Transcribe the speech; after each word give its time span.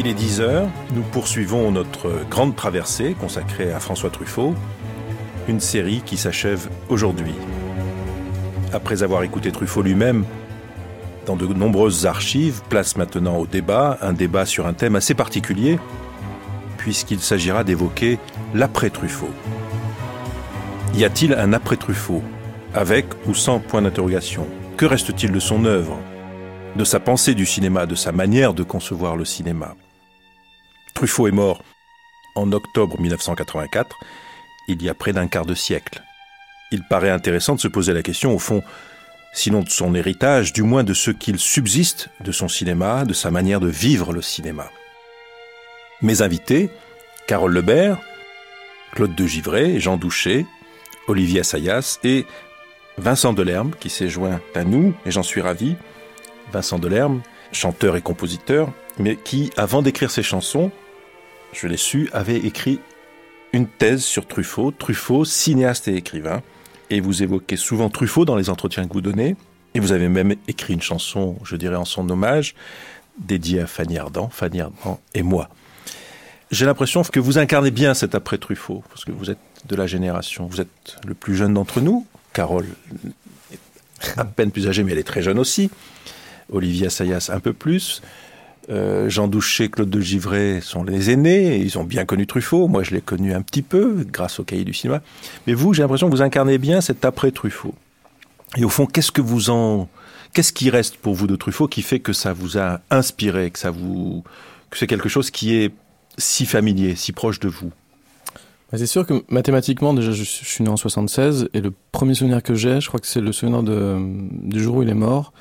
Il 0.00 0.06
est 0.06 0.14
10h, 0.14 0.68
nous 0.94 1.02
poursuivons 1.02 1.72
notre 1.72 2.12
grande 2.30 2.54
traversée 2.54 3.16
consacrée 3.20 3.72
à 3.72 3.80
François 3.80 4.10
Truffaut, 4.10 4.54
une 5.48 5.58
série 5.58 6.02
qui 6.06 6.16
s'achève 6.16 6.68
aujourd'hui. 6.88 7.34
Après 8.72 9.02
avoir 9.02 9.24
écouté 9.24 9.50
Truffaut 9.50 9.82
lui-même 9.82 10.24
dans 11.26 11.34
de 11.34 11.46
nombreuses 11.46 12.06
archives, 12.06 12.62
place 12.68 12.96
maintenant 12.96 13.38
au 13.38 13.48
débat, 13.48 13.98
un 14.00 14.12
débat 14.12 14.46
sur 14.46 14.68
un 14.68 14.72
thème 14.72 14.94
assez 14.94 15.14
particulier, 15.14 15.80
puisqu'il 16.76 17.18
s'agira 17.18 17.64
d'évoquer 17.64 18.20
l'après-Truffaut. 18.54 19.34
Y 20.94 21.04
a-t-il 21.06 21.34
un 21.34 21.52
après-Truffaut 21.52 22.22
Avec 22.72 23.06
ou 23.26 23.34
sans 23.34 23.58
point 23.58 23.82
d'interrogation? 23.82 24.46
Que 24.76 24.86
reste-t-il 24.86 25.32
de 25.32 25.40
son 25.40 25.64
œuvre 25.64 25.98
De 26.76 26.84
sa 26.84 27.00
pensée 27.00 27.34
du 27.34 27.46
cinéma, 27.46 27.84
de 27.86 27.96
sa 27.96 28.12
manière 28.12 28.54
de 28.54 28.62
concevoir 28.62 29.16
le 29.16 29.24
cinéma? 29.24 29.74
Truffaut 30.98 31.28
est 31.28 31.30
mort 31.30 31.62
en 32.34 32.50
octobre 32.50 33.00
1984, 33.00 34.00
il 34.66 34.82
y 34.82 34.88
a 34.88 34.94
près 34.94 35.12
d'un 35.12 35.28
quart 35.28 35.46
de 35.46 35.54
siècle. 35.54 36.02
Il 36.72 36.82
paraît 36.82 37.08
intéressant 37.08 37.54
de 37.54 37.60
se 37.60 37.68
poser 37.68 37.92
la 37.92 38.02
question, 38.02 38.34
au 38.34 38.40
fond, 38.40 38.64
sinon 39.32 39.62
de 39.62 39.68
son 39.68 39.94
héritage, 39.94 40.52
du 40.52 40.64
moins 40.64 40.82
de 40.82 40.94
ce 40.94 41.12
qu'il 41.12 41.38
subsiste 41.38 42.08
de 42.24 42.32
son 42.32 42.48
cinéma, 42.48 43.04
de 43.04 43.14
sa 43.14 43.30
manière 43.30 43.60
de 43.60 43.68
vivre 43.68 44.12
le 44.12 44.22
cinéma. 44.22 44.72
Mes 46.02 46.20
invités, 46.20 46.68
Carole 47.28 47.52
Lebert, 47.52 48.00
Claude 48.90 49.14
de 49.14 49.24
Givray, 49.24 49.78
Jean 49.78 49.98
Douché, 49.98 50.46
Olivier 51.06 51.42
Assayas 51.42 52.00
et 52.02 52.26
Vincent 52.96 53.34
Delerme, 53.34 53.70
qui 53.78 53.88
s'est 53.88 54.08
joint 54.08 54.40
à 54.52 54.64
nous, 54.64 54.94
et 55.06 55.12
j'en 55.12 55.22
suis 55.22 55.42
ravi. 55.42 55.76
Vincent 56.52 56.80
Delerme, 56.80 57.22
chanteur 57.52 57.94
et 57.94 58.02
compositeur, 58.02 58.72
mais 58.98 59.14
qui, 59.14 59.52
avant 59.56 59.80
d'écrire 59.80 60.10
ses 60.10 60.24
chansons, 60.24 60.72
je 61.52 61.66
l'ai 61.66 61.76
su, 61.76 62.08
avait 62.12 62.38
écrit 62.38 62.80
une 63.52 63.66
thèse 63.66 64.02
sur 64.02 64.26
Truffaut, 64.26 64.70
Truffaut, 64.70 65.24
cinéaste 65.24 65.88
et 65.88 65.96
écrivain. 65.96 66.42
Et 66.90 67.00
vous 67.00 67.22
évoquez 67.22 67.56
souvent 67.56 67.90
Truffaut 67.90 68.24
dans 68.24 68.36
les 68.36 68.50
entretiens 68.50 68.86
que 68.86 68.92
vous 68.92 69.00
donnez. 69.00 69.36
Et 69.74 69.80
vous 69.80 69.92
avez 69.92 70.08
même 70.08 70.34
écrit 70.48 70.74
une 70.74 70.82
chanson, 70.82 71.36
je 71.44 71.56
dirais 71.56 71.76
en 71.76 71.84
son 71.84 72.08
hommage, 72.08 72.54
dédiée 73.18 73.60
à 73.60 73.66
Fanny 73.66 73.98
Ardant, 73.98 74.28
Fanny 74.28 74.60
Ardant 74.60 75.00
et 75.14 75.22
moi. 75.22 75.48
J'ai 76.50 76.64
l'impression 76.64 77.02
que 77.02 77.20
vous 77.20 77.38
incarnez 77.38 77.70
bien 77.70 77.92
cet 77.92 78.14
après 78.14 78.38
Truffaut, 78.38 78.82
parce 78.88 79.04
que 79.04 79.12
vous 79.12 79.30
êtes 79.30 79.38
de 79.66 79.76
la 79.76 79.86
génération, 79.86 80.46
vous 80.46 80.62
êtes 80.62 80.96
le 81.06 81.14
plus 81.14 81.36
jeune 81.36 81.54
d'entre 81.54 81.80
nous. 81.80 82.06
Carole 82.32 82.66
est 83.52 84.18
à 84.18 84.24
peine 84.24 84.50
plus 84.50 84.66
âgée, 84.66 84.82
mais 84.82 84.92
elle 84.92 84.98
est 84.98 85.02
très 85.02 85.22
jeune 85.22 85.38
aussi. 85.38 85.70
Olivier 86.50 86.86
Assayas 86.86 87.30
un 87.32 87.40
peu 87.40 87.52
plus. 87.52 88.00
Euh, 88.70 89.08
Jean 89.08 89.28
Douché, 89.28 89.70
Claude 89.70 89.88
de 89.88 90.00
Givray 90.00 90.60
sont 90.60 90.82
les 90.82 91.10
aînés, 91.10 91.56
ils 91.56 91.78
ont 91.78 91.84
bien 91.84 92.04
connu 92.04 92.26
Truffaut, 92.26 92.68
moi 92.68 92.82
je 92.82 92.94
l'ai 92.94 93.00
connu 93.00 93.32
un 93.32 93.40
petit 93.40 93.62
peu 93.62 94.04
grâce 94.12 94.40
au 94.40 94.44
cahier 94.44 94.64
du 94.64 94.74
cinéma. 94.74 95.00
Mais 95.46 95.54
vous, 95.54 95.72
j'ai 95.72 95.82
l'impression 95.82 96.08
que 96.08 96.14
vous 96.14 96.22
incarnez 96.22 96.58
bien 96.58 96.82
cet 96.82 97.04
après 97.04 97.30
Truffaut. 97.30 97.74
Et 98.56 98.64
au 98.64 98.68
fond, 98.68 98.86
qu'est-ce 98.86 99.12
que 99.12 99.22
vous 99.22 99.50
en 99.50 99.88
qu'est-ce 100.34 100.52
qui 100.52 100.68
reste 100.68 100.98
pour 100.98 101.14
vous 101.14 101.26
de 101.26 101.36
Truffaut 101.36 101.66
qui 101.66 101.80
fait 101.80 102.00
que 102.00 102.12
ça 102.12 102.34
vous 102.34 102.58
a 102.58 102.80
inspiré, 102.90 103.50
que 103.50 103.58
ça 103.58 103.70
vous 103.70 104.22
que 104.70 104.76
c'est 104.76 104.86
quelque 104.86 105.08
chose 105.08 105.30
qui 105.30 105.54
est 105.54 105.72
si 106.18 106.44
familier, 106.44 106.94
si 106.94 107.12
proche 107.12 107.40
de 107.40 107.48
vous? 107.48 107.72
Bah, 108.70 108.76
c'est 108.76 108.86
sûr 108.86 109.06
que 109.06 109.24
mathématiquement, 109.30 109.94
déjà, 109.94 110.12
je 110.12 110.24
suis 110.24 110.62
né 110.62 110.68
en 110.68 110.76
76, 110.76 111.48
et 111.54 111.62
le 111.62 111.72
premier 111.90 112.12
souvenir 112.12 112.42
que 112.42 112.54
j'ai, 112.54 112.82
je 112.82 112.88
crois 112.88 113.00
que 113.00 113.06
c'est 113.06 113.22
le 113.22 113.32
souvenir 113.32 113.62
du 113.62 114.62
jour 114.62 114.76
où 114.76 114.82
il 114.82 114.90
est 114.90 114.94
mort 114.94 115.32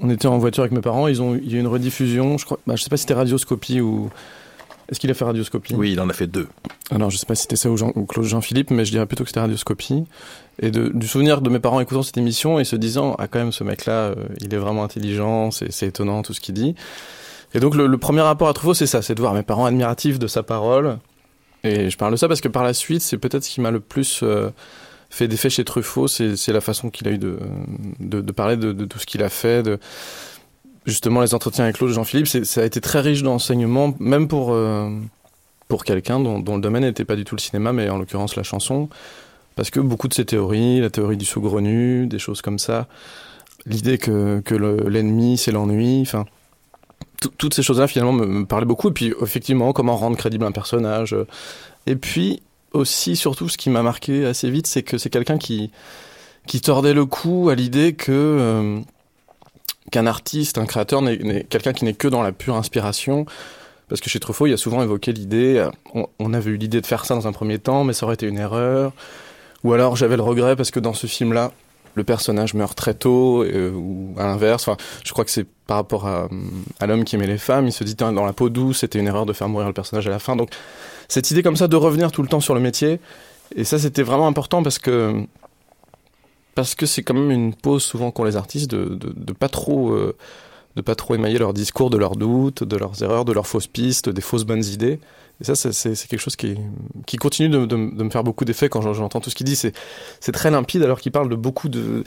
on 0.00 0.10
était 0.10 0.26
en 0.26 0.38
voiture 0.38 0.62
avec 0.62 0.72
mes 0.72 0.80
parents, 0.80 1.08
ils 1.08 1.22
ont, 1.22 1.34
il 1.34 1.50
y 1.50 1.54
a 1.54 1.56
eu 1.58 1.60
une 1.60 1.66
rediffusion, 1.66 2.38
je 2.38 2.44
crois, 2.44 2.58
bah, 2.66 2.74
je 2.76 2.82
sais 2.82 2.90
pas 2.90 2.96
si 2.96 3.02
c'était 3.02 3.14
Radioscopie 3.14 3.80
ou. 3.80 4.10
Est-ce 4.86 5.00
qu'il 5.00 5.10
a 5.10 5.14
fait 5.14 5.24
Radioscopie? 5.24 5.74
Oui, 5.74 5.92
il 5.92 6.00
en 6.00 6.10
a 6.10 6.12
fait 6.12 6.26
deux. 6.26 6.46
Alors, 6.90 7.08
je 7.08 7.16
sais 7.16 7.24
pas 7.24 7.34
si 7.34 7.42
c'était 7.42 7.56
ça 7.56 7.70
ou, 7.70 7.76
Jean, 7.78 7.90
ou 7.94 8.04
Claude 8.04 8.26
Jean-Philippe, 8.26 8.70
mais 8.70 8.84
je 8.84 8.90
dirais 8.90 9.06
plutôt 9.06 9.24
que 9.24 9.30
c'était 9.30 9.40
Radioscopie. 9.40 10.04
Et 10.60 10.70
de, 10.70 10.88
du 10.88 11.08
souvenir 11.08 11.40
de 11.40 11.48
mes 11.48 11.58
parents 11.58 11.80
écoutant 11.80 12.02
cette 12.02 12.18
émission 12.18 12.58
et 12.60 12.64
se 12.64 12.76
disant, 12.76 13.16
ah, 13.18 13.26
quand 13.26 13.38
même, 13.38 13.50
ce 13.50 13.64
mec-là, 13.64 13.92
euh, 13.92 14.14
il 14.42 14.52
est 14.52 14.58
vraiment 14.58 14.84
intelligent, 14.84 15.50
c'est 15.50 15.86
étonnant 15.86 16.22
tout 16.22 16.34
ce 16.34 16.40
qu'il 16.40 16.54
dit. 16.54 16.74
Et 17.54 17.60
donc, 17.60 17.74
le, 17.76 17.96
premier 17.96 18.20
rapport 18.20 18.48
à 18.48 18.52
Truffaut, 18.52 18.74
c'est 18.74 18.86
ça, 18.86 19.00
c'est 19.00 19.14
de 19.14 19.20
voir 19.20 19.32
mes 19.32 19.42
parents 19.42 19.64
admiratifs 19.64 20.18
de 20.18 20.26
sa 20.26 20.42
parole. 20.42 20.98
Et 21.62 21.88
je 21.88 21.96
parle 21.96 22.12
de 22.12 22.16
ça 22.16 22.28
parce 22.28 22.42
que 22.42 22.48
par 22.48 22.62
la 22.62 22.74
suite, 22.74 23.00
c'est 23.00 23.16
peut-être 23.16 23.44
ce 23.44 23.50
qui 23.50 23.62
m'a 23.62 23.70
le 23.70 23.80
plus. 23.80 24.20
Euh, 24.22 24.50
fait 25.14 25.28
d'effet 25.28 25.48
chez 25.48 25.64
Truffaut, 25.64 26.08
c'est 26.08 26.48
la 26.48 26.60
façon 26.60 26.90
qu'il 26.90 27.06
a 27.06 27.12
eu 27.12 27.18
de, 27.18 27.38
de, 28.00 28.32
parler 28.32 28.56
de, 28.56 28.72
tout 28.84 28.98
ce 28.98 29.06
qu'il 29.06 29.22
a 29.22 29.28
fait, 29.28 29.62
justement 30.86 31.20
les 31.20 31.34
entretiens 31.34 31.64
avec 31.64 31.76
Claude 31.76 31.90
Jean-Philippe, 31.90 32.26
ça 32.26 32.60
a 32.60 32.64
été 32.64 32.80
très 32.80 33.00
riche 33.00 33.22
d'enseignements, 33.22 33.94
même 34.00 34.26
pour, 34.26 34.52
euh, 34.52 34.90
pour 35.68 35.84
quelqu'un 35.84 36.18
dont, 36.18 36.38
le 36.38 36.60
domaine 36.60 36.82
n'était 36.82 37.04
pas 37.04 37.14
du 37.14 37.24
tout 37.24 37.36
le 37.36 37.40
cinéma, 37.40 37.72
mais 37.72 37.88
en 37.88 37.98
l'occurrence 37.98 38.34
la 38.34 38.42
chanson, 38.42 38.88
parce 39.54 39.70
que 39.70 39.78
beaucoup 39.78 40.08
de 40.08 40.14
ces 40.14 40.24
théories, 40.24 40.80
la 40.80 40.90
théorie 40.90 41.16
du 41.16 41.24
saugrenu, 41.24 42.08
des 42.08 42.18
choses 42.18 42.42
comme 42.42 42.58
ça, 42.58 42.88
l'idée 43.66 43.98
que, 43.98 44.40
que 44.40 44.54
l'ennemi 44.54 45.38
c'est 45.38 45.52
l'ennui, 45.52 46.02
enfin 46.02 46.24
toutes 47.38 47.54
ces 47.54 47.62
choses-là 47.62 47.86
finalement 47.86 48.12
me, 48.12 48.26
me, 48.26 48.44
parlaient 48.46 48.66
beaucoup, 48.66 48.90
et 48.90 48.92
puis 48.92 49.14
effectivement 49.22 49.72
comment 49.72 49.96
rendre 49.96 50.16
crédible 50.16 50.44
un 50.44 50.52
personnage, 50.52 51.16
et 51.86 51.94
puis 51.94 52.42
aussi, 52.74 53.16
surtout, 53.16 53.48
ce 53.48 53.56
qui 53.56 53.70
m'a 53.70 53.82
marqué 53.82 54.26
assez 54.26 54.50
vite, 54.50 54.66
c'est 54.66 54.82
que 54.82 54.98
c'est 54.98 55.10
quelqu'un 55.10 55.38
qui, 55.38 55.70
qui 56.46 56.60
tordait 56.60 56.92
le 56.92 57.06
cou 57.06 57.48
à 57.48 57.54
l'idée 57.54 57.94
que 57.94 58.12
euh, 58.12 58.80
qu'un 59.90 60.06
artiste, 60.06 60.58
un 60.58 60.66
créateur, 60.66 61.00
n'est 61.00 61.44
quelqu'un 61.44 61.72
qui 61.72 61.84
n'est 61.84 61.94
que 61.94 62.08
dans 62.08 62.22
la 62.22 62.32
pure 62.32 62.56
inspiration. 62.56 63.26
Parce 63.88 64.00
que 64.00 64.10
chez 64.10 64.18
Truffaut, 64.18 64.46
il 64.46 64.52
a 64.52 64.56
souvent 64.56 64.82
évoqué 64.82 65.12
l'idée, 65.12 65.66
on, 65.94 66.06
on, 66.18 66.32
avait 66.32 66.50
eu 66.50 66.56
l'idée 66.56 66.80
de 66.80 66.86
faire 66.86 67.04
ça 67.04 67.14
dans 67.14 67.28
un 67.28 67.32
premier 67.32 67.58
temps, 67.58 67.84
mais 67.84 67.92
ça 67.92 68.06
aurait 68.06 68.14
été 68.14 68.26
une 68.26 68.38
erreur. 68.38 68.92
Ou 69.62 69.72
alors 69.72 69.94
j'avais 69.96 70.16
le 70.16 70.22
regret 70.22 70.56
parce 70.56 70.70
que 70.70 70.80
dans 70.80 70.94
ce 70.94 71.06
film-là, 71.06 71.52
le 71.94 72.02
personnage 72.02 72.54
meurt 72.54 72.76
très 72.76 72.94
tôt, 72.94 73.44
euh, 73.44 73.70
ou 73.70 74.14
à 74.18 74.24
l'inverse. 74.24 74.66
Enfin, 74.66 74.76
je 75.04 75.12
crois 75.12 75.24
que 75.24 75.30
c'est 75.30 75.46
par 75.66 75.76
rapport 75.76 76.06
à, 76.06 76.28
à 76.80 76.86
l'homme 76.86 77.04
qui 77.04 77.14
aimait 77.16 77.26
les 77.26 77.38
femmes. 77.38 77.66
Il 77.66 77.72
se 77.72 77.84
dit 77.84 77.94
dans 77.94 78.10
la 78.10 78.32
peau 78.32 78.48
douce, 78.48 78.80
c'était 78.80 78.98
une 78.98 79.06
erreur 79.06 79.26
de 79.26 79.32
faire 79.32 79.48
mourir 79.48 79.68
le 79.68 79.74
personnage 79.74 80.06
à 80.06 80.10
la 80.10 80.18
fin. 80.18 80.34
Donc 80.34 80.50
cette 81.14 81.30
idée 81.30 81.44
comme 81.44 81.54
ça 81.54 81.68
de 81.68 81.76
revenir 81.76 82.10
tout 82.10 82.22
le 82.22 82.28
temps 82.28 82.40
sur 82.40 82.54
le 82.54 82.60
métier. 82.60 82.98
Et 83.54 83.62
ça, 83.62 83.78
c'était 83.78 84.02
vraiment 84.02 84.26
important 84.26 84.64
parce 84.64 84.80
que 84.80 85.24
parce 86.56 86.74
que 86.74 86.86
c'est 86.86 87.04
quand 87.04 87.14
même 87.14 87.30
une 87.30 87.54
pause 87.54 87.84
souvent 87.84 88.10
qu'ont 88.10 88.24
les 88.24 88.36
artistes 88.36 88.70
de, 88.70 88.96
de, 88.96 89.32
pas 89.32 89.48
trop 89.48 89.92
euh, 89.92 90.16
de 90.74 90.82
pas 90.82 90.96
trop 90.96 91.14
émailler 91.14 91.38
leur 91.38 91.52
discours 91.52 91.88
de 91.88 91.98
leurs 91.98 92.16
doutes, 92.16 92.64
de 92.64 92.76
leurs 92.76 93.00
erreurs, 93.02 93.24
de 93.24 93.32
leurs 93.32 93.46
fausses 93.46 93.68
pistes, 93.68 94.08
des 94.08 94.20
fausses 94.20 94.44
bonnes 94.44 94.64
idées. 94.64 94.98
Et 95.40 95.44
ça, 95.44 95.54
c'est 95.54 96.08
quelque 96.08 96.20
chose 96.20 96.36
qui, 96.36 96.56
qui 97.06 97.16
continue 97.16 97.48
de, 97.48 97.64
de, 97.64 97.76
de 97.76 98.02
me 98.02 98.10
faire 98.10 98.24
beaucoup 98.24 98.44
d'effet 98.44 98.68
quand 98.68 98.80
j'entends 98.92 99.20
tout 99.20 99.30
ce 99.30 99.36
qu'il 99.36 99.46
dit. 99.46 99.56
C'est 99.56 100.32
très 100.32 100.50
limpide 100.50 100.82
alors 100.82 101.00
qu'il 101.00 101.12
parle 101.12 101.28
de 101.28 101.36
beaucoup 101.36 101.68
de, 101.68 102.02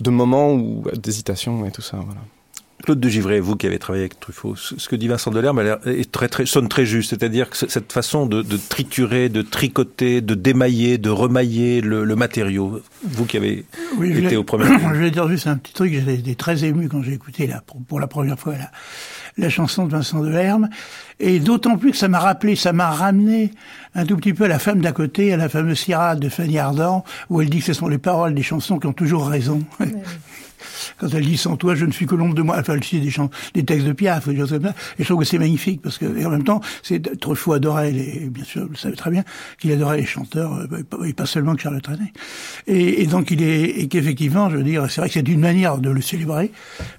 de 0.00 0.10
moments 0.10 0.56
d'hésitation 0.94 1.66
et 1.66 1.72
tout 1.72 1.82
ça. 1.82 1.96
Voilà. 1.96 2.20
Claude 2.82 3.00
de 3.00 3.08
Givray, 3.08 3.40
vous 3.40 3.56
qui 3.56 3.66
avez 3.66 3.78
travaillé 3.78 4.02
avec 4.04 4.20
Truffaut, 4.20 4.56
ce 4.56 4.88
que 4.88 4.96
dit 4.96 5.08
Vincent 5.08 5.30
Delerme 5.30 5.78
est 5.86 6.10
très, 6.10 6.28
très, 6.28 6.46
sonne 6.46 6.68
très 6.68 6.84
juste, 6.84 7.10
c'est-à-dire 7.10 7.48
que 7.48 7.56
cette 7.56 7.92
façon 7.92 8.26
de, 8.26 8.42
de, 8.42 8.56
triturer, 8.56 9.28
de 9.28 9.42
tricoter, 9.42 10.20
de 10.20 10.34
démailler, 10.34 10.98
de 10.98 11.10
remailler 11.10 11.80
le, 11.80 12.04
le 12.04 12.16
matériau, 12.16 12.82
vous 13.04 13.24
qui 13.24 13.36
avez 13.36 13.64
oui, 13.96 14.24
été 14.24 14.36
au 14.36 14.44
premier... 14.44 14.64
Je 14.94 14.98
vais 14.98 15.10
dire 15.10 15.28
juste 15.28 15.46
un 15.46 15.56
petit 15.56 15.72
truc, 15.72 15.92
été 15.94 16.34
très 16.34 16.64
ému 16.64 16.88
quand 16.88 17.02
j'ai 17.02 17.14
écouté 17.14 17.46
là, 17.46 17.62
pour, 17.66 17.80
pour, 17.82 18.00
la 18.00 18.06
première 18.06 18.38
fois 18.38 18.54
la, 18.54 18.70
la 19.38 19.48
chanson 19.48 19.86
de 19.86 19.92
Vincent 19.92 20.20
Delerme, 20.20 20.68
et 21.20 21.38
d'autant 21.38 21.78
plus 21.78 21.92
que 21.92 21.96
ça 21.96 22.08
m'a 22.08 22.18
rappelé, 22.18 22.56
ça 22.56 22.72
m'a 22.72 22.90
ramené 22.90 23.52
un 23.94 24.04
tout 24.04 24.16
petit 24.16 24.34
peu 24.34 24.44
à 24.44 24.48
la 24.48 24.58
femme 24.58 24.80
d'à 24.80 24.92
côté, 24.92 25.32
à 25.32 25.36
la 25.36 25.48
fameuse 25.48 25.78
Syrah 25.78 26.16
de 26.16 26.28
Fanny 26.28 26.58
Ardant, 26.58 27.04
où 27.30 27.40
elle 27.40 27.48
dit 27.48 27.60
que 27.60 27.66
ce 27.66 27.74
sont 27.74 27.88
les 27.88 27.98
paroles 27.98 28.34
des 28.34 28.42
chansons 28.42 28.78
qui 28.78 28.86
ont 28.86 28.92
toujours 28.92 29.28
raison. 29.28 29.62
Oui 29.80 29.86
quand 30.98 31.08
elle 31.08 31.24
dit 31.24 31.36
sans 31.36 31.56
toi, 31.56 31.74
je 31.74 31.84
ne 31.84 31.92
suis 31.92 32.06
que 32.06 32.14
l'ombre 32.14 32.34
de 32.34 32.42
moi. 32.42 32.56
Enfin, 32.58 32.74
elle 32.74 32.84
cite 32.84 33.02
des, 33.02 33.10
chants, 33.10 33.30
des 33.54 33.64
textes 33.64 33.86
de 33.86 33.92
Piaf. 33.92 34.28
Et 34.28 34.36
je 34.36 35.04
trouve 35.04 35.20
que 35.20 35.24
c'est 35.24 35.38
magnifique 35.38 35.82
parce 35.82 35.98
que, 35.98 36.16
et 36.16 36.24
en 36.26 36.30
même 36.30 36.44
temps, 36.44 36.60
c'est 36.82 37.18
trop 37.20 37.34
fou 37.34 37.52
adorait 37.52 37.92
les, 37.92 38.28
bien 38.30 38.44
sûr, 38.44 38.62
vous 38.62 38.70
le 38.70 38.76
savez 38.76 38.96
très 38.96 39.10
bien, 39.10 39.24
qu'il 39.58 39.72
adorait 39.72 39.98
les 39.98 40.06
chanteurs, 40.06 40.54
euh, 40.54 41.04
et 41.04 41.12
pas 41.12 41.26
seulement 41.26 41.54
que 41.54 41.62
Charles 41.62 41.80
Trenet. 41.80 42.12
Et, 42.66 43.02
et 43.02 43.06
donc, 43.06 43.30
il 43.30 43.42
est, 43.42 43.62
et 43.62 43.88
qu'effectivement, 43.88 44.50
je 44.50 44.56
veux 44.56 44.64
dire, 44.64 44.90
c'est 44.90 45.00
vrai 45.00 45.08
que 45.08 45.14
c'est 45.14 45.28
une 45.28 45.40
manière 45.40 45.78
de 45.78 45.90
le 45.90 46.00
célébrer 46.00 46.50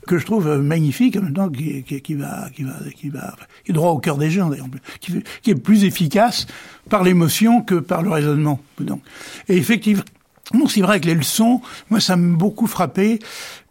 que 0.07 0.17
je 0.17 0.25
trouve 0.25 0.57
magnifique, 0.57 1.17
en 1.17 1.21
même 1.21 1.33
temps, 1.33 1.49
qui, 1.49 1.83
qui, 1.83 2.01
qui 2.01 2.13
va, 2.15 2.49
qui 2.55 2.63
va, 2.63 2.73
qui 2.95 3.09
va, 3.09 3.35
qui 3.63 3.71
est 3.71 3.73
droit 3.73 3.91
au 3.91 3.99
cœur 3.99 4.17
des 4.17 4.29
gens, 4.29 4.49
d'ailleurs, 4.49 4.67
qui, 4.99 5.23
qui 5.41 5.51
est 5.51 5.55
plus 5.55 5.83
efficace 5.83 6.47
par 6.89 7.03
l'émotion 7.03 7.61
que 7.61 7.75
par 7.75 8.01
le 8.01 8.09
raisonnement. 8.09 8.59
Donc, 8.79 9.01
et 9.47 9.57
effectivement, 9.57 10.03
non, 10.53 10.67
c'est 10.67 10.81
vrai 10.81 10.99
que 10.99 11.07
les 11.07 11.15
leçons, 11.15 11.61
moi, 11.89 11.99
ça 11.99 12.15
m'a 12.15 12.35
beaucoup 12.35 12.67
frappé 12.67 13.19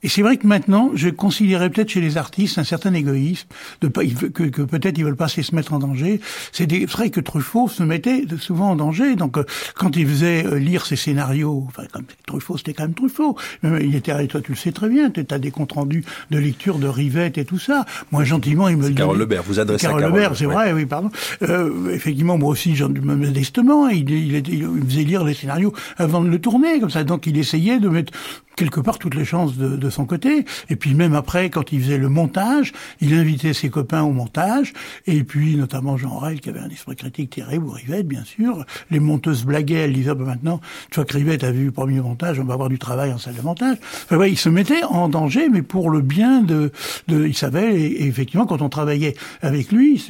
Et 0.03 0.09
c'est 0.09 0.23
vrai 0.23 0.37
que 0.37 0.47
maintenant, 0.47 0.91
je 0.95 1.09
considérais 1.09 1.71
peut-être 1.71 1.91
chez 1.91 2.01
les 2.01 2.17
artistes 2.17 2.59
un 2.59 2.65
certain 2.65 2.93
égoïsme, 2.95 3.47
de 3.81 3.89
que, 3.89 4.45
que 4.45 4.63
peut-être 4.63 4.99
ils 4.99 5.05
veulent 5.05 5.17
pas 5.17 5.29
se 5.29 5.55
mettre 5.55 5.73
en 5.73 5.79
danger. 5.79 6.21
C'est 6.51 6.71
vrai 6.87 7.11
que 7.11 7.21
Truffaut 7.21 7.69
se 7.69 7.83
mettait 7.83 8.25
souvent 8.39 8.71
en 8.71 8.77
danger. 8.77 9.17
Donc, 9.17 9.39
euh, 9.39 9.45
quand 9.75 9.97
il 9.97 10.07
faisait 10.07 10.45
euh, 10.45 10.59
lire 10.59 10.87
ses 10.87 10.97
scénarios, 10.97 11.65
enfin, 11.69 11.85
comme 11.93 12.05
Truffaut, 12.27 12.57
c'était 12.57 12.73
quand 12.73 12.85
même 12.85 12.95
Truffaut. 12.95 13.37
Il 13.63 13.95
était, 13.95 14.27
toi, 14.27 14.41
tu 14.41 14.53
le 14.53 14.57
sais 14.57 14.73
très 14.73 14.89
bien, 14.89 15.11
tu 15.11 15.25
as 15.31 15.39
des 15.39 15.51
comptes 15.51 15.73
rendus 15.73 16.05
de 16.31 16.39
lecture 16.39 16.79
de 16.79 16.89
Rivette 16.89 17.39
et 17.39 17.45
tout 17.45 17.59
ça. 17.59 17.85
Moi, 18.11 18.25
gentiment, 18.25 18.69
il 18.69 18.77
me 18.77 18.89
le 18.89 18.95
Carole 18.95 19.19
Lebert, 19.19 19.43
vous 19.43 19.61
adressez 19.61 19.87
Carole 19.87 20.01
à 20.01 20.07
Carole 20.07 20.19
Lebert, 20.19 20.37
c'est 20.37 20.47
vrai, 20.47 20.73
oui, 20.73 20.87
pardon. 20.87 21.11
Euh, 21.43 21.95
effectivement, 21.95 22.39
moi 22.39 22.51
aussi, 22.51 22.75
modestement, 23.03 23.89
il, 23.89 24.11
il, 24.11 24.35
il, 24.49 24.69
faisait 24.89 25.05
lire 25.05 25.25
les 25.25 25.35
scénarios 25.35 25.73
avant 25.97 26.23
de 26.23 26.29
le 26.29 26.41
tourner, 26.41 26.81
comme 26.81 26.91
ça. 26.91 27.05
Donc, 27.05 27.27
il 27.27 27.39
essayait 27.39 27.79
de 27.79 27.89
mettre 27.89 28.13
quelque 28.57 28.81
part 28.81 28.99
toutes 28.99 29.15
les 29.15 29.25
chances 29.25 29.57
de, 29.57 29.77
de, 29.77 29.91
son 29.91 30.05
côté. 30.05 30.45
Et 30.69 30.77
puis 30.77 30.95
même 30.95 31.15
après, 31.15 31.51
quand 31.51 31.73
il 31.73 31.81
faisait 31.81 31.99
le 31.99 32.09
montage, 32.09 32.73
il 33.01 33.15
invitait 33.15 33.53
ses 33.53 33.71
copains 33.71 34.03
au 34.03 34.13
montage. 34.13 34.73
Et 35.07 35.25
puis 35.25 35.57
notamment 35.57 35.97
Jean 35.97 36.19
Rel, 36.19 36.41
qui 36.41 36.49
avait 36.49 36.61
un 36.61 36.69
esprit 36.69 36.97
critique 36.97 37.31
terrible, 37.31 37.67
ou 37.67 37.71
Rivette, 37.71 38.07
bien 38.07 38.25
sûr. 38.25 38.65
Les 38.91 39.01
monteuses 39.01 39.45
blaguaient, 39.45 39.85
elles 39.85 39.93
disaient, 39.93 40.15
bah, 40.15 40.25
maintenant, 40.25 40.61
tu 40.91 40.97
vois 40.97 41.05
que 41.05 41.15
Rivette 41.15 41.45
a 41.45 41.51
vu 41.51 41.67
le 41.67 41.73
premier 41.73 42.01
montage, 42.01 42.39
on 42.39 42.45
va 42.45 42.55
avoir 42.55 42.69
du 42.69 42.79
travail 42.79 43.13
en 43.13 43.19
salle 43.19 43.35
de 43.35 43.43
montage. 43.43 43.77
Enfin, 44.05 44.17
ouais, 44.17 44.31
il 44.31 44.39
se 44.39 44.49
mettait 44.49 44.85
en 44.85 45.09
danger, 45.09 45.49
mais 45.49 45.63
pour 45.63 45.91
le 45.91 46.01
bien 46.01 46.43
de... 46.43 46.73
de 47.09 47.27
il 47.27 47.37
savait, 47.37 47.81
et, 47.81 48.07
effectivement, 48.07 48.47
quand 48.47 48.63
on 48.63 48.69
travaillait 48.69 49.15
avec 49.41 49.73
lui, 49.73 50.05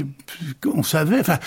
on 0.66 0.82
savait... 0.82 1.20
Enfin, 1.20 1.38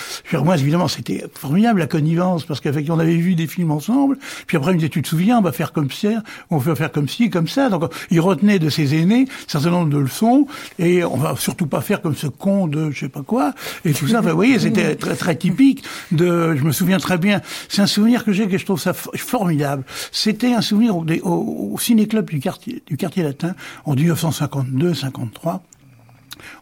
moi, 0.44 0.58
évidemment, 0.58 0.88
c'était 0.88 1.26
formidable, 1.34 1.80
la 1.80 1.88
connivence, 1.88 2.46
parce 2.46 2.62
qu'effectivement, 2.62 2.98
on 2.98 3.00
avait 3.00 3.16
vu 3.16 3.36
des 3.36 3.48
films 3.48 3.72
ensemble. 3.72 4.18
Puis 4.48 4.58
après, 4.58 4.72
il 4.72 4.76
me 4.76 4.80
disait, 4.80 4.90
tu 4.90 5.02
te 5.02 5.08
souviens, 5.08 5.40
on 5.40 5.42
va 5.42 5.52
faire 5.52 5.72
comme 5.72 5.92
ça, 5.92 6.24
on 6.50 6.58
va 6.58 6.76
comme 6.90 7.08
ci, 7.08 7.30
comme 7.30 7.48
ça. 7.48 7.70
Donc, 7.70 7.92
il 8.12 8.20
retenait 8.20 8.60
de 8.60 8.70
ses 8.70 8.96
aînés 8.96 9.28
un 9.30 9.50
certain 9.50 9.72
nombre 9.72 9.90
de 9.90 9.98
leçons, 9.98 10.48
et 10.80 11.04
on 11.04 11.18
va 11.18 11.36
surtout 11.38 11.68
pas 11.68 11.82
faire 11.82 12.02
comme 12.02 12.16
ce 12.16 12.28
con 12.28 12.68
de 12.68 12.92
je 12.92 13.02
sais 13.02 13.10
pas 13.10 13.22
quoi, 13.22 13.54
et 13.84 13.94
tout 13.94 14.08
ça. 14.08 14.22
vous 14.22 14.30
voyez, 14.30 14.60
c'était 14.60 14.96
très, 15.04 15.16
très 15.16 15.36
typique 15.36 15.84
de, 16.12 16.56
je 16.56 16.64
me 16.64 16.72
souviens 16.72 16.98
très 16.98 17.18
bien, 17.18 17.42
c'est 17.70 17.82
un 17.82 17.88
souvenir 17.88 18.24
que 18.24 18.32
j'ai, 18.32 18.48
que 18.48 18.58
je 18.58 18.66
trouve 18.66 18.80
ça 18.80 18.94
formidable. 18.94 19.84
C'était 20.12 20.54
un 20.54 20.62
souvenir 20.62 20.96
au, 20.96 21.06
au, 21.24 21.74
au 21.74 21.80
ciné-club 21.80 22.30
du 22.30 22.40
quartier, 22.40 22.84
du 22.88 22.98
quartier 22.98 23.24
latin, 23.24 23.56
en 23.86 23.96
1952-53 23.96 25.62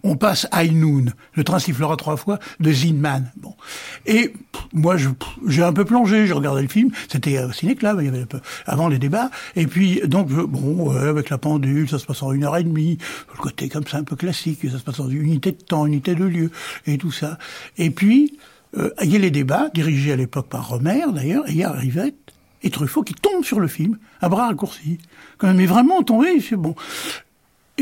on 0.04 0.16
passe 0.16 0.48
High 0.54 0.74
Noon, 0.74 1.06
le 1.34 1.44
train 1.44 1.60
sifflera 1.60 1.96
trois 1.96 2.18
fois, 2.18 2.40
de 2.60 2.72
Zinman. 2.72 3.32
Bon. 3.38 3.56
Et 4.06 4.34
moi, 4.74 4.96
j'ai 5.48 5.64
un 5.64 5.74
peu 5.74 5.86
plongé, 5.86 6.28
j'ai 6.28 6.34
regardé 6.34 6.62
le 6.62 6.68
film, 6.68 6.92
c'était 7.10 7.44
au 7.44 7.52
ciné-club, 7.52 7.98
il 8.02 8.06
y 8.06 8.10
avait 8.10 8.26
avant 8.66 8.88
les 8.88 9.00
débats, 9.00 9.30
et 9.56 9.68
puis, 9.68 10.02
donc, 10.06 10.30
bon, 10.30 10.92
avec 10.92 11.30
la 11.30 11.38
pendule, 11.38 11.90
ça 11.90 12.00
se 12.00 12.06
passe 12.06 12.24
en 12.24 12.32
une 12.32 12.44
heure 12.44 12.58
et 12.58 12.64
demie, 12.64 12.98
le 13.34 13.38
côté 13.42 13.70
comme 13.70 13.88
ça, 13.88 13.98
un 13.98 14.04
peu 14.04 14.16
classique, 14.16 14.60
ça 14.70 14.78
se 14.78 14.84
passe 14.84 15.00
en 15.00 15.10
unité 15.10 15.52
de 15.52 15.58
temps, 15.58 15.86
unité 15.86 16.16
de 16.16 16.26
lieu, 16.26 16.52
et 16.88 16.98
tout 16.98 17.12
ça. 17.12 17.38
Et 17.78 17.90
puis, 17.90 18.38
euh, 18.78 18.90
il 19.02 19.12
y 19.12 19.16
a 19.16 19.20
les 19.20 19.32
débats, 19.32 19.70
dirigés 19.74 20.14
à 20.14 20.16
l'époque 20.16 20.48
par 20.48 20.70
Romer, 20.70 21.04
d'ailleurs, 21.14 21.48
et 21.48 21.52
il 21.52 21.58
y 21.58 21.64
a 21.64 21.72
Rivette, 21.72 22.16
et 22.64 22.70
Truffaut 22.70 23.04
qui 23.04 23.14
tombe 23.14 23.44
sur 23.44 23.60
le 23.60 23.68
film, 23.68 23.98
à 24.22 24.30
bras 24.30 24.50
même, 25.44 25.58
mais 25.58 25.66
vraiment 25.66 26.02
tombé, 26.02 26.40
c'est 26.40 26.56
bon. 26.56 26.76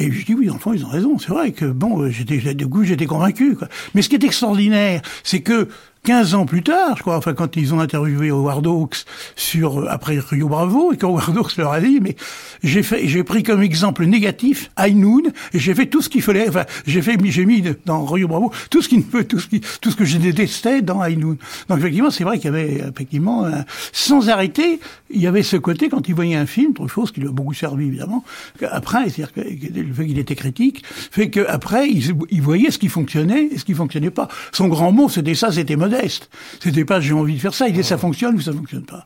Et 0.02 0.12
je 0.12 0.26
dis 0.26 0.34
oui, 0.34 0.50
enfants, 0.50 0.74
ils 0.74 0.84
ont 0.84 0.90
raison. 0.90 1.20
C'est 1.20 1.30
vrai 1.30 1.52
que 1.52 1.66
bon, 1.66 2.02
euh, 2.02 2.10
j'étais 2.10 2.40
j'étais 2.40 3.06
convaincu. 3.06 3.56
Mais 3.94 4.02
ce 4.02 4.10
qui 4.10 4.16
est 4.16 4.24
extraordinaire, 4.24 5.04
c'est 5.24 5.42
que 5.42 5.68
15 6.04 6.34
ans 6.34 6.46
plus 6.46 6.64
tard, 6.64 6.96
je 6.98 7.02
crois, 7.02 7.18
enfin 7.18 7.34
quand 7.34 7.56
ils 7.56 7.74
ont 7.74 7.80
interviewé 7.80 8.30
Howard 8.30 8.66
Hawks 8.66 9.06
sur 9.36 9.90
après 9.90 10.18
Rio 10.20 10.48
Bravo 10.48 10.94
et 10.94 10.98
quand 10.98 11.10
Howard 11.10 11.38
Hawks 11.38 11.58
leur 11.58 11.72
a 11.72 11.80
dit 11.80 12.00
mais 12.02 12.16
j'ai 12.64 12.82
fait 12.82 13.08
j'ai 13.08 13.24
pris 13.24 13.44
comme 13.44 13.62
exemple 13.62 14.06
négatif 14.06 14.72
High 14.80 14.96
Noon 14.96 15.24
et 15.54 15.60
j'ai 15.60 15.76
fait 15.76 15.86
tout 15.86 16.02
ce 16.02 16.10
qu'il 16.10 16.22
fallait 16.22 16.50
enfin 16.50 16.66
j'ai 16.88 17.02
fait 17.02 17.18
j'ai 17.26 17.46
mis 17.46 17.64
dans 17.86 18.04
Rio 18.06 18.28
Bravo 18.28 18.52
tout 18.72 18.82
ce 18.82 18.90
qui 18.90 18.98
ne 18.98 19.04
peut 19.04 19.26
tout 19.26 19.40
ce 19.40 19.48
qui 19.48 19.62
tout 19.80 19.92
ce 19.92 19.96
que 19.96 20.06
je 20.06 20.18
détestais 20.18 20.82
dans 20.82 21.06
High 21.06 21.20
Noon. 21.20 21.38
Donc 21.70 21.80
effectivement, 21.80 22.10
c'est 22.10 22.24
vrai 22.24 22.38
qu'il 22.38 22.46
y 22.46 22.54
avait 22.54 22.84
effectivement 22.90 23.46
sans 23.92 24.30
arrêter, 24.30 24.80
il 25.10 25.22
y 25.22 25.28
avait 25.28 25.44
ce 25.44 25.58
côté 25.58 25.90
quand 25.90 26.08
il 26.08 26.16
voyait 26.16 26.36
un 26.36 26.46
film, 26.46 26.74
Truffaut 26.74 27.06
ce 27.06 27.12
qui 27.12 27.22
lui 27.22 27.28
a 27.28 27.32
beaucoup 27.32 27.54
servi 27.54 27.88
évidemment. 27.88 28.24
Après, 28.70 29.10
c'est-à-dire 29.10 29.34
que 29.34 29.42
le 29.42 29.94
fait 29.94 30.08
qu'il 30.08 30.20
était 30.20 30.36
critique 30.36 30.84
fait 30.86 31.30
qu'après 31.30 31.90
il, 31.90 32.16
il 32.30 32.42
voyait 32.42 32.72
ce 32.72 32.80
qui 32.80 32.88
fonctionnait 32.88 33.50
et 33.52 33.58
ce 33.58 33.66
qui 33.66 33.74
fonctionnait 33.74 34.12
pas. 34.12 34.28
Son 34.52 34.68
grand 34.68 34.92
mot 34.92 35.10
c'était 35.10 35.36
ça, 35.36 35.52
c'était 35.52 35.76
modeste. 35.92 36.30
C'était 36.60 36.86
pas 36.86 37.00
j'ai 37.00 37.14
envie 37.14 37.36
de 37.36 37.40
faire 37.40 37.54
ça, 37.54 37.68
il 37.68 37.74
dit 37.74 37.84
ça 37.84 37.98
fonctionne 37.98 38.36
ou 38.36 38.42
ça 38.42 38.54
fonctionne 38.54 38.86
pas. 38.86 39.06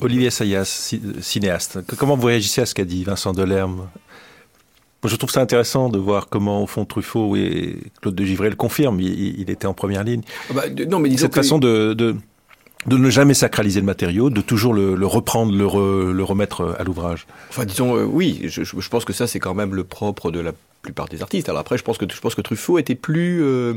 Olivier 0.00 0.30
Sayas, 0.30 0.94
cinéaste, 1.20 1.80
comment 1.96 2.16
vous 2.16 2.26
réagissez 2.26 2.60
à 2.60 2.66
ce 2.66 2.74
qu'a 2.74 2.84
dit 2.84 3.02
Vincent 3.04 3.32
Delerme? 3.32 3.88
Je 5.04 5.14
trouve 5.14 5.30
ça 5.30 5.40
intéressant 5.40 5.88
de 5.88 5.98
voir 5.98 6.28
comment, 6.28 6.62
au 6.62 6.66
fond, 6.66 6.84
Truffaut 6.84 7.36
et 7.36 7.78
Claude 8.00 8.14
de 8.14 8.24
Givray 8.24 8.50
le 8.50 8.56
confirment. 8.56 9.00
Il, 9.00 9.50
était 9.50 9.66
en 9.66 9.74
première 9.74 10.02
ligne. 10.02 10.22
Ah 10.50 10.54
bah, 10.54 10.62
non, 10.88 10.98
mais 10.98 11.16
Cette 11.16 11.34
façon 11.34 11.58
de, 11.58 11.92
de, 11.92 12.16
de, 12.86 12.96
ne 12.96 13.10
jamais 13.10 13.34
sacraliser 13.34 13.78
le 13.78 13.86
matériau, 13.86 14.30
de 14.30 14.40
toujours 14.40 14.74
le, 14.74 14.96
le 14.96 15.06
reprendre, 15.06 15.52
le, 15.52 16.12
le, 16.12 16.24
remettre 16.24 16.76
à 16.78 16.82
l'ouvrage. 16.82 17.26
Enfin, 17.50 17.64
disons, 17.64 17.96
euh, 17.96 18.04
oui, 18.04 18.42
je, 18.44 18.64
je, 18.64 18.88
pense 18.88 19.04
que 19.04 19.12
ça, 19.12 19.26
c'est 19.26 19.38
quand 19.38 19.54
même 19.54 19.74
le 19.74 19.84
propre 19.84 20.32
de 20.32 20.40
la 20.40 20.52
plupart 20.86 21.08
des 21.08 21.20
artistes. 21.20 21.48
Alors 21.48 21.60
après, 21.60 21.76
je 21.76 21.82
pense 21.82 21.98
que 21.98 22.06
je 22.10 22.20
pense 22.20 22.34
que 22.34 22.40
Truffaut 22.40 22.78
était 22.78 22.94
plus 22.94 23.42
euh, 23.42 23.74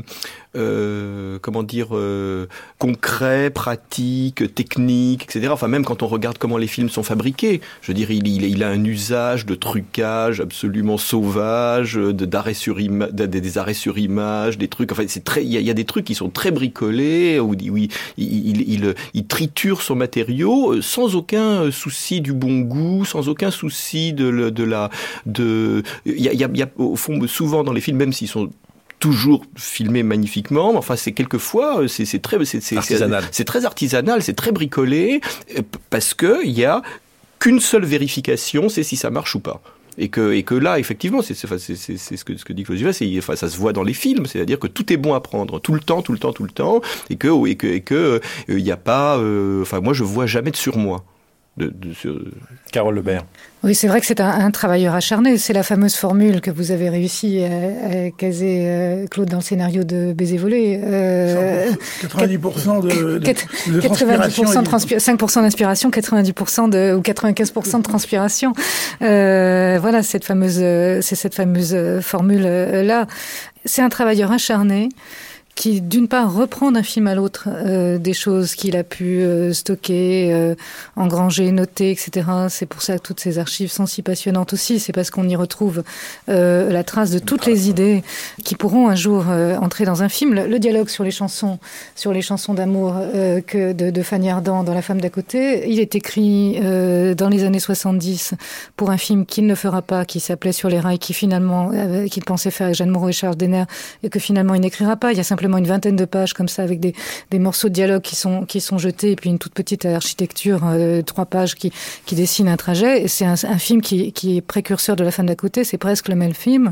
euh, 0.56 1.38
comment 1.42 1.62
dire 1.62 1.88
euh, 1.92 2.46
concret, 2.78 3.50
pratique, 3.50 4.54
technique, 4.54 5.24
etc. 5.24 5.48
Enfin 5.50 5.68
même 5.68 5.84
quand 5.84 6.02
on 6.02 6.06
regarde 6.06 6.38
comment 6.38 6.56
les 6.56 6.68
films 6.68 6.88
sont 6.88 7.02
fabriqués, 7.02 7.60
je 7.82 7.88
veux 7.88 7.94
dire, 7.94 8.10
il, 8.10 8.26
il, 8.26 8.62
a 8.64 8.68
un 8.68 8.84
usage 8.84 9.44
de 9.44 9.54
trucage 9.54 10.40
absolument 10.40 10.98
sauvage, 10.98 11.94
de 11.94 12.24
d'arrêt 12.24 12.54
sur 12.54 12.80
image, 12.80 13.10
des 13.12 13.58
arrêts 13.58 13.74
sur 13.74 13.98
image, 13.98 14.56
des 14.56 14.68
trucs. 14.68 14.92
Enfin, 14.92 15.04
c'est 15.08 15.24
très, 15.24 15.44
il 15.44 15.50
y, 15.50 15.70
a, 15.70 15.74
des 15.74 15.84
trucs 15.84 16.04
qui 16.04 16.14
sont 16.14 16.30
très 16.30 16.50
bricolés 16.50 17.40
où, 17.40 17.54
où 17.54 17.76
il, 18.16 18.94
triture 19.28 19.82
son 19.82 19.96
matériau 19.96 20.74
euh, 20.74 20.82
sans 20.82 21.16
aucun 21.16 21.70
souci 21.70 22.20
du 22.20 22.32
bon 22.32 22.60
goût, 22.60 23.04
sans 23.04 23.28
aucun 23.28 23.50
souci 23.50 24.12
de, 24.12 24.28
la 24.64 24.90
de. 25.26 25.82
Fond, 27.00 27.26
souvent 27.26 27.64
dans 27.64 27.72
les 27.72 27.80
films, 27.80 27.96
même 27.96 28.12
s'ils 28.12 28.28
sont 28.28 28.50
toujours 29.00 29.44
filmés 29.56 30.02
magnifiquement. 30.02 30.76
Enfin, 30.76 30.94
c'est 30.94 31.12
quelquefois, 31.12 31.88
c'est 31.88 32.22
très, 32.22 32.44
c'est 32.44 32.76
artisanal. 32.76 33.24
C'est 33.32 33.44
très 33.44 33.64
artisanal, 33.64 34.22
c'est 34.22 34.34
très 34.34 34.52
bricolé, 34.52 35.20
euh, 35.56 35.62
parce 35.88 36.14
que 36.14 36.44
il 36.44 36.52
y 36.52 36.64
a 36.64 36.82
qu'une 37.40 37.58
seule 37.60 37.84
vérification, 37.84 38.68
c'est 38.68 38.84
si 38.84 38.96
ça 38.96 39.10
marche 39.10 39.34
ou 39.34 39.40
pas. 39.40 39.60
Et 39.98 40.08
que, 40.08 40.32
et 40.32 40.44
que 40.44 40.54
là, 40.54 40.78
effectivement, 40.78 41.20
c'est 41.20 41.34
ce 41.34 41.46
que, 42.24 42.36
ce 42.36 42.44
que 42.44 42.52
dit 42.52 42.62
Claude 42.62 42.78
enfin, 43.18 43.36
ça 43.36 43.48
se 43.48 43.56
voit 43.56 43.72
dans 43.72 43.82
les 43.82 43.92
films, 43.92 44.26
c'est-à-dire 44.26 44.58
que 44.58 44.68
tout 44.68 44.92
est 44.92 44.96
bon 44.96 45.14
à 45.14 45.20
prendre, 45.20 45.58
tout 45.58 45.74
le 45.74 45.80
temps, 45.80 46.00
tout 46.00 46.12
le 46.12 46.18
temps, 46.18 46.32
tout 46.32 46.44
le 46.44 46.50
temps, 46.50 46.80
et 47.10 47.16
que, 47.16 47.28
et 47.48 47.56
que, 47.56 47.66
et 47.66 47.80
que, 47.80 48.20
il 48.48 48.54
euh, 48.54 48.60
n'y 48.60 48.70
a 48.70 48.76
pas, 48.76 49.18
euh, 49.18 49.62
enfin, 49.62 49.80
moi, 49.80 49.92
je 49.92 50.04
vois 50.04 50.26
jamais 50.26 50.52
de 50.52 50.56
surmoi. 50.56 51.04
De, 51.60 51.68
de, 51.68 51.92
sur... 51.92 52.18
Carole 52.72 52.94
Lebert. 52.94 53.24
Oui, 53.62 53.74
c'est 53.74 53.86
vrai 53.86 54.00
que 54.00 54.06
c'est 54.06 54.20
un, 54.20 54.30
un, 54.30 54.50
travailleur 54.50 54.94
acharné. 54.94 55.36
C'est 55.36 55.52
la 55.52 55.62
fameuse 55.62 55.94
formule 55.94 56.40
que 56.40 56.50
vous 56.50 56.70
avez 56.70 56.88
réussi 56.88 57.44
à, 57.44 58.06
à 58.06 58.10
caser, 58.10 58.62
euh, 58.64 59.06
Claude, 59.06 59.28
dans 59.28 59.36
le 59.36 59.42
scénario 59.42 59.84
de 59.84 60.14
Baiser 60.14 60.38
volé. 60.38 60.80
Euh, 60.82 61.70
90% 62.02 62.82
de, 62.82 62.88
de, 62.88 63.18
de 63.18 63.80
90% 63.80 64.62
de 64.62 64.98
5% 64.98 65.42
d'inspiration, 65.42 65.90
90% 65.90 66.70
de, 66.70 66.94
ou 66.94 67.00
95% 67.02 67.78
de 67.78 67.82
transpiration. 67.82 68.54
Euh, 69.02 69.78
voilà, 69.78 70.02
cette 70.02 70.24
fameuse, 70.24 70.58
c'est 71.04 71.16
cette 71.16 71.34
fameuse 71.34 71.76
formule 72.00 72.42
là. 72.42 73.06
C'est 73.66 73.82
un 73.82 73.90
travailleur 73.90 74.32
acharné 74.32 74.88
qui 75.60 75.82
d'une 75.82 76.08
part 76.08 76.32
reprend 76.32 76.72
d'un 76.72 76.82
film 76.82 77.06
à 77.06 77.14
l'autre 77.14 77.50
euh, 77.52 77.98
des 77.98 78.14
choses 78.14 78.54
qu'il 78.54 78.78
a 78.78 78.82
pu 78.82 79.20
euh, 79.20 79.52
stocker, 79.52 80.32
euh, 80.32 80.54
engranger, 80.96 81.52
noter, 81.52 81.90
etc. 81.90 82.26
C'est 82.48 82.64
pour 82.64 82.80
ça 82.80 82.96
que 82.96 83.02
toutes 83.02 83.20
ces 83.20 83.38
archives 83.38 83.70
sont 83.70 83.84
si 83.84 84.00
passionnantes 84.00 84.54
aussi. 84.54 84.80
C'est 84.80 84.94
parce 84.94 85.10
qu'on 85.10 85.28
y 85.28 85.36
retrouve 85.36 85.82
euh, 86.30 86.70
la 86.72 86.82
trace 86.82 87.10
de 87.10 87.18
toutes 87.18 87.44
les 87.44 87.68
idées 87.68 88.02
qui 88.42 88.54
pourront 88.54 88.88
un 88.88 88.94
jour 88.94 89.26
euh, 89.28 89.54
entrer 89.58 89.84
dans 89.84 90.02
un 90.02 90.08
film. 90.08 90.32
Le, 90.32 90.46
le, 90.46 90.58
dialogue 90.58 90.88
sur 90.88 91.04
les 91.04 91.10
chansons, 91.10 91.58
sur 91.94 92.14
les 92.14 92.22
chansons 92.22 92.54
d'amour 92.54 92.94
euh, 92.96 93.42
que 93.42 93.74
de, 93.74 93.90
de 93.90 94.02
Fanny 94.02 94.30
Ardant 94.30 94.64
dans 94.64 94.72
La 94.72 94.80
femme 94.80 95.02
d'à 95.02 95.10
côté, 95.10 95.68
il 95.70 95.78
est 95.78 95.94
écrit 95.94 96.58
dans 96.60 97.28
les 97.28 97.44
années 97.44 97.60
70 97.60 98.32
pour 98.76 98.90
un 98.90 98.96
film 98.96 99.26
qu'il 99.26 99.44
ne 99.44 99.54
fera 99.54 99.82
pas, 99.82 100.06
qui 100.06 100.20
s'appelait 100.20 100.52
Sur 100.52 100.70
les 100.70 100.80
rails, 100.80 100.98
qui 100.98 101.12
finalement 101.12 101.70
qu'il 102.10 102.24
pensait 102.24 102.50
faire 102.50 102.68
avec 102.68 102.76
Jeanne 102.76 102.88
Moreau 102.88 103.10
et 103.10 103.12
Charles 103.12 103.36
Denner, 103.36 103.64
et 104.02 104.08
que 104.08 104.18
finalement 104.18 104.54
il 104.54 104.62
n'écrira 104.62 104.96
pas. 104.96 105.12
Il 105.12 105.18
y 105.18 105.20
a 105.20 105.24
simplement 105.24 105.49
une 105.58 105.66
vingtaine 105.66 105.96
de 105.96 106.04
pages 106.04 106.32
comme 106.32 106.48
ça 106.48 106.62
avec 106.62 106.80
des, 106.80 106.94
des 107.30 107.38
morceaux 107.38 107.68
de 107.68 107.74
dialogue 107.74 108.02
qui 108.02 108.16
sont 108.16 108.44
qui 108.44 108.60
sont 108.60 108.78
jetés 108.78 109.12
et 109.12 109.16
puis 109.16 109.30
une 109.30 109.38
toute 109.38 109.54
petite 109.54 109.84
architecture, 109.84 110.60
euh, 110.64 111.02
trois 111.02 111.26
pages 111.26 111.54
qui 111.54 111.72
qui 112.06 112.14
dessine 112.14 112.48
un 112.48 112.56
trajet. 112.56 113.08
C'est 113.08 113.24
un, 113.24 113.36
film 113.36 113.82
qui, 113.82 114.12
qui 114.12 114.36
est 114.36 114.40
précurseur 114.40 114.96
de 114.96 115.04
La 115.04 115.10
femme 115.10 115.26
d'à 115.26 115.34
côté. 115.34 115.64
C'est 115.64 115.78
presque 115.78 116.08
le 116.08 116.14
même 116.14 116.34
film. 116.34 116.70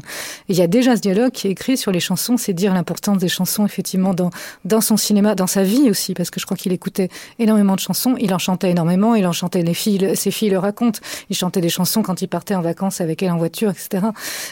Il 0.48 0.56
y 0.56 0.62
a 0.62 0.66
déjà 0.66 0.96
ce 0.96 1.00
dialogue 1.00 1.32
qui 1.32 1.48
est 1.48 1.50
écrit 1.50 1.76
sur 1.76 1.92
les 1.92 2.00
chansons. 2.00 2.36
C'est 2.36 2.52
dire 2.52 2.74
l'importance 2.74 3.18
des 3.18 3.28
chansons 3.28 3.66
effectivement 3.66 4.14
dans 4.14 4.30
dans 4.64 4.80
son 4.80 4.96
cinéma, 4.96 5.34
dans 5.34 5.46
sa 5.46 5.62
vie 5.62 5.90
aussi, 5.90 6.14
parce 6.14 6.30
que 6.30 6.40
je 6.40 6.46
crois 6.46 6.56
qu'il 6.56 6.72
écoutait 6.72 7.08
énormément 7.38 7.74
de 7.74 7.80
chansons. 7.80 8.14
Il 8.18 8.34
en 8.34 8.38
chantait 8.38 8.70
énormément. 8.70 9.14
Il 9.14 9.26
en 9.26 9.32
chantait 9.32 9.62
les 9.62 9.74
filles. 9.74 10.16
Ses 10.16 10.30
filles 10.30 10.50
le 10.50 10.58
racontent. 10.58 11.00
Il 11.30 11.36
chantait 11.36 11.60
des 11.60 11.68
chansons 11.68 12.02
quand 12.02 12.22
il 12.22 12.28
partait 12.28 12.54
en 12.54 12.62
vacances 12.62 13.00
avec 13.00 13.22
elle 13.22 13.30
en 13.30 13.38
voiture, 13.38 13.70
etc. 13.70 14.06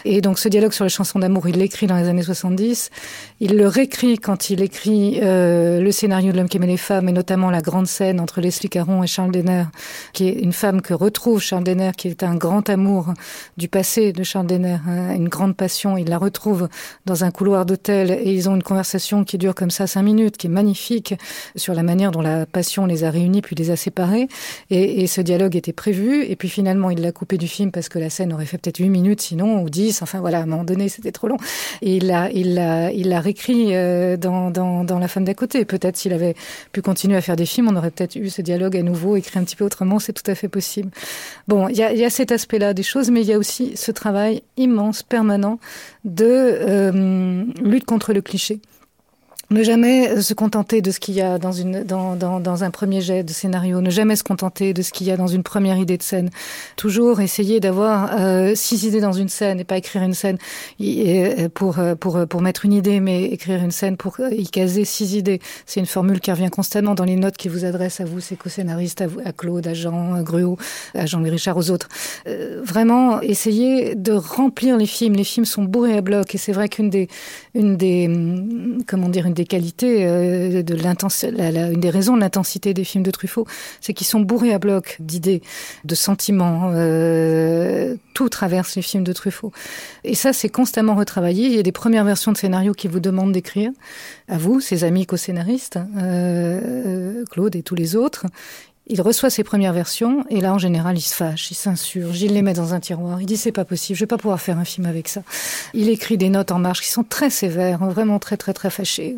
Et 0.04 0.20
donc 0.20 0.38
ce 0.38 0.48
dialogue 0.48 0.72
sur 0.72 0.84
les 0.84 0.90
chansons 0.90 1.18
d'amour, 1.18 1.48
il 1.48 1.56
l'écrit 1.56 1.86
dans 1.86 1.96
les 1.96 2.08
années 2.08 2.22
70. 2.22 2.90
Il 3.40 3.56
le 3.56 3.68
réécrit 3.68 4.15
quand 4.18 4.50
il 4.50 4.62
écrit 4.62 5.20
euh, 5.22 5.80
le 5.80 5.92
scénario 5.92 6.32
de 6.32 6.36
l'homme 6.36 6.48
qui 6.48 6.56
aimait 6.56 6.66
les 6.66 6.76
femmes, 6.76 7.08
et 7.08 7.12
notamment 7.12 7.50
la 7.50 7.60
grande 7.60 7.86
scène 7.86 8.20
entre 8.20 8.40
Leslie 8.40 8.68
Caron 8.68 9.02
et 9.02 9.06
Charles 9.06 9.32
Denner, 9.32 9.64
qui 10.12 10.28
est 10.28 10.32
une 10.32 10.52
femme 10.52 10.82
que 10.82 10.94
retrouve 10.94 11.40
Charles 11.40 11.64
Denner, 11.64 11.92
qui 11.96 12.08
est 12.08 12.22
un 12.22 12.34
grand 12.34 12.68
amour 12.68 13.14
du 13.56 13.68
passé 13.68 14.12
de 14.12 14.22
Charles 14.22 14.46
Denner, 14.46 14.78
hein, 14.86 15.14
une 15.14 15.28
grande 15.28 15.56
passion. 15.56 15.96
Il 15.96 16.08
la 16.08 16.18
retrouve 16.18 16.68
dans 17.06 17.24
un 17.24 17.30
couloir 17.30 17.66
d'hôtel 17.66 18.10
et 18.10 18.32
ils 18.32 18.48
ont 18.48 18.54
une 18.54 18.62
conversation 18.62 19.24
qui 19.24 19.38
dure 19.38 19.54
comme 19.54 19.70
ça 19.70 19.86
cinq 19.86 20.02
minutes, 20.02 20.36
qui 20.36 20.46
est 20.46 20.50
magnifique 20.50 21.14
sur 21.54 21.74
la 21.74 21.82
manière 21.82 22.10
dont 22.10 22.22
la 22.22 22.46
passion 22.46 22.86
les 22.86 23.04
a 23.04 23.10
réunis 23.10 23.42
puis 23.42 23.56
les 23.56 23.70
a 23.70 23.76
séparés. 23.76 24.28
Et, 24.70 25.06
ce 25.06 25.20
dialogue 25.20 25.56
était 25.56 25.72
prévu. 25.72 26.24
Et 26.24 26.36
puis 26.36 26.48
finalement, 26.48 26.90
il 26.90 27.00
l'a 27.00 27.12
coupé 27.12 27.38
du 27.38 27.46
film 27.46 27.70
parce 27.70 27.88
que 27.88 27.98
la 27.98 28.10
scène 28.10 28.32
aurait 28.32 28.44
fait 28.44 28.58
peut-être 28.58 28.78
huit 28.78 28.90
minutes 28.90 29.20
sinon 29.20 29.62
ou 29.62 29.70
dix. 29.70 30.02
Enfin 30.02 30.20
voilà, 30.20 30.38
à 30.38 30.42
un 30.42 30.46
moment 30.46 30.64
donné, 30.64 30.88
c'était 30.88 31.12
trop 31.12 31.28
long. 31.28 31.36
Et 31.80 31.96
il 31.96 32.08
l'a, 32.08 32.30
il 32.32 32.54
l'a, 32.54 32.90
il 32.92 33.08
l'a 33.08 33.20
réécrit 33.20 33.74
euh, 33.74 33.95
dans, 34.16 34.50
dans, 34.50 34.98
La 34.98 35.08
femme 35.08 35.24
d'à 35.24 35.34
côté. 35.34 35.64
Peut-être 35.64 35.96
s'il 35.96 36.12
avait 36.12 36.34
pu 36.72 36.82
continuer 36.82 37.16
à 37.16 37.20
faire 37.20 37.36
des 37.36 37.46
films, 37.46 37.68
on 37.68 37.76
aurait 37.76 37.90
peut-être 37.90 38.16
eu 38.16 38.30
ce 38.30 38.42
dialogue 38.42 38.76
à 38.76 38.82
nouveau 38.82 39.16
écrit 39.16 39.38
un 39.38 39.44
petit 39.44 39.56
peu 39.56 39.64
autrement. 39.64 39.98
C'est 39.98 40.12
tout 40.12 40.28
à 40.30 40.34
fait 40.34 40.48
possible. 40.48 40.90
Bon, 41.48 41.68
il 41.68 41.76
y 41.76 41.82
a, 41.82 41.92
y 41.92 42.04
a 42.04 42.10
cet 42.10 42.32
aspect-là 42.32 42.74
des 42.74 42.82
choses, 42.82 43.10
mais 43.10 43.22
il 43.22 43.26
y 43.26 43.32
a 43.32 43.38
aussi 43.38 43.76
ce 43.76 43.90
travail 43.90 44.42
immense, 44.56 45.02
permanent 45.02 45.58
de 46.04 46.26
euh, 46.26 47.44
lutte 47.62 47.84
contre 47.84 48.12
le 48.12 48.20
cliché. 48.20 48.60
Ne 49.50 49.62
jamais 49.62 50.20
se 50.22 50.34
contenter 50.34 50.82
de 50.82 50.90
ce 50.90 50.98
qu'il 50.98 51.14
y 51.14 51.20
a 51.20 51.38
dans, 51.38 51.52
une, 51.52 51.84
dans, 51.84 52.16
dans, 52.16 52.40
dans, 52.40 52.64
un 52.64 52.70
premier 52.70 53.00
jet 53.00 53.22
de 53.22 53.30
scénario, 53.30 53.80
ne 53.80 53.90
jamais 53.90 54.16
se 54.16 54.24
contenter 54.24 54.74
de 54.74 54.82
ce 54.82 54.92
qu'il 54.92 55.06
y 55.06 55.12
a 55.12 55.16
dans 55.16 55.28
une 55.28 55.44
première 55.44 55.78
idée 55.78 55.96
de 55.96 56.02
scène. 56.02 56.30
Toujours 56.76 57.20
essayer 57.20 57.60
d'avoir 57.60 58.10
euh, 58.18 58.56
six 58.56 58.84
idées 58.84 59.00
dans 59.00 59.12
une 59.12 59.28
scène 59.28 59.60
et 59.60 59.64
pas 59.64 59.76
écrire 59.76 60.02
une 60.02 60.14
scène 60.14 60.38
pour, 61.54 61.78
pour, 62.00 62.26
pour 62.26 62.40
mettre 62.42 62.64
une 62.64 62.72
idée, 62.72 62.98
mais 62.98 63.24
écrire 63.24 63.62
une 63.62 63.70
scène 63.70 63.96
pour 63.96 64.18
y 64.18 64.48
caser 64.48 64.84
six 64.84 65.14
idées. 65.14 65.40
C'est 65.64 65.78
une 65.78 65.86
formule 65.86 66.18
qui 66.18 66.32
revient 66.32 66.50
constamment 66.50 66.94
dans 66.94 67.04
les 67.04 67.16
notes 67.16 67.36
qui 67.36 67.48
vous 67.48 67.64
adressent 67.64 68.00
à 68.00 68.04
vous, 68.04 68.18
ces 68.18 68.34
co-scénaristes, 68.34 69.04
à, 69.24 69.32
Claude, 69.32 69.66
à 69.66 69.74
Jean, 69.74 70.14
à 70.14 70.22
Gruot, 70.22 70.58
à 70.94 71.06
Jean-Louis 71.06 71.30
Richard, 71.30 71.56
aux 71.56 71.70
autres. 71.70 71.88
Euh, 72.26 72.62
vraiment, 72.64 73.20
essayer 73.20 73.94
de 73.94 74.12
remplir 74.12 74.76
les 74.76 74.86
films. 74.86 75.14
Les 75.14 75.24
films 75.24 75.46
sont 75.46 75.62
bourrés 75.62 75.96
à 75.96 76.00
bloc 76.00 76.34
et 76.34 76.38
c'est 76.38 76.52
vrai 76.52 76.68
qu'une 76.68 76.90
des, 76.90 77.08
une 77.54 77.76
des, 77.76 78.10
comment 78.86 79.08
dire, 79.08 79.26
des 79.36 79.44
qualités 79.44 80.04
euh, 80.04 80.62
de 80.62 80.74
l'intensité, 80.74 81.28
une 81.28 81.80
des 81.80 81.90
raisons 81.90 82.16
de 82.16 82.20
l'intensité 82.20 82.74
des 82.74 82.82
films 82.82 83.04
de 83.04 83.12
Truffaut, 83.12 83.46
c'est 83.80 83.92
qu'ils 83.92 84.06
sont 84.06 84.20
bourrés 84.20 84.52
à 84.52 84.58
bloc 84.58 84.96
d'idées, 84.98 85.42
de 85.84 85.94
sentiments. 85.94 86.72
Euh, 86.74 87.94
tout 88.14 88.28
traverse 88.30 88.74
les 88.76 88.82
films 88.82 89.04
de 89.04 89.12
Truffaut. 89.12 89.52
Et 90.02 90.14
ça, 90.14 90.32
c'est 90.32 90.48
constamment 90.48 90.94
retravaillé. 90.94 91.46
Il 91.46 91.54
y 91.54 91.58
a 91.58 91.62
des 91.62 91.70
premières 91.70 92.04
versions 92.04 92.32
de 92.32 92.38
scénarios 92.38 92.72
qui 92.72 92.88
vous 92.88 92.98
demandent 92.98 93.32
d'écrire, 93.32 93.70
à 94.26 94.38
vous, 94.38 94.60
ses 94.60 94.84
amis 94.84 95.04
co-scénaristes, 95.06 95.78
euh, 95.98 97.24
Claude 97.30 97.54
et 97.54 97.62
tous 97.62 97.74
les 97.74 97.94
autres. 97.94 98.24
Il 98.88 99.00
reçoit 99.00 99.30
ses 99.30 99.42
premières 99.42 99.72
versions 99.72 100.24
et 100.30 100.40
là, 100.40 100.54
en 100.54 100.58
général, 100.58 100.96
il 100.96 101.00
se 101.00 101.14
fâche, 101.14 101.50
il 101.50 101.54
s'insurge, 101.54 102.22
il 102.22 102.34
les 102.34 102.42
met 102.42 102.52
dans 102.52 102.72
un 102.72 102.78
tiroir. 102.78 103.20
Il 103.20 103.26
dit 103.26 103.36
c'est 103.36 103.50
pas 103.50 103.64
possible, 103.64 103.96
je 103.96 104.02
vais 104.04 104.06
pas 104.06 104.16
pouvoir 104.16 104.40
faire 104.40 104.58
un 104.58 104.64
film 104.64 104.86
avec 104.86 105.08
ça. 105.08 105.22
Il 105.74 105.88
écrit 105.88 106.16
des 106.16 106.28
notes 106.28 106.52
en 106.52 106.60
marche 106.60 106.82
qui 106.82 106.88
sont 106.88 107.02
très 107.02 107.28
sévères, 107.28 107.84
vraiment 107.84 108.20
très 108.20 108.36
très 108.36 108.52
très 108.52 108.70
fâchées. 108.70 109.16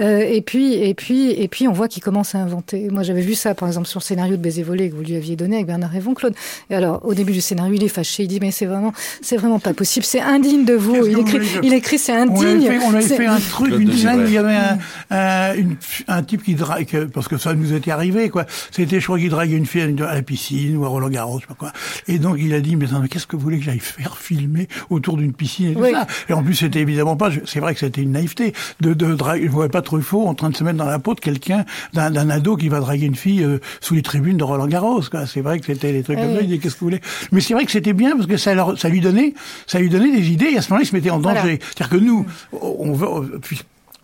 Euh, 0.00 0.18
et 0.18 0.42
puis 0.42 0.74
et 0.74 0.92
puis 0.92 1.30
et 1.30 1.48
puis 1.48 1.66
on 1.66 1.72
voit 1.72 1.88
qu'il 1.88 2.02
commence 2.02 2.34
à 2.34 2.38
inventer. 2.38 2.88
Moi, 2.90 3.02
j'avais 3.02 3.22
vu 3.22 3.34
ça 3.34 3.54
par 3.54 3.68
exemple 3.68 3.88
sur 3.88 4.00
le 4.00 4.04
scénario 4.04 4.36
de 4.36 4.42
Baiser 4.42 4.62
volé 4.62 4.90
que 4.90 4.96
vous 4.96 5.02
lui 5.02 5.16
aviez 5.16 5.34
donné 5.34 5.56
avec 5.56 5.66
Bernard 5.66 5.90
Révon 5.90 6.12
Claude. 6.12 6.34
Et 6.68 6.74
alors, 6.74 7.00
au 7.06 7.14
début 7.14 7.32
du 7.32 7.40
scénario, 7.40 7.72
il 7.74 7.82
est 7.82 7.88
fâché. 7.88 8.24
Il 8.24 8.28
dit 8.28 8.38
mais 8.38 8.50
c'est 8.50 8.66
vraiment 8.66 8.92
c'est 9.22 9.38
vraiment 9.38 9.60
pas 9.60 9.72
possible, 9.72 10.04
c'est 10.04 10.20
indigne 10.20 10.66
de 10.66 10.74
vous. 10.74 11.06
Il 11.06 11.18
écrit, 11.18 11.38
il 11.62 11.72
écrit 11.72 11.98
c'est 11.98 12.12
indigne. 12.12 12.36
On 12.36 12.50
avait 12.50 12.78
fait, 12.78 12.84
on 12.84 12.94
avait 12.94 13.02
fait 13.02 13.26
un 13.26 13.40
truc, 13.40 13.74
une 13.78 13.96
scène 13.96 14.24
où 14.24 14.26
il 14.26 14.32
y 14.34 14.38
avait 14.38 14.56
un, 14.56 14.78
un, 15.10 15.54
une, 15.54 15.76
un 16.06 16.22
type 16.22 16.44
qui 16.44 16.54
drague, 16.54 17.08
parce 17.14 17.28
que 17.28 17.38
ça 17.38 17.54
nous 17.54 17.72
était 17.72 17.92
arrivé 17.92 18.28
quoi. 18.28 18.44
C'était 18.90 18.98
je 18.98 19.06
crois 19.06 19.20
qu'il 19.20 19.30
draguait 19.30 19.56
une 19.56 19.66
fille 19.66 19.82
à 19.82 20.14
la 20.14 20.22
piscine 20.22 20.76
ou 20.76 20.84
à 20.84 20.88
Roland 20.88 21.10
Garros, 21.10 21.38
je 21.38 21.42
sais 21.42 21.46
pas 21.46 21.54
quoi. 21.54 21.72
Et 22.08 22.18
donc 22.18 22.38
il 22.40 22.52
a 22.54 22.60
dit 22.60 22.74
mais, 22.74 22.86
mais 23.00 23.06
qu'est-ce 23.06 23.28
que 23.28 23.36
vous 23.36 23.42
voulez 23.42 23.58
que 23.58 23.64
j'aille 23.64 23.78
faire 23.78 24.16
filmer 24.16 24.66
autour 24.88 25.16
d'une 25.16 25.32
piscine 25.32 25.68
et 25.70 25.74
tout 25.74 25.80
oui. 25.80 25.92
ça? 25.92 26.08
Et 26.28 26.32
en 26.32 26.42
plus 26.42 26.56
c'était 26.56 26.80
évidemment 26.80 27.16
pas, 27.16 27.30
c'est 27.44 27.60
vrai 27.60 27.72
que 27.74 27.78
c'était 27.78 28.02
une 28.02 28.10
naïveté 28.10 28.52
de, 28.80 28.92
de 28.92 29.14
draguer. 29.14 29.44
Je 29.44 29.50
voyais 29.52 29.70
pas 29.70 29.80
Truffaut 29.80 30.26
en 30.26 30.34
train 30.34 30.50
de 30.50 30.56
se 30.56 30.64
mettre 30.64 30.76
dans 30.76 30.86
la 30.86 30.98
peau 30.98 31.14
de 31.14 31.20
quelqu'un, 31.20 31.64
d'un 31.92 32.30
ado 32.30 32.56
qui 32.56 32.68
va 32.68 32.80
draguer 32.80 33.06
une 33.06 33.14
fille 33.14 33.44
euh, 33.44 33.60
sous 33.80 33.94
les 33.94 34.02
tribunes 34.02 34.38
de 34.38 34.42
Roland 34.42 34.66
Garros. 34.66 35.02
C'est 35.26 35.40
vrai 35.40 35.60
que 35.60 35.66
c'était 35.66 35.92
des 35.92 36.02
trucs 36.02 36.18
oui. 36.18 36.24
comme 36.24 36.34
ça. 36.34 36.42
Il 36.42 36.48
dit 36.48 36.58
qu'est-ce 36.58 36.74
que 36.74 36.80
vous 36.80 36.86
voulez? 36.86 37.00
Mais 37.30 37.40
c'est 37.40 37.54
vrai 37.54 37.64
que 37.66 37.70
c'était 37.70 37.92
bien 37.92 38.16
parce 38.16 38.26
que 38.26 38.38
ça, 38.38 38.54
leur, 38.54 38.76
ça 38.76 38.88
lui 38.88 39.00
donnait, 39.00 39.34
ça 39.68 39.78
lui 39.78 39.88
donnait 39.88 40.10
des 40.10 40.32
idées. 40.32 40.46
Et 40.46 40.58
à 40.58 40.62
ce 40.62 40.70
moment-là, 40.70 40.82
il 40.82 40.88
se 40.88 40.96
mettait 40.96 41.10
en 41.10 41.20
danger. 41.20 41.40
Voilà. 41.40 41.58
C'est-à-dire 41.60 41.90
que 41.90 42.04
nous, 42.04 42.26
on 42.60 42.92
veut 42.92 43.38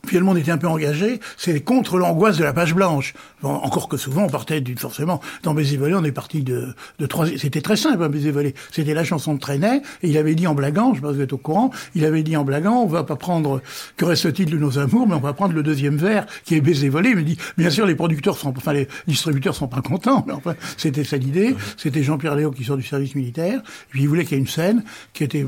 finalement 0.06 0.32
on 0.32 0.36
était 0.36 0.50
un 0.50 0.58
peu 0.58 0.68
engagé, 0.68 1.20
c'est 1.36 1.60
contre 1.60 1.98
l'angoisse 1.98 2.36
de 2.38 2.44
la 2.44 2.52
page 2.52 2.74
blanche. 2.74 3.14
Bon, 3.42 3.50
encore 3.50 3.88
que 3.88 3.96
souvent 3.96 4.24
on 4.24 4.28
partait 4.28 4.60
du, 4.60 4.76
forcément 4.76 5.20
dans 5.42 5.54
Baiser 5.54 5.76
volé, 5.76 5.94
on 5.94 6.04
est 6.04 6.12
parti 6.12 6.42
de, 6.42 6.74
de 6.98 7.06
trois. 7.06 7.26
C'était 7.26 7.60
très 7.60 7.76
simple, 7.76 8.02
un 8.02 8.08
Baiser 8.08 8.30
volé. 8.30 8.54
C'était 8.72 8.94
la 8.94 9.04
chanson 9.04 9.34
de 9.34 9.38
Trenet 9.38 9.82
et 10.02 10.08
il 10.08 10.18
avait 10.18 10.34
dit 10.34 10.46
en 10.46 10.54
blaguant, 10.54 10.92
je 10.94 10.96
sais 10.96 11.02
pas 11.02 11.10
si 11.10 11.16
vous 11.16 11.22
êtes 11.22 11.32
au 11.32 11.38
courant, 11.38 11.70
il 11.94 12.04
avait 12.04 12.22
dit 12.22 12.36
en 12.36 12.44
blaguant, 12.44 12.82
on 12.82 12.86
va 12.86 13.04
pas 13.04 13.16
prendre 13.16 13.60
que 13.96 14.04
reste-t-il 14.04 14.50
de 14.50 14.58
nos 14.58 14.78
amours, 14.78 15.06
mais 15.06 15.14
on 15.14 15.20
va 15.20 15.32
prendre 15.32 15.54
le 15.54 15.62
deuxième 15.62 15.96
vers 15.96 16.26
qui 16.44 16.54
est 16.54 16.60
Baiser 16.60 16.88
volé. 16.88 17.10
Il 17.10 17.16
me 17.16 17.22
dit, 17.22 17.38
bien 17.56 17.70
sûr 17.70 17.86
les 17.86 17.94
producteurs 17.94 18.38
sont, 18.38 18.54
enfin 18.56 18.72
les 18.72 18.88
distributeurs 19.06 19.54
sont 19.54 19.68
pas 19.68 19.82
contents, 19.82 20.24
mais 20.26 20.32
enfin 20.32 20.54
c'était 20.76 21.04
ça 21.04 21.16
l'idée. 21.16 21.54
C'était 21.76 22.02
Jean-Pierre 22.02 22.36
Léo 22.36 22.50
qui 22.50 22.64
sort 22.64 22.76
du 22.76 22.82
service 22.82 23.14
militaire. 23.14 23.62
Puis 23.90 24.02
il 24.02 24.08
voulait 24.08 24.24
qu'il 24.24 24.32
y 24.32 24.36
ait 24.36 24.40
une 24.40 24.48
scène 24.48 24.84
qui 25.12 25.24
était 25.24 25.46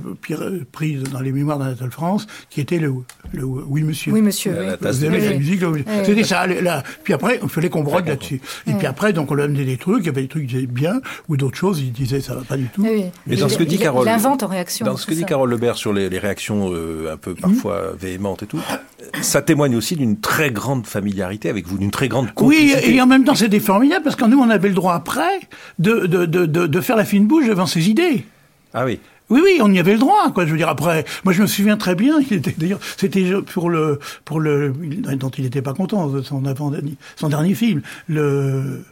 prise 0.73 1.03
dans 1.05 1.21
les 1.21 1.33
mémoires 1.33 1.59
d'Anatole 1.59 1.91
France, 1.91 2.27
qui 2.51 2.61
était 2.61 2.79
le, 2.79 2.93
le 3.33 3.45
oui 3.45 3.83
monsieur. 3.83 4.13
Oui 4.13 4.23
monsieur. 4.23 4.48
Vous 4.81 5.05
aimez 5.05 5.21
la 5.21 5.35
musique, 5.35 5.61
c'était 6.05 6.25
ça. 6.25 6.47
Là. 6.47 6.83
Puis 7.05 7.13
après, 7.13 7.41
il 7.43 7.49
fallait 7.49 7.69
qu'on 7.69 7.83
brode 7.83 8.07
là-dessus. 8.07 8.41
Et 8.67 8.73
puis 8.73 8.87
après, 8.87 9.13
donc 9.13 9.31
on 9.31 9.35
lui 9.35 9.43
amenait 9.43 9.65
des 9.65 9.77
trucs, 9.77 10.01
il 10.01 10.07
y 10.07 10.09
avait 10.09 10.23
des 10.23 10.29
trucs 10.29 10.47
qui 10.47 10.57
étaient 10.57 10.67
bien, 10.67 11.01
ou 11.29 11.37
d'autres 11.37 11.57
choses, 11.57 11.81
il 11.81 11.93
disait 11.93 12.21
ça 12.21 12.35
va 12.35 12.43
pas 12.43 12.57
du 12.57 12.67
tout. 12.67 12.83
Oui. 12.83 13.05
Mais 13.27 13.37
dans 13.37 13.49
ce 13.49 13.59
que 13.59 13.65
dit 13.65 13.79
Carole, 13.79 14.07
il 14.07 14.11
invente 14.11 14.43
en 14.43 14.49
réaction. 14.49 14.87
Dans 14.87 14.97
ce 14.97 15.07
que 15.07 15.15
dit 15.15 15.25
Carole 15.25 15.51
Lebert 15.51 15.77
sur 15.77 15.93
les, 15.93 16.09
les 16.09 16.19
réactions 16.19 16.71
euh, 16.73 17.13
un 17.13 17.17
peu 17.17 17.35
parfois 17.35 17.93
mmh. 17.93 17.97
véhémentes 17.99 18.43
et 18.43 18.47
tout, 18.47 18.61
ça 19.23 19.43
témoigne 19.43 19.77
aussi 19.77 19.97
d'une 19.97 20.21
très 20.21 20.51
grande 20.51 20.87
familiarité 20.87 21.49
avec 21.49 21.67
vous, 21.67 21.79
d'une 21.79 21.91
très 21.91 22.09
grande 22.09 22.33
complicité. 22.35 22.81
Oui, 22.87 22.95
et 22.95 23.01
en 23.01 23.07
même 23.07 23.25
temps 23.25 23.35
c'était 23.35 23.61
formidable 23.61 24.05
parce 24.05 24.17
que 24.17 24.25
nous 24.25 24.39
on 24.39 24.51
avait 24.51 24.69
le 24.69 24.75
droit 24.75 24.95
après 24.95 25.41
de 25.79 26.07
de, 26.07 26.27
de, 26.27 26.47
de, 26.47 26.67
de 26.67 26.81
faire 26.81 26.97
la 26.97 27.05
fine 27.05 27.27
bouche 27.27 27.47
devant 27.47 27.67
ses 27.67 27.89
idées. 27.89 28.25
Ah 28.75 28.85
oui. 28.85 29.01
Oui, 29.31 29.41
oui, 29.45 29.59
on 29.63 29.71
y 29.73 29.79
avait 29.79 29.93
le 29.93 29.99
droit, 29.99 30.31
quoi. 30.33 30.47
Je 30.47 30.51
veux 30.53 30.57
dire, 30.57 30.69
après, 30.69 31.05
moi, 31.25 31.33
je 31.33 31.43
me 31.43 31.47
souviens 31.47 31.77
très 31.77 31.95
bien. 31.95 32.19
Il 32.21 32.39
était 32.39 32.55
d'ailleurs, 32.57 32.81
c'était 32.97 33.31
pour 33.53 33.69
le, 33.69 33.99
pour 34.25 34.41
le, 34.41 34.73
dont 35.17 35.31
il 35.31 35.45
n'était 35.45 35.63
pas 35.63 35.75
content, 35.75 36.23
son 36.23 36.45
avant, 36.47 36.73
son 37.17 37.29
dernier 37.29 37.55
film, 37.55 37.83
le. 38.09 38.83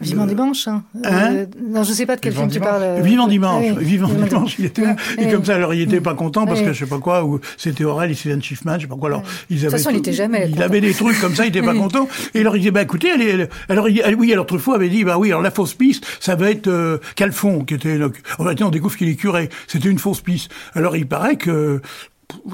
Vivant 0.00 0.26
dimanche. 0.26 0.66
Hein. 0.66 0.82
hein 1.04 1.34
euh, 1.34 1.46
non, 1.68 1.82
je 1.82 1.92
sais 1.92 2.06
pas 2.06 2.16
de 2.16 2.20
quel 2.20 2.32
Vivant 2.32 2.48
film 2.48 2.52
tu 2.52 2.60
parles. 2.60 3.02
Vivant 3.02 3.28
dimanche. 3.28 3.64
Oui. 3.76 3.84
Vivant, 3.84 4.08
Vivant 4.08 4.26
dimanche. 4.26 4.56
Il 4.58 4.64
était 4.64 4.82
là. 4.82 4.96
Et 5.18 5.28
comme 5.30 5.44
ça, 5.44 5.54
alors 5.56 5.74
il 5.74 5.82
était 5.82 6.00
pas 6.00 6.14
content 6.14 6.46
parce 6.46 6.62
que 6.62 6.72
je 6.72 6.78
sais 6.78 6.88
pas 6.88 6.98
quoi, 6.98 7.24
ou 7.24 7.40
c'était 7.56 7.84
Aurel 7.84 8.10
et 8.10 8.14
Suzanne 8.14 8.42
Schiffman, 8.42 8.76
je 8.76 8.82
sais 8.82 8.86
pas 8.86 8.96
quoi. 8.96 9.08
Alors 9.10 9.22
ils 9.50 9.58
avaient. 9.58 9.66
De 9.66 9.70
toute 9.70 9.78
façon, 9.78 9.90
il 9.90 9.98
était 9.98 10.12
jamais. 10.12 10.48
Il 10.50 10.62
avait 10.62 10.80
des 10.80 10.94
trucs 10.94 11.20
comme 11.20 11.34
ça, 11.34 11.44
il 11.44 11.48
était 11.48 11.62
pas 11.62 11.74
content. 11.78 12.08
Et 12.34 12.40
alors 12.40 12.56
il 12.56 12.60
disait 12.60 12.70
bah 12.70 12.82
écoutez, 12.82 13.10
allez, 13.10 13.32
allez. 13.32 13.48
alors 13.68 13.88
il, 13.88 14.02
oui, 14.16 14.32
alors 14.32 14.46
Truffaut 14.46 14.72
avait 14.72 14.88
dit 14.88 15.04
bah 15.04 15.18
oui, 15.18 15.28
alors 15.28 15.42
la 15.42 15.50
fausse 15.50 15.74
piste, 15.74 16.06
ça 16.18 16.34
va 16.34 16.50
être 16.50 16.68
euh, 16.68 16.98
Calfon 17.14 17.64
qui 17.64 17.74
était. 17.74 17.98
En 18.38 18.44
fait, 18.44 18.62
on 18.62 18.70
découvre 18.70 18.96
qu'il 18.96 19.08
est 19.08 19.16
curé. 19.16 19.50
C'était 19.66 19.88
une 19.88 19.98
fausse 19.98 20.22
piste. 20.22 20.50
Alors 20.74 20.96
il 20.96 21.06
paraît 21.06 21.36
que 21.36 21.82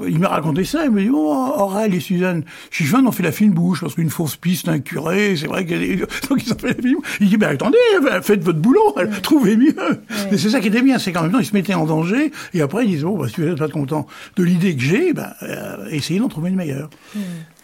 il 0.07 0.19
m'a 0.19 0.29
raconté 0.29 0.63
ça, 0.63 0.85
il 0.85 0.91
m'a 0.91 1.01
dit, 1.01 1.09
oh, 1.11 1.53
Aurel 1.57 1.93
et 1.93 1.99
Suzanne 1.99 2.43
Chiffon 2.71 3.05
ont 3.05 3.11
fait 3.11 3.23
la 3.23 3.31
fine 3.31 3.51
bouche, 3.51 3.81
parce 3.81 3.95
qu'une 3.95 4.09
fausse 4.09 4.35
piste, 4.35 4.67
un 4.67 4.79
curé, 4.79 5.35
c'est 5.35 5.47
vrai 5.47 5.65
qu'ils 5.65 5.99
donc 6.29 6.45
ils 6.45 6.53
ont 6.53 6.57
fait 6.57 6.69
la 6.69 6.73
fine 6.75 6.95
bouche. 6.95 7.17
Il 7.19 7.29
dit, 7.29 7.37
ben 7.37 7.49
attendez, 7.49 7.77
faites 8.21 8.43
votre 8.43 8.59
boulot, 8.59 8.93
ouais. 8.95 9.09
trouvez 9.21 9.57
mieux. 9.57 9.75
Ouais. 9.77 9.99
Mais 10.31 10.37
c'est 10.37 10.49
ça 10.49 10.59
qui 10.59 10.67
était 10.67 10.81
bien, 10.81 10.99
c'est 10.99 11.11
qu'en 11.11 11.23
même 11.23 11.31
temps, 11.31 11.39
ils 11.39 11.45
se 11.45 11.53
mettaient 11.53 11.73
en 11.73 11.85
danger, 11.85 12.31
et 12.53 12.61
après, 12.61 12.85
ils 12.85 12.91
disaient, 12.91 13.03
bon, 13.03 13.17
bah, 13.17 13.27
si 13.27 13.41
vous 13.41 13.47
n'êtes 13.47 13.57
pas 13.57 13.69
content 13.69 14.07
de 14.35 14.43
l'idée 14.43 14.75
que 14.75 14.81
j'ai, 14.81 15.13
ben, 15.13 15.33
euh, 15.43 15.87
essayez 15.89 16.19
d'en 16.19 16.29
trouver 16.29 16.49
une 16.49 16.55
meilleure. 16.55 16.89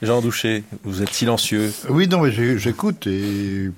Jean 0.01 0.21
Douché, 0.21 0.63
vous 0.83 1.01
êtes 1.01 1.13
silencieux. 1.13 1.71
Oui, 1.89 2.07
non, 2.07 2.21
mais 2.21 2.31
j'écoute, 2.31 3.07
et 3.07 3.71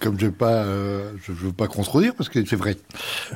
comme 0.00 0.18
je 0.18 0.26
ne 0.26 0.32
euh, 0.42 1.12
je 1.22 1.32
veux 1.32 1.52
pas 1.52 1.66
contredire 1.66 2.14
parce 2.14 2.28
que 2.28 2.44
c'est 2.44 2.56
vrai. 2.56 2.76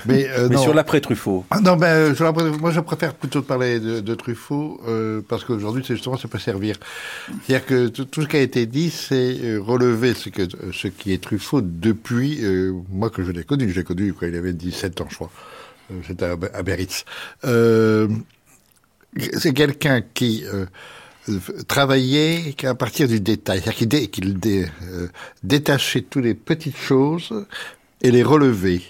Mais, 0.07 0.29
euh, 0.31 0.49
mais 0.51 0.57
sur 0.57 0.75
l'après 0.75 1.01
Truffaut. 1.01 1.45
Ah, 1.51 1.61
non, 1.61 1.77
ben 1.77 2.15
moi 2.61 2.71
je 2.71 2.81
préfère 2.81 3.15
plutôt 3.15 3.43
parler 3.43 3.81
de, 3.81 4.01
de 4.01 4.15
Truffaut 4.15 4.81
euh, 4.87 5.23
parce 5.29 5.45
qu'aujourd'hui 5.45 5.85
c'est 5.87 5.95
justement 5.95 6.17
ça 6.17 6.29
peut 6.29 6.39
servir. 6.39 6.77
C'est-à-dire 7.47 7.67
que 7.67 7.89
tout 7.89 8.23
ce 8.23 8.27
qui 8.27 8.37
a 8.37 8.41
été 8.41 8.67
dit, 8.67 8.91
c'est 8.91 9.57
relever 9.59 10.15
ce 10.15 10.29
que 10.29 10.43
ce 10.73 10.89
qui 10.89 11.13
est 11.13 11.23
Truffaut 11.23 11.61
depuis 11.61 12.41
moi 12.91 13.11
que 13.11 13.23
je 13.23 13.33
l'ai 13.33 13.45
connu. 13.45 13.71
Je 13.71 13.77
l'ai 13.77 13.85
connu 13.85 14.13
quand 14.13 14.27
il 14.27 14.37
avait 14.37 14.53
17 14.53 15.01
ans, 15.01 15.07
je 15.09 15.17
crois. 15.17 15.31
C'était 16.07 16.25
à, 16.25 16.37
à 16.55 16.63
Beritz. 16.63 17.05
c'est 17.43 18.09
quelqu'un 19.53 20.01
qui 20.01 20.45
travailler 21.69 22.55
qu'à 22.55 22.75
partir 22.75 23.09
du 23.09 23.21
détail, 23.21 23.61
c'est-à-dire 23.63 24.11
qu'il 24.11 24.39
dé, 24.39 24.67
euh, 24.85 25.09
détachait 25.43 26.03
toutes 26.03 26.25
les 26.25 26.35
petites 26.35 26.77
choses 26.77 27.47
et 28.01 28.11
les 28.11 28.23
relever. 28.23 28.83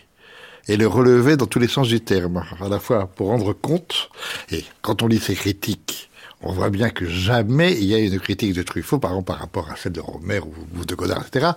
Et 0.69 0.77
les 0.77 0.87
relever 0.87 1.37
dans 1.37 1.47
tous 1.47 1.59
les 1.59 1.67
sens 1.67 1.89
du 1.89 2.01
terme, 2.01 2.45
à 2.61 2.69
la 2.69 2.79
fois 2.79 3.07
pour 3.07 3.29
rendre 3.29 3.53
compte, 3.53 4.11
et 4.51 4.65
quand 4.81 5.03
on 5.03 5.09
lit 5.09 5.19
ses 5.19 5.35
critiques, 5.35 6.09
on 6.41 6.53
voit 6.53 6.71
bien 6.71 6.91
que 6.91 7.07
jamais 7.07 7.73
il 7.73 7.85
y 7.85 7.95
a 7.95 7.99
une 7.99 8.19
critique 8.21 8.53
de 8.55 8.63
Truffaut, 8.63 8.99
par 8.99 9.11
exemple 9.11 9.27
par 9.27 9.39
rapport 9.39 9.71
à 9.71 9.77
celle 9.77 9.93
de 9.93 10.01
Romer 10.01 10.41
ou, 10.41 10.85
de 10.85 10.95
Godard, 10.95 11.25
etc., 11.27 11.53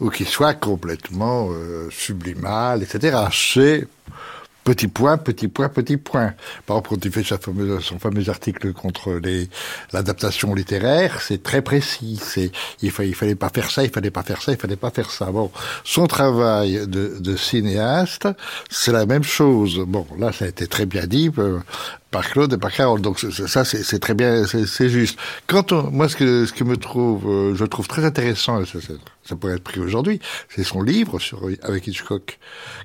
ou 0.00 0.10
qui 0.10 0.24
soit 0.24 0.54
complètement 0.54 1.48
euh, 1.50 1.88
sublimal, 1.90 2.82
etc. 2.82 3.18
C'est 3.32 3.88
Petit 4.64 4.88
point, 4.88 5.18
petit 5.18 5.48
point, 5.48 5.68
petit 5.68 5.98
point. 5.98 6.32
Par 6.64 6.78
exemple, 6.78 6.88
quand 6.88 7.04
il 7.04 7.12
fait 7.12 7.22
sa 7.22 7.36
fameuse, 7.36 7.84
son 7.84 7.98
fameux 7.98 8.26
article 8.30 8.72
contre 8.72 9.20
l'adaptation 9.92 10.54
littéraire, 10.54 11.20
c'est 11.20 11.42
très 11.42 11.60
précis. 11.60 12.18
C'est, 12.22 12.50
il, 12.80 12.90
fallait, 12.90 13.10
il 13.10 13.14
fallait 13.14 13.34
pas 13.34 13.50
faire 13.50 13.70
ça, 13.70 13.84
il 13.84 13.90
fallait 13.90 14.10
pas 14.10 14.22
faire 14.22 14.40
ça, 14.40 14.52
il 14.52 14.58
fallait 14.58 14.76
pas 14.76 14.90
faire 14.90 15.10
ça. 15.10 15.26
Bon, 15.26 15.50
son 15.84 16.06
travail 16.06 16.86
de, 16.86 17.18
de 17.20 17.36
cinéaste, 17.36 18.26
c'est 18.70 18.92
la 18.92 19.04
même 19.04 19.22
chose. 19.22 19.84
Bon, 19.86 20.06
là, 20.18 20.32
ça 20.32 20.46
a 20.46 20.48
été 20.48 20.66
très 20.66 20.86
bien 20.86 21.06
dit 21.06 21.30
euh, 21.36 21.58
par 22.10 22.30
Claude 22.30 22.54
et 22.54 22.58
par 22.58 22.72
Carole. 22.72 23.02
Donc 23.02 23.18
ça, 23.20 23.64
c'est, 23.66 23.98
très 23.98 24.14
bien, 24.14 24.46
c'est, 24.46 24.88
juste. 24.88 25.18
Quand 25.46 25.72
on, 25.72 25.90
moi, 25.90 26.08
ce 26.08 26.16
que, 26.16 26.46
ce 26.46 26.54
que 26.54 26.64
me 26.64 26.78
trouve, 26.78 27.28
euh, 27.28 27.54
je 27.54 27.66
trouve 27.66 27.86
très 27.86 28.06
intéressant, 28.06 28.64
ça, 28.64 28.78
ça 29.24 29.36
pourrait 29.36 29.56
être 29.56 29.64
pris 29.64 29.80
aujourd'hui, 29.80 30.20
c'est 30.48 30.64
son 30.64 30.80
livre 30.80 31.18
sur 31.18 31.42
avec 31.64 31.86
Hitchcock, 31.86 32.38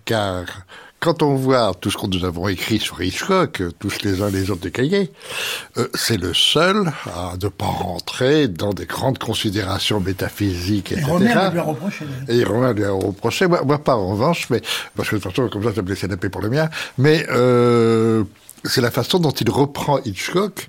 car 0.04 0.66
quand 1.00 1.24
on 1.24 1.36
voit 1.36 1.74
tout 1.80 1.90
ce 1.90 1.98
que 1.98 2.08
nous 2.08 2.26
avons 2.26 2.48
écrit 2.48 2.80
sur 2.80 3.02
Hitchcock, 3.02 3.62
tous 3.80 4.02
les 4.04 4.22
uns 4.22 4.30
les 4.30 4.52
autres 4.52 4.62
des 4.62 4.72
cahiers, 4.72 5.12
euh, 5.78 5.88
c'est 5.94 6.18
le 6.18 6.34
seul 6.34 6.92
à 7.06 7.36
ne 7.42 7.48
pas 7.48 7.66
rentrer 7.66 8.48
dans 8.48 8.74
des 8.74 8.86
grandes 8.86 9.18
considérations 9.18 10.00
métaphysiques, 10.00 10.92
etc. 10.92 11.08
Et 11.08 11.14
Romain 11.14 11.52
lui 11.52 11.60
a 11.60 11.64
reproché. 11.64 12.06
Et 12.28 12.44
Romain 12.44 12.74
lui 12.74 12.86
a 12.86 12.92
reproché. 12.92 13.48
Moi, 13.48 13.78
pas 13.78 13.96
en 13.96 14.10
revanche, 14.10 14.50
mais 14.50 14.62
parce 14.96 15.10
que 15.10 15.16
de 15.16 15.22
toute 15.22 15.32
façon, 15.32 15.50
comme 15.50 15.64
ça, 15.64 15.74
ça 15.74 15.82
me 15.82 15.90
laissait 15.90 16.08
la 16.08 16.18
paix 16.18 16.30
pour 16.30 16.42
le 16.42 16.50
mien. 16.50 16.70
Mais 16.98 17.26
euh, 17.30 18.24
c'est 18.66 18.82
la 18.82 18.92
façon 18.92 19.20
dont 19.20 19.32
il 19.32 19.50
reprend 19.50 20.00
Hitchcock 20.04 20.68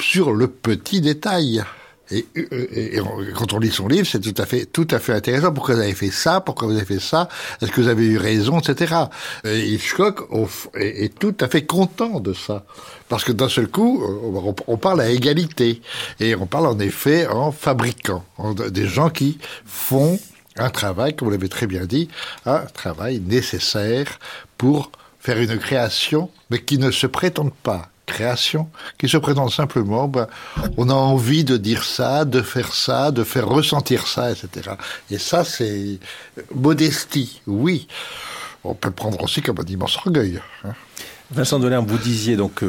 sur 0.00 0.32
le 0.32 0.48
petit 0.48 1.00
détail. 1.00 1.64
Et, 2.10 2.26
et, 2.34 3.00
quand 3.34 3.52
on 3.52 3.58
lit 3.58 3.70
son 3.70 3.86
livre, 3.86 4.06
c'est 4.06 4.20
tout 4.20 4.40
à 4.40 4.46
fait, 4.46 4.66
tout 4.66 4.88
à 4.90 4.98
fait 4.98 5.12
intéressant. 5.12 5.52
Pourquoi 5.52 5.74
vous 5.74 5.82
avez 5.82 5.94
fait 5.94 6.10
ça? 6.10 6.40
Pourquoi 6.40 6.68
vous 6.68 6.74
avez 6.74 6.86
fait 6.86 7.00
ça? 7.00 7.28
Est-ce 7.60 7.70
que 7.70 7.80
vous 7.80 7.88
avez 7.88 8.06
eu 8.06 8.18
raison, 8.18 8.58
etc. 8.60 8.94
Et 9.44 9.68
Hitchcock 9.68 10.28
est, 10.74 11.18
tout 11.18 11.34
à 11.40 11.48
fait 11.48 11.66
content 11.66 12.20
de 12.20 12.32
ça, 12.32 12.64
parce 13.08 13.24
que 13.24 13.32
d'un 13.32 13.48
seul 13.48 13.68
coup, 13.68 14.02
on, 14.66 14.76
parle 14.76 15.00
à 15.00 15.10
égalité, 15.10 15.82
et 16.20 16.34
on 16.34 16.46
parle 16.46 16.66
en 16.66 16.78
effet 16.78 17.26
en 17.26 17.52
fabricant, 17.52 18.24
des 18.70 18.86
gens 18.86 19.10
qui 19.10 19.38
font 19.66 20.18
un 20.56 20.70
travail, 20.70 21.14
comme 21.14 21.28
vous 21.28 21.32
l'avez 21.32 21.48
très 21.48 21.66
bien 21.66 21.84
dit, 21.84 22.08
un 22.46 22.60
travail 22.60 23.20
nécessaire 23.20 24.18
pour 24.56 24.90
faire 25.20 25.38
une 25.38 25.58
création, 25.58 26.30
mais 26.50 26.60
qui 26.60 26.78
ne 26.78 26.90
se 26.90 27.06
prétendent 27.06 27.54
pas 27.62 27.90
création 28.08 28.68
qui 28.98 29.08
se 29.08 29.16
présente 29.16 29.52
simplement, 29.52 30.08
ben, 30.08 30.26
on 30.76 30.88
a 30.88 30.94
envie 30.94 31.44
de 31.44 31.56
dire 31.56 31.84
ça, 31.84 32.24
de 32.24 32.42
faire 32.42 32.74
ça, 32.74 33.10
de 33.10 33.22
faire 33.24 33.46
ressentir 33.46 34.06
ça, 34.06 34.32
etc. 34.32 34.70
Et 35.10 35.18
ça, 35.18 35.44
c'est 35.44 35.98
modestie, 36.54 37.40
oui. 37.46 37.86
On 38.64 38.74
peut 38.74 38.88
le 38.88 38.94
prendre 38.94 39.22
aussi 39.22 39.40
comme 39.40 39.60
un 39.60 39.64
immense 39.64 39.96
orgueil. 39.98 40.40
Hein. 40.64 40.74
Vincent 41.30 41.58
Delerme, 41.58 41.86
vous 41.86 41.98
disiez 41.98 42.36
donc, 42.36 42.64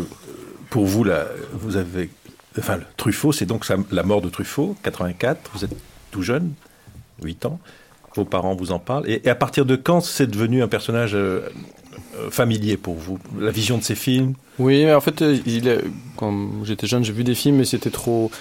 pour 0.69 0.85
vous, 0.85 1.03
là, 1.03 1.25
vous 1.53 1.77
avez... 1.77 2.09
Enfin, 2.57 2.79
Truffaut, 2.97 3.31
c'est 3.31 3.45
donc 3.45 3.65
la 3.91 4.03
mort 4.03 4.21
de 4.21 4.29
Truffaut, 4.29 4.75
84, 4.83 5.51
vous 5.53 5.65
êtes 5.65 5.75
tout 6.11 6.21
jeune, 6.21 6.53
8 7.23 7.45
ans, 7.45 7.59
vos 8.15 8.25
parents 8.25 8.55
vous 8.55 8.71
en 8.71 8.79
parlent, 8.79 9.09
et, 9.09 9.27
à 9.29 9.35
partir 9.35 9.65
de 9.65 9.75
quand 9.75 10.01
c'est 10.01 10.27
devenu 10.27 10.63
un 10.63 10.67
personnage 10.67 11.15
euh, 11.15 11.17
euh, 11.17 11.49
familier 12.29 12.77
pour 12.77 12.95
vous 12.95 13.19
La 13.39 13.51
vision 13.51 13.77
de 13.77 13.83
ces 13.83 13.95
films 13.95 14.33
Oui, 14.57 14.91
en 14.91 15.01
fait, 15.01 15.21
euh, 15.21 15.81
quand 16.15 16.63
j'étais 16.63 16.87
jeune, 16.87 17.03
j'ai 17.03 17.13
vu 17.13 17.23
des 17.23 17.35
films, 17.35 17.57
mais 17.57 17.65
c'était 17.65 17.89
trop. 17.89 18.31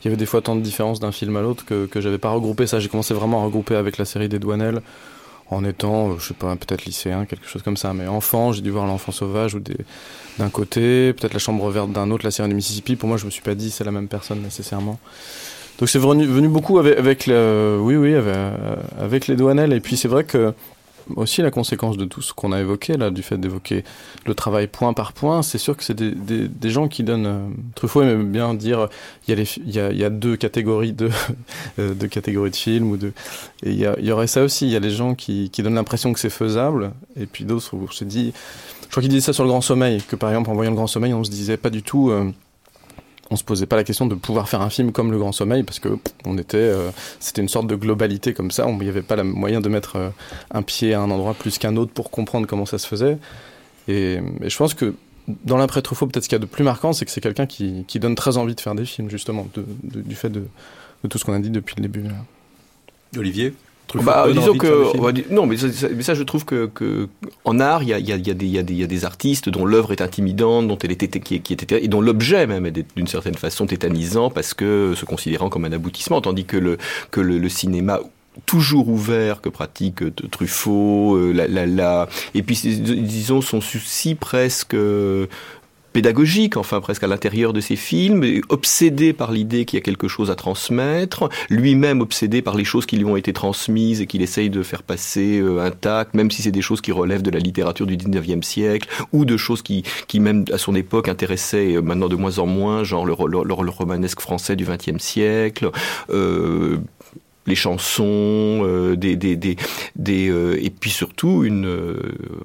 Il 0.00 0.04
y 0.04 0.08
avait 0.08 0.16
des 0.16 0.26
fois 0.26 0.42
tant 0.42 0.54
de 0.54 0.60
différences 0.60 1.00
d'un 1.00 1.12
film 1.12 1.36
à 1.36 1.42
l'autre 1.42 1.64
que, 1.64 1.86
que 1.86 2.00
j'avais 2.00 2.18
pas 2.18 2.30
regroupé 2.30 2.66
ça. 2.66 2.78
J'ai 2.80 2.88
commencé 2.88 3.14
vraiment 3.14 3.42
à 3.42 3.44
regrouper 3.44 3.74
avec 3.74 3.98
la 3.98 4.04
série 4.04 4.28
des 4.28 4.38
Douanelles 4.38 4.80
en 5.50 5.64
étant, 5.64 6.10
euh, 6.10 6.14
je 6.18 6.28
sais 6.28 6.34
pas, 6.34 6.54
peut-être 6.56 6.84
lycéen, 6.84 7.24
quelque 7.24 7.46
chose 7.46 7.62
comme 7.62 7.76
ça. 7.76 7.92
Mais 7.94 8.06
enfant, 8.06 8.52
j'ai 8.52 8.62
dû 8.62 8.70
voir 8.70 8.86
L'Enfant 8.86 9.12
Sauvage 9.12 9.54
ou 9.54 9.60
d'un 10.38 10.50
côté, 10.50 11.12
peut-être 11.14 11.32
La 11.32 11.38
Chambre 11.38 11.68
Verte 11.70 11.90
d'un 11.92 12.10
autre, 12.10 12.24
La 12.24 12.30
série 12.30 12.48
du 12.48 12.54
Mississippi. 12.54 12.96
Pour 12.96 13.08
moi, 13.08 13.18
je 13.18 13.24
me 13.24 13.30
suis 13.30 13.42
pas 13.42 13.54
dit 13.54 13.70
c'est 13.70 13.84
la 13.84 13.92
même 13.92 14.08
personne 14.08 14.40
nécessairement. 14.42 14.98
Donc 15.78 15.88
c'est 15.88 16.00
venu, 16.00 16.48
beaucoup 16.48 16.78
avec, 16.80 17.26
oui, 17.28 17.96
oui, 17.96 18.14
avec, 18.14 18.36
avec 19.00 19.26
les 19.28 19.36
Douanelles. 19.36 19.72
Et 19.72 19.80
puis 19.80 19.96
c'est 19.96 20.08
vrai 20.08 20.24
que 20.24 20.52
aussi 21.16 21.42
la 21.42 21.50
conséquence 21.50 21.96
de 21.96 22.04
tout 22.04 22.22
ce 22.22 22.32
qu'on 22.32 22.52
a 22.52 22.60
évoqué, 22.60 22.96
là, 22.96 23.10
du 23.10 23.22
fait 23.22 23.38
d'évoquer 23.38 23.84
le 24.26 24.34
travail 24.34 24.66
point 24.66 24.92
par 24.92 25.12
point. 25.12 25.42
C'est 25.42 25.58
sûr 25.58 25.76
que 25.76 25.84
c'est 25.84 25.94
des, 25.94 26.12
des, 26.48 26.70
gens 26.70 26.88
qui 26.88 27.02
donnent. 27.02 27.26
Euh, 27.26 27.48
Truffaut 27.74 28.02
aime 28.02 28.30
bien 28.30 28.54
dire 28.54 28.88
il 29.26 29.38
y, 29.38 29.40
a 29.40 29.44
y 29.64 29.80
a, 29.80 29.92
y 29.92 30.04
a 30.04 30.10
deux 30.10 30.36
catégories 30.36 30.92
de, 30.92 31.10
euh, 31.78 31.94
de 31.94 32.06
catégories 32.06 32.50
de 32.50 32.56
films. 32.56 32.90
Ou 32.90 32.96
de, 32.96 33.12
et 33.62 33.70
il 33.70 33.76
y, 33.76 34.06
y 34.06 34.12
aurait 34.12 34.26
ça 34.26 34.42
aussi. 34.42 34.66
Il 34.66 34.72
y 34.72 34.76
a 34.76 34.80
les 34.80 34.90
gens 34.90 35.14
qui, 35.14 35.50
qui 35.50 35.62
donnent 35.62 35.74
l'impression 35.74 36.12
que 36.12 36.20
c'est 36.20 36.30
faisable, 36.30 36.92
et 37.18 37.26
puis 37.26 37.44
d'autres 37.44 37.74
où 37.74 37.86
on 37.88 37.90
se 37.90 38.04
dit. 38.04 38.32
Je 38.82 38.90
crois 38.90 39.02
qu'il 39.02 39.10
disait 39.10 39.20
ça 39.20 39.32
sur 39.34 39.44
le 39.44 39.50
grand 39.50 39.60
sommeil, 39.60 40.02
que 40.02 40.16
par 40.16 40.30
exemple 40.30 40.50
en 40.50 40.54
voyant 40.54 40.70
le 40.70 40.76
grand 40.76 40.86
sommeil, 40.86 41.12
on 41.12 41.22
se 41.22 41.30
disait 41.30 41.58
pas 41.58 41.70
du 41.70 41.82
tout. 41.82 42.10
Euh, 42.10 42.32
on 43.30 43.36
se 43.36 43.44
posait 43.44 43.66
pas 43.66 43.76
la 43.76 43.84
question 43.84 44.06
de 44.06 44.14
pouvoir 44.14 44.48
faire 44.48 44.62
un 44.62 44.70
film 44.70 44.92
comme 44.92 45.10
Le 45.12 45.18
Grand 45.18 45.32
Sommeil 45.32 45.62
parce 45.62 45.80
que 45.80 45.98
on 46.24 46.38
était, 46.38 46.56
euh, 46.56 46.90
c'était 47.20 47.42
une 47.42 47.48
sorte 47.48 47.66
de 47.66 47.76
globalité 47.76 48.32
comme 48.32 48.50
ça. 48.50 48.66
Il 48.68 48.78
n'y 48.78 48.88
avait 48.88 49.02
pas 49.02 49.16
le 49.16 49.24
moyen 49.24 49.60
de 49.60 49.68
mettre 49.68 49.96
euh, 49.96 50.08
un 50.50 50.62
pied 50.62 50.94
à 50.94 51.00
un 51.00 51.10
endroit 51.10 51.34
plus 51.34 51.58
qu'un 51.58 51.76
autre 51.76 51.92
pour 51.92 52.10
comprendre 52.10 52.46
comment 52.46 52.66
ça 52.66 52.78
se 52.78 52.86
faisait. 52.86 53.18
Et, 53.86 54.18
je 54.42 54.56
pense 54.56 54.74
que 54.74 54.94
dans 55.44 55.58
l'après 55.58 55.82
Truffaut, 55.82 56.06
peut-être 56.06 56.24
ce 56.24 56.28
qu'il 56.28 56.36
y 56.36 56.40
a 56.40 56.44
de 56.44 56.46
plus 56.46 56.64
marquant, 56.64 56.92
c'est 56.92 57.04
que 57.04 57.10
c'est 57.10 57.20
quelqu'un 57.20 57.46
qui, 57.46 57.84
donne 57.96 58.14
très 58.14 58.38
envie 58.38 58.54
de 58.54 58.60
faire 58.60 58.74
des 58.74 58.86
films 58.86 59.10
justement, 59.10 59.46
du 59.82 60.14
fait 60.14 60.30
de, 60.30 60.44
tout 61.08 61.18
ce 61.18 61.24
qu'on 61.24 61.34
a 61.34 61.38
dit 61.38 61.50
depuis 61.50 61.74
le 61.76 61.82
début. 61.82 62.04
Olivier? 63.16 63.54
Bah, 63.94 64.26
disons 64.32 64.56
que 64.56 65.32
non, 65.32 65.46
mais 65.46 65.56
ça, 65.56 66.14
je 66.14 66.22
trouve 66.22 66.44
que, 66.44 66.66
que 66.66 67.08
en 67.44 67.60
art, 67.60 67.82
il 67.82 67.88
y 67.88 67.94
a, 67.94 67.98
y, 67.98 68.12
a, 68.12 68.16
y, 68.16 68.30
a 68.30 68.34
y, 68.34 68.74
y 68.74 68.82
a, 68.82 68.86
des 68.86 69.04
artistes 69.04 69.48
dont 69.48 69.64
l'œuvre 69.64 69.92
est 69.92 70.00
intimidante, 70.00 70.68
dont 70.68 70.78
elle 70.78 70.92
était 70.92 71.08
qui, 71.20 71.40
qui 71.40 71.52
était 71.52 71.82
et 71.82 71.88
dont 71.88 72.00
l'objet 72.00 72.46
même 72.46 72.66
est 72.66 72.84
d'une 72.96 73.06
certaine 73.06 73.34
façon 73.34 73.66
tétanisant 73.66 74.30
parce 74.30 74.54
que 74.54 74.94
se 74.96 75.04
considérant 75.04 75.48
comme 75.48 75.64
un 75.64 75.72
aboutissement, 75.72 76.20
tandis 76.20 76.44
que 76.44 76.56
le 76.56 76.78
que 77.10 77.20
le, 77.20 77.38
le 77.38 77.48
cinéma 77.48 78.00
toujours 78.46 78.88
ouvert 78.88 79.40
que 79.40 79.48
pratique 79.48 80.02
euh, 80.02 80.12
Truffaut, 80.30 81.16
euh, 81.16 81.32
la, 81.32 81.48
la, 81.48 81.66
la, 81.66 82.08
et 82.34 82.42
puis 82.42 82.56
disons 82.56 83.40
son 83.40 83.60
souci 83.60 84.14
presque 84.14 84.76
pédagogique, 85.98 86.56
enfin 86.56 86.80
presque 86.80 87.02
à 87.02 87.08
l'intérieur 87.08 87.52
de 87.52 87.60
ses 87.60 87.74
films, 87.74 88.24
obsédé 88.50 89.12
par 89.12 89.32
l'idée 89.32 89.64
qu'il 89.64 89.78
y 89.78 89.82
a 89.82 89.84
quelque 89.84 90.06
chose 90.06 90.30
à 90.30 90.36
transmettre, 90.36 91.28
lui-même 91.50 92.00
obsédé 92.00 92.40
par 92.40 92.54
les 92.54 92.62
choses 92.62 92.86
qui 92.86 92.98
lui 92.98 93.04
ont 93.04 93.16
été 93.16 93.32
transmises 93.32 94.00
et 94.00 94.06
qu'il 94.06 94.22
essaye 94.22 94.48
de 94.48 94.62
faire 94.62 94.84
passer 94.84 95.40
euh, 95.40 95.58
intactes, 95.60 96.14
même 96.14 96.30
si 96.30 96.42
c'est 96.42 96.52
des 96.52 96.62
choses 96.62 96.80
qui 96.80 96.92
relèvent 96.92 97.22
de 97.22 97.32
la 97.32 97.40
littérature 97.40 97.84
du 97.84 97.96
19e 97.96 98.42
siècle, 98.44 98.88
ou 99.12 99.24
de 99.24 99.36
choses 99.36 99.60
qui, 99.60 99.82
qui 100.06 100.20
même 100.20 100.44
à 100.52 100.58
son 100.58 100.76
époque 100.76 101.08
intéressaient 101.08 101.74
euh, 101.74 101.82
maintenant 101.82 102.08
de 102.08 102.14
moins 102.14 102.38
en 102.38 102.46
moins, 102.46 102.84
genre 102.84 103.04
le, 103.04 103.16
le, 103.16 103.70
romanesque 103.70 104.20
français 104.20 104.54
du 104.54 104.64
20e 104.64 105.00
siècle. 105.00 105.68
Euh, 106.10 106.78
les 107.46 107.56
chansons, 107.56 108.04
euh, 108.62 108.94
des, 108.94 109.16
des, 109.16 109.34
des, 109.34 109.56
euh, 110.28 110.62
et 110.62 110.70
puis 110.70 110.90
surtout 110.90 111.42
une 111.42 111.96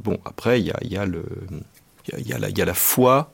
bon 0.02 0.18
après 0.26 0.60
il 0.60 0.66
y 0.66 0.72
a, 0.72 0.80
y 0.82 0.98
a 0.98 1.06
le 1.06 1.24
il 2.08 2.28
y 2.28 2.34
a, 2.34 2.50
y 2.50 2.62
a, 2.62 2.66
la 2.66 2.74
foi 2.74 3.33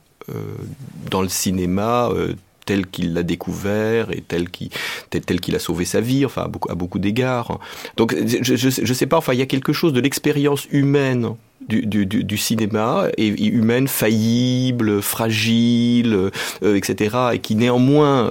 dans 1.09 1.21
le 1.21 1.29
cinéma 1.29 2.09
euh, 2.11 2.33
tel 2.65 2.85
qu'il 2.85 3.13
l'a 3.13 3.23
découvert 3.23 4.11
et 4.11 4.21
tel 4.21 4.49
qu'il 4.49 5.55
a 5.55 5.59
sauvé 5.59 5.85
sa 5.85 6.01
vie, 6.01 6.25
enfin 6.25 6.43
à 6.43 6.47
beaucoup, 6.47 6.71
à 6.71 6.75
beaucoup 6.75 6.99
d'égards. 6.99 7.59
Donc 7.97 8.15
je, 8.15 8.55
je, 8.55 8.93
sais 8.93 9.07
pas, 9.07 9.17
enfin 9.17 9.33
il 9.33 9.39
y 9.39 9.41
a 9.41 9.47
quelque 9.47 9.73
chose 9.73 9.91
de 9.91 9.99
l'expérience 9.99 10.67
humaine 10.71 11.35
du, 11.67 11.85
du, 11.85 12.05
du 12.05 12.37
cinéma, 12.37 13.07
et, 13.17 13.27
humaine, 13.27 13.87
faillible, 13.87 15.01
fragile, 15.01 16.31
etc., 16.61 17.15
et 17.33 17.39
qui 17.39 17.55
néanmoins 17.55 18.29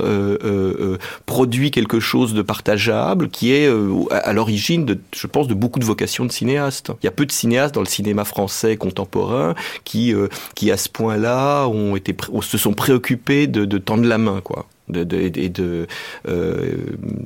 produit 1.26 1.70
quelque 1.70 2.00
chose 2.00 2.34
de 2.34 2.42
partageable, 2.42 3.28
qui 3.28 3.52
est 3.52 3.70
à 4.10 4.32
l'origine, 4.32 4.84
de, 4.84 4.98
je 5.14 5.26
pense, 5.26 5.46
de 5.46 5.54
beaucoup 5.54 5.78
de 5.78 5.84
vocations 5.84 6.24
de 6.24 6.32
cinéastes. 6.32 6.90
Il 7.02 7.06
y 7.06 7.08
a 7.08 7.12
peu 7.12 7.26
de 7.26 7.32
cinéastes 7.32 7.74
dans 7.74 7.80
le 7.80 7.86
cinéma 7.86 8.24
français 8.24 8.76
contemporain 8.76 9.54
qui, 9.84 10.14
qui 10.54 10.70
à 10.70 10.76
ce 10.76 10.88
point-là, 10.88 11.66
ont 11.66 11.96
été, 11.96 12.16
se 12.40 12.58
sont 12.58 12.72
préoccupés 12.72 13.46
de, 13.46 13.64
de 13.64 13.78
tendre 13.78 14.04
la 14.04 14.18
main, 14.18 14.40
quoi 14.42 14.66
euh, 14.96 15.86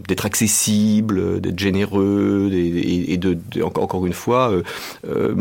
d'être 0.09 0.27
accessible, 0.27 1.41
d'être 1.41 1.59
généreux, 1.59 2.51
et, 2.53 3.17
de, 3.17 3.39
encore 3.63 4.07
une 4.07 4.13
fois, 4.13 4.51
euh, 4.51 4.63
euh, 5.07 5.35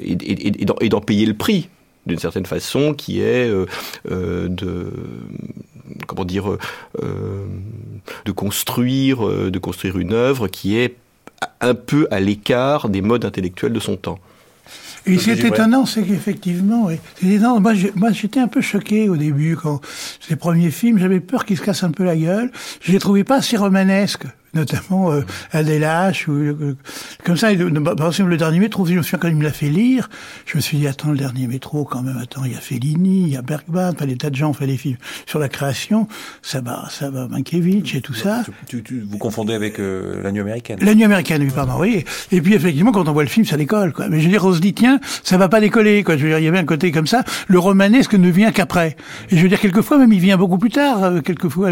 et, 0.00 0.88
d'en 0.88 1.00
payer 1.00 1.26
le 1.26 1.34
prix 1.34 1.68
d'une 2.06 2.18
certaine 2.18 2.46
façon, 2.46 2.94
qui 2.94 3.20
est 3.20 3.50
de 4.08 4.92
comment 6.06 6.24
dire 6.24 6.56
de 8.24 8.32
construire 8.32 9.26
de 9.28 9.58
construire 9.58 9.98
une 9.98 10.14
œuvre 10.14 10.48
qui 10.48 10.78
est 10.78 10.96
un 11.60 11.74
peu 11.74 12.08
à 12.10 12.20
l'écart 12.20 12.88
des 12.88 13.02
modes 13.02 13.26
intellectuels 13.26 13.74
de 13.74 13.80
son 13.80 13.96
temps. 13.96 14.18
Et 15.08 15.18
ce 15.18 15.24
qui 15.24 15.30
est 15.30 15.44
étonnant, 15.44 15.86
c'est 15.86 16.02
qu'effectivement, 16.02 16.90
moi 17.56 18.12
j'étais 18.12 18.40
un 18.40 18.48
peu 18.48 18.60
choqué 18.60 19.08
au 19.08 19.16
début 19.16 19.56
quand 19.56 19.80
ces 20.20 20.36
premiers 20.36 20.70
films, 20.70 20.98
j'avais 20.98 21.20
peur 21.20 21.44
qu'ils 21.44 21.56
se 21.56 21.62
cassent 21.62 21.84
un 21.84 21.90
peu 21.90 22.04
la 22.04 22.16
gueule. 22.16 22.50
Je 22.82 22.92
les 22.92 22.98
trouvais 22.98 23.24
pas 23.24 23.36
assez 23.36 23.56
romanesques 23.56 24.26
notamment 24.54 25.12
euh, 25.12 25.20
ou 26.28 26.32
euh, 26.32 26.76
comme 27.24 27.36
ça. 27.36 27.48
par 27.96 28.08
exemple, 28.08 28.30
le 28.30 28.36
dernier 28.36 28.60
métro, 28.60 28.86
je 28.86 28.94
me 28.94 29.02
souviens 29.02 29.18
quand 29.18 29.28
il 29.28 29.36
me 29.36 29.44
l'a 29.44 29.52
fait 29.52 29.68
lire, 29.68 30.08
je 30.46 30.56
me 30.56 30.60
suis 30.60 30.78
dit 30.78 30.86
attends, 30.86 31.10
le 31.10 31.18
dernier 31.18 31.46
métro, 31.46 31.84
quand 31.84 32.02
même, 32.02 32.16
attends, 32.18 32.44
il 32.44 32.52
y 32.52 32.54
a 32.54 32.60
Fellini, 32.60 33.22
il 33.22 33.28
y 33.28 33.36
a 33.36 33.42
Bergman, 33.42 33.94
pas 33.94 34.06
des 34.06 34.16
tas 34.16 34.30
de 34.30 34.36
gens 34.36 34.50
ont 34.50 34.54
fait 34.54 34.66
des 34.66 34.76
films 34.76 34.96
sur 35.26 35.38
la 35.38 35.48
création, 35.48 36.08
ça 36.42 36.60
va, 36.60 36.88
ça 36.90 37.10
va, 37.10 37.28
Mankiewicz 37.28 37.94
et 37.94 38.00
tout 38.00 38.14
ça. 38.14 38.42
Tu, 38.66 38.82
tu, 38.82 39.04
vous 39.08 39.18
confondez 39.18 39.54
avec 39.54 39.78
euh, 39.78 40.22
la 40.22 40.32
nuit 40.32 40.40
américaine. 40.40 40.78
La 40.80 40.94
nuit 40.94 41.04
américaine, 41.04 41.42
oui, 41.42 41.50
pardon, 41.54 41.74
oui. 41.78 42.04
Et 42.32 42.40
puis 42.40 42.54
effectivement, 42.54 42.92
quand 42.92 43.08
on 43.08 43.12
voit 43.12 43.24
le 43.24 43.28
film, 43.28 43.46
ça 43.46 43.56
décolle, 43.56 43.92
quoi. 43.92 44.08
Mais 44.08 44.20
je 44.20 44.24
veux 44.24 44.30
dire, 44.30 44.44
on 44.44 44.54
se 44.54 44.60
dit 44.60 44.74
tiens, 44.74 45.00
ça 45.22 45.36
va 45.36 45.48
pas 45.48 45.60
décoller, 45.60 46.02
quoi. 46.02 46.16
Je 46.16 46.22
veux 46.22 46.28
dire, 46.28 46.38
il 46.38 46.44
y 46.44 46.48
avait 46.48 46.58
un 46.58 46.64
côté 46.64 46.92
comme 46.92 47.06
ça. 47.06 47.24
Le 47.48 47.58
romanesque 47.58 48.14
ne 48.14 48.30
vient 48.30 48.52
qu'après. 48.52 48.96
Et 49.30 49.36
je 49.36 49.42
veux 49.42 49.48
dire, 49.48 49.60
quelquefois 49.60 49.98
même, 49.98 50.12
il 50.12 50.20
vient 50.20 50.36
beaucoup 50.36 50.58
plus 50.58 50.70
tard. 50.70 51.04
Euh, 51.04 51.20
quelquefois, 51.20 51.70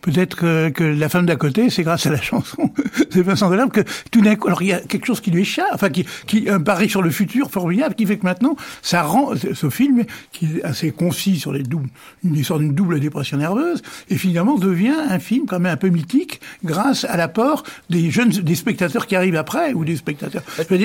peut-être 0.00 0.36
que, 0.36 0.68
que 0.70 0.84
la 0.84 1.08
femme 1.08 1.26
d'à 1.26 1.36
côté, 1.36 1.70
c'est 1.70 1.82
grâce 1.82 2.06
à 2.06 2.10
la 2.10 2.15
chanson 2.20 2.70
de 3.12 3.22
Vincent 3.22 3.50
Delerme 3.50 3.70
que 3.70 3.82
tout 4.10 4.20
d'un 4.20 4.36
coup, 4.36 4.48
alors 4.48 4.62
il 4.62 4.68
y 4.68 4.72
a 4.72 4.80
quelque 4.80 5.06
chose 5.06 5.20
qui 5.20 5.30
lui 5.30 5.42
échappe, 5.42 5.66
enfin 5.72 5.90
qui, 5.90 6.06
qui 6.26 6.48
un 6.48 6.60
pari 6.60 6.88
sur 6.88 7.02
le 7.02 7.10
futur 7.10 7.50
formidable, 7.50 7.94
qui 7.94 8.06
fait 8.06 8.18
que 8.18 8.24
maintenant 8.24 8.56
ça 8.82 9.02
rend 9.02 9.30
ce 9.36 9.70
film 9.70 10.04
qui 10.32 10.46
est 10.56 10.64
assez 10.64 10.90
concis 10.90 11.38
sur 11.38 11.52
les 11.52 11.62
doubles, 11.62 11.88
une 12.24 12.36
histoire 12.36 12.58
d'une 12.58 12.74
double 12.74 13.00
dépression 13.00 13.38
nerveuse, 13.38 13.82
et 14.08 14.16
finalement 14.16 14.58
devient 14.58 14.94
un 15.08 15.18
film 15.18 15.46
quand 15.46 15.60
même 15.60 15.72
un 15.72 15.76
peu 15.76 15.88
mythique 15.88 16.40
grâce 16.64 17.04
à 17.04 17.16
l'apport 17.16 17.62
des 17.90 18.10
jeunes, 18.10 18.30
des 18.30 18.54
spectateurs 18.54 19.06
qui 19.06 19.16
arrivent 19.16 19.36
après 19.36 19.72
ou 19.72 19.84
des 19.84 19.96
spectateurs. 19.96 20.42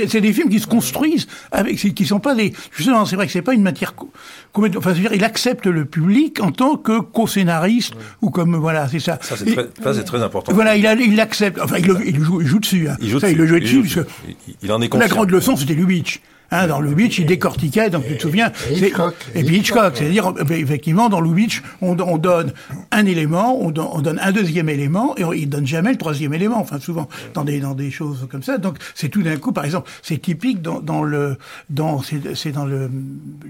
C'est 0.08 0.22
des 0.22 0.34
films 0.34 0.50
qui 0.50 0.60
se 0.60 0.67
construisent 0.67 1.28
avec, 1.52 1.78
qui 1.78 2.06
sont 2.06 2.20
pas 2.20 2.36
des, 2.36 2.54
justement, 2.72 3.06
c'est 3.06 3.15
vrai 3.15 3.26
que 3.26 3.32
c'est 3.32 3.41
pas 3.41 3.54
une 3.54 3.63
matière, 3.63 3.94
enfin, 4.56 4.94
dire, 4.94 5.13
il 5.13 5.24
accepte 5.24 5.65
le 5.65 5.86
public 5.86 6.41
en 6.41 6.52
tant 6.52 6.78
que 6.78 7.00
co-scénariste 7.00 7.94
ou 8.22 8.30
comme 8.30 8.56
voilà, 8.56 8.88
c'est 8.88 9.00
ça. 9.00 9.20
Ça 9.22 9.36
c'est 9.38 9.54
très, 9.54 10.04
très, 10.04 10.24
important. 10.24 10.54
Voilà, 10.54 10.76
il, 10.76 10.86
a, 10.86 10.94
il 10.94 11.20
accepte. 11.22 11.60
Enfin, 11.62 11.78
il, 11.78 11.86
il, 12.06 12.24
joue, 12.24 12.42
il 12.42 12.48
joue 12.48 12.60
dessus. 12.60 12.90
Hein. 12.90 12.98
Il 13.02 13.10
joue 13.10 13.20
ça, 13.20 13.28
dessus. 13.28 13.36
Il 13.36 13.42
le 13.42 13.48
joue 13.48 13.60
dessus. 13.60 14.02
Il, 14.28 14.36
il, 14.48 14.56
il 14.64 14.72
en 14.72 14.82
est 14.82 14.90
conscient. 14.90 15.08
La 15.08 15.14
grande 15.14 15.32
leçon, 15.32 15.56
c'était 15.56 15.74
Lubitsch. 15.74 16.20
Hein, 16.54 16.68
dans 16.68 16.82
Lubitsch, 16.82 17.20
il 17.20 17.26
décortiquait, 17.26 17.90
donc 17.90 18.06
tu 18.06 18.18
te 18.18 18.24
souviens. 18.24 18.52
Et, 18.70 18.78
Hitchcock. 18.78 19.16
Et 19.36 19.44
puis 19.46 19.60
Hitchcock, 19.60 19.94
c'est-à-dire, 19.96 20.28
euh, 20.28 20.44
effectivement, 20.50 21.08
dans 21.08 21.22
Lubitsch, 21.22 21.62
on, 21.82 21.98
on 22.00 22.18
donne 22.18 22.52
un 22.92 23.06
élément, 23.06 23.58
on, 23.58 23.74
on, 23.78 24.02
donne 24.02 24.20
un 24.22 24.34
deuxième 24.34 24.68
élément, 24.68 25.16
et 25.18 25.24
on, 25.24 25.32
il 25.32 25.48
donne 25.48 25.66
jamais 25.66 25.92
le 25.92 25.98
troisième 25.98 26.34
élément, 26.34 26.60
enfin 26.60 26.78
souvent, 26.80 27.08
dans 27.34 27.46
des, 27.46 27.62
dans 27.62 27.74
des 27.74 27.90
choses 27.90 28.28
comme 28.30 28.44
ça. 28.44 28.58
Donc 28.58 28.78
c'est 28.96 29.08
tout 29.08 29.24
d'un 29.24 29.38
coup, 29.38 29.54
par 29.54 29.64
exemple, 29.64 29.90
c'est 30.02 30.22
typique 30.22 30.62
dans, 30.62 30.82
dans 30.82 31.04
le, 31.04 31.38
dans, 31.70 32.02
c'est 32.02 32.52
dans 32.52 32.66
le, 32.66 32.92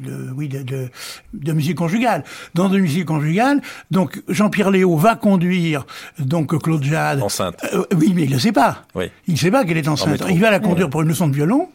le 0.04 0.32
oui, 0.36 0.48
de, 0.48 0.62
de, 0.62 0.90
de, 1.34 1.54
musique 1.54 1.78
conjugale. 1.78 2.24
Dans 2.54 2.70
de 2.70 2.78
musique 2.78 3.06
conjugale, 3.06 3.62
donc 3.90 4.22
Jean-Pierre 4.30 4.70
Léo 4.70 4.96
va 4.96 5.16
conduire 5.16 5.88
donc 6.20 6.56
Claude 6.62 6.84
Jade. 6.84 7.24
Enceinte. 7.24 7.56
Euh, 7.74 7.84
oui, 7.96 8.14
mais 8.16 8.26
il 8.26 8.32
ne 8.32 8.38
sait 8.38 8.52
pas. 8.52 8.84
Oui. 8.94 9.06
Il 9.28 9.34
ne 9.34 9.40
sait 9.40 9.50
pas 9.50 9.66
qu'elle 9.66 9.78
est 9.78 9.88
enceinte. 9.88 10.24
Il 10.30 10.40
va 10.40 10.52
la 10.52 10.60
conduire 10.60 10.92
pour 10.92 11.02
une 11.02 11.08
leçon 11.08 11.28
de 11.28 11.34
violon. 11.34 11.68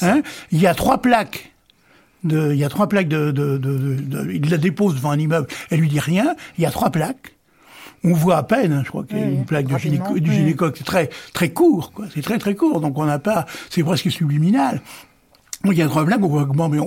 Hein 0.00 0.22
il 0.50 0.60
y 0.60 0.66
a 0.66 0.74
trois 0.74 0.98
plaques. 0.98 1.52
De, 2.24 2.52
il 2.52 2.58
y 2.58 2.64
a 2.64 2.68
trois 2.68 2.88
plaques 2.88 3.08
de, 3.08 3.32
de, 3.32 3.58
de, 3.58 4.30
il 4.32 4.48
la 4.48 4.56
dépose 4.56 4.94
devant 4.94 5.10
un 5.10 5.18
immeuble. 5.18 5.48
Elle 5.70 5.80
lui 5.80 5.88
dit 5.88 6.00
rien. 6.00 6.36
Il 6.56 6.62
y 6.62 6.66
a 6.66 6.70
trois 6.70 6.90
plaques. 6.90 7.34
On 8.04 8.12
voit 8.12 8.36
à 8.36 8.42
peine, 8.42 8.72
hein, 8.72 8.82
je 8.84 8.88
crois 8.88 9.04
qu'il 9.04 9.18
y 9.18 9.22
a 9.22 9.26
une 9.26 9.44
plaque 9.44 9.66
du, 9.66 9.78
gynéco, 9.78 10.18
du 10.18 10.32
gynéco. 10.32 10.66
C'est 10.74 10.84
très 10.84 11.08
très 11.32 11.50
court, 11.50 11.92
quoi. 11.92 12.06
C'est 12.12 12.22
très 12.22 12.38
très 12.38 12.54
court. 12.54 12.80
Donc 12.80 12.98
on 12.98 13.04
n'a 13.04 13.18
pas, 13.18 13.46
c'est 13.70 13.82
presque 13.82 14.10
subliminal. 14.10 14.82
Il 15.64 15.74
y 15.74 15.82
a 15.82 15.86
trois 15.86 16.04
plaques, 16.04 16.20
on 16.22 16.28
voit, 16.28 16.68
mais 16.68 16.78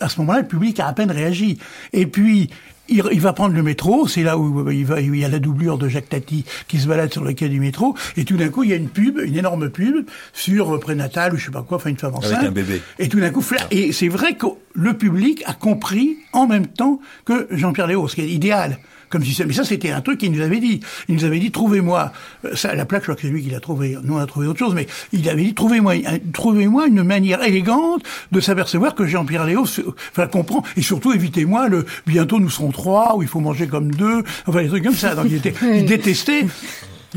à 0.00 0.08
ce 0.08 0.20
moment-là, 0.20 0.40
le 0.40 0.48
public 0.48 0.80
a 0.80 0.88
à 0.88 0.92
peine 0.92 1.10
réagi. 1.10 1.58
Et 1.92 2.06
puis, 2.06 2.50
il, 2.88 3.02
il, 3.12 3.20
va 3.20 3.32
prendre 3.32 3.54
le 3.54 3.62
métro, 3.62 4.06
c'est 4.08 4.22
là 4.22 4.38
où 4.38 4.70
il, 4.70 4.84
va, 4.84 5.00
il 5.00 5.16
y 5.16 5.24
a 5.24 5.28
la 5.28 5.38
doublure 5.38 5.78
de 5.78 5.88
Jacques 5.88 6.08
Tati 6.08 6.44
qui 6.68 6.78
se 6.78 6.86
balade 6.86 7.12
sur 7.12 7.24
le 7.24 7.32
quai 7.32 7.48
du 7.48 7.60
métro, 7.60 7.96
et 8.16 8.24
tout 8.24 8.36
d'un 8.36 8.48
coup 8.48 8.62
il 8.62 8.70
y 8.70 8.72
a 8.72 8.76
une 8.76 8.88
pub, 8.88 9.18
une 9.18 9.36
énorme 9.36 9.70
pub 9.70 10.06
sur 10.32 10.74
euh, 10.74 10.80
prénatal 10.80 11.34
ou 11.34 11.36
je 11.36 11.46
sais 11.46 11.50
pas 11.50 11.62
quoi, 11.62 11.76
enfin 11.76 11.90
une 11.90 11.98
femme 11.98 12.14
enceinte. 12.14 12.32
Avec 12.32 12.48
un 12.48 12.52
bébé. 12.52 12.82
Et 12.98 13.08
tout 13.08 13.20
d'un 13.20 13.30
coup, 13.30 13.44
et 13.70 13.92
c'est 13.92 14.08
vrai 14.08 14.34
que 14.34 14.46
le 14.74 14.94
public 14.94 15.42
a 15.46 15.54
compris 15.54 16.16
en 16.32 16.46
même 16.46 16.66
temps 16.66 17.00
que 17.24 17.46
Jean-Pierre 17.50 17.86
Léo, 17.86 18.08
ce 18.08 18.14
qui 18.14 18.22
est 18.22 18.28
idéal 18.28 18.78
comme 19.08 19.24
si 19.24 19.42
mais 19.44 19.52
ça 19.52 19.64
c'était 19.64 19.90
un 19.90 20.00
truc 20.00 20.18
qu'il 20.20 20.32
nous 20.32 20.40
avait 20.40 20.60
dit. 20.60 20.80
Il 21.08 21.14
nous 21.14 21.24
avait 21.24 21.38
dit 21.38 21.50
trouvez-moi 21.50 22.12
euh, 22.44 22.54
ça 22.54 22.74
la 22.74 22.84
plaque, 22.84 23.02
je 23.02 23.06
crois 23.06 23.14
que 23.16 23.22
c'est 23.22 23.28
lui 23.28 23.42
qui 23.42 23.50
l'a 23.50 23.60
trouvé. 23.60 23.96
Nous 24.02 24.14
on 24.14 24.18
a 24.18 24.26
trouvé 24.26 24.46
autre 24.46 24.58
chose, 24.58 24.74
mais 24.74 24.86
il 25.12 25.28
avait 25.28 25.44
dit 25.44 25.54
trouvez-moi 25.54 25.94
trouvez-moi 26.32 26.86
une 26.86 27.02
manière 27.02 27.42
élégante 27.42 28.02
de 28.32 28.40
s'apercevoir 28.40 28.94
que 28.94 29.06
Jean-Pierre 29.06 29.46
Léo 29.46 29.62
enfin, 29.62 30.26
comprend 30.26 30.62
et 30.76 30.82
surtout 30.82 31.12
évitez-moi 31.12 31.68
le 31.68 31.86
bientôt 32.06 32.38
nous 32.40 32.50
serons 32.50 32.70
trois 32.70 33.16
où 33.16 33.22
il 33.22 33.28
faut 33.28 33.40
manger 33.40 33.66
comme 33.66 33.90
deux, 33.92 34.22
enfin 34.46 34.62
des 34.62 34.68
trucs 34.68 34.84
comme 34.84 34.94
ça. 34.94 35.14
Donc 35.14 35.26
il, 35.28 35.34
était, 35.34 35.54
il 35.62 35.84
détestait 35.86 36.46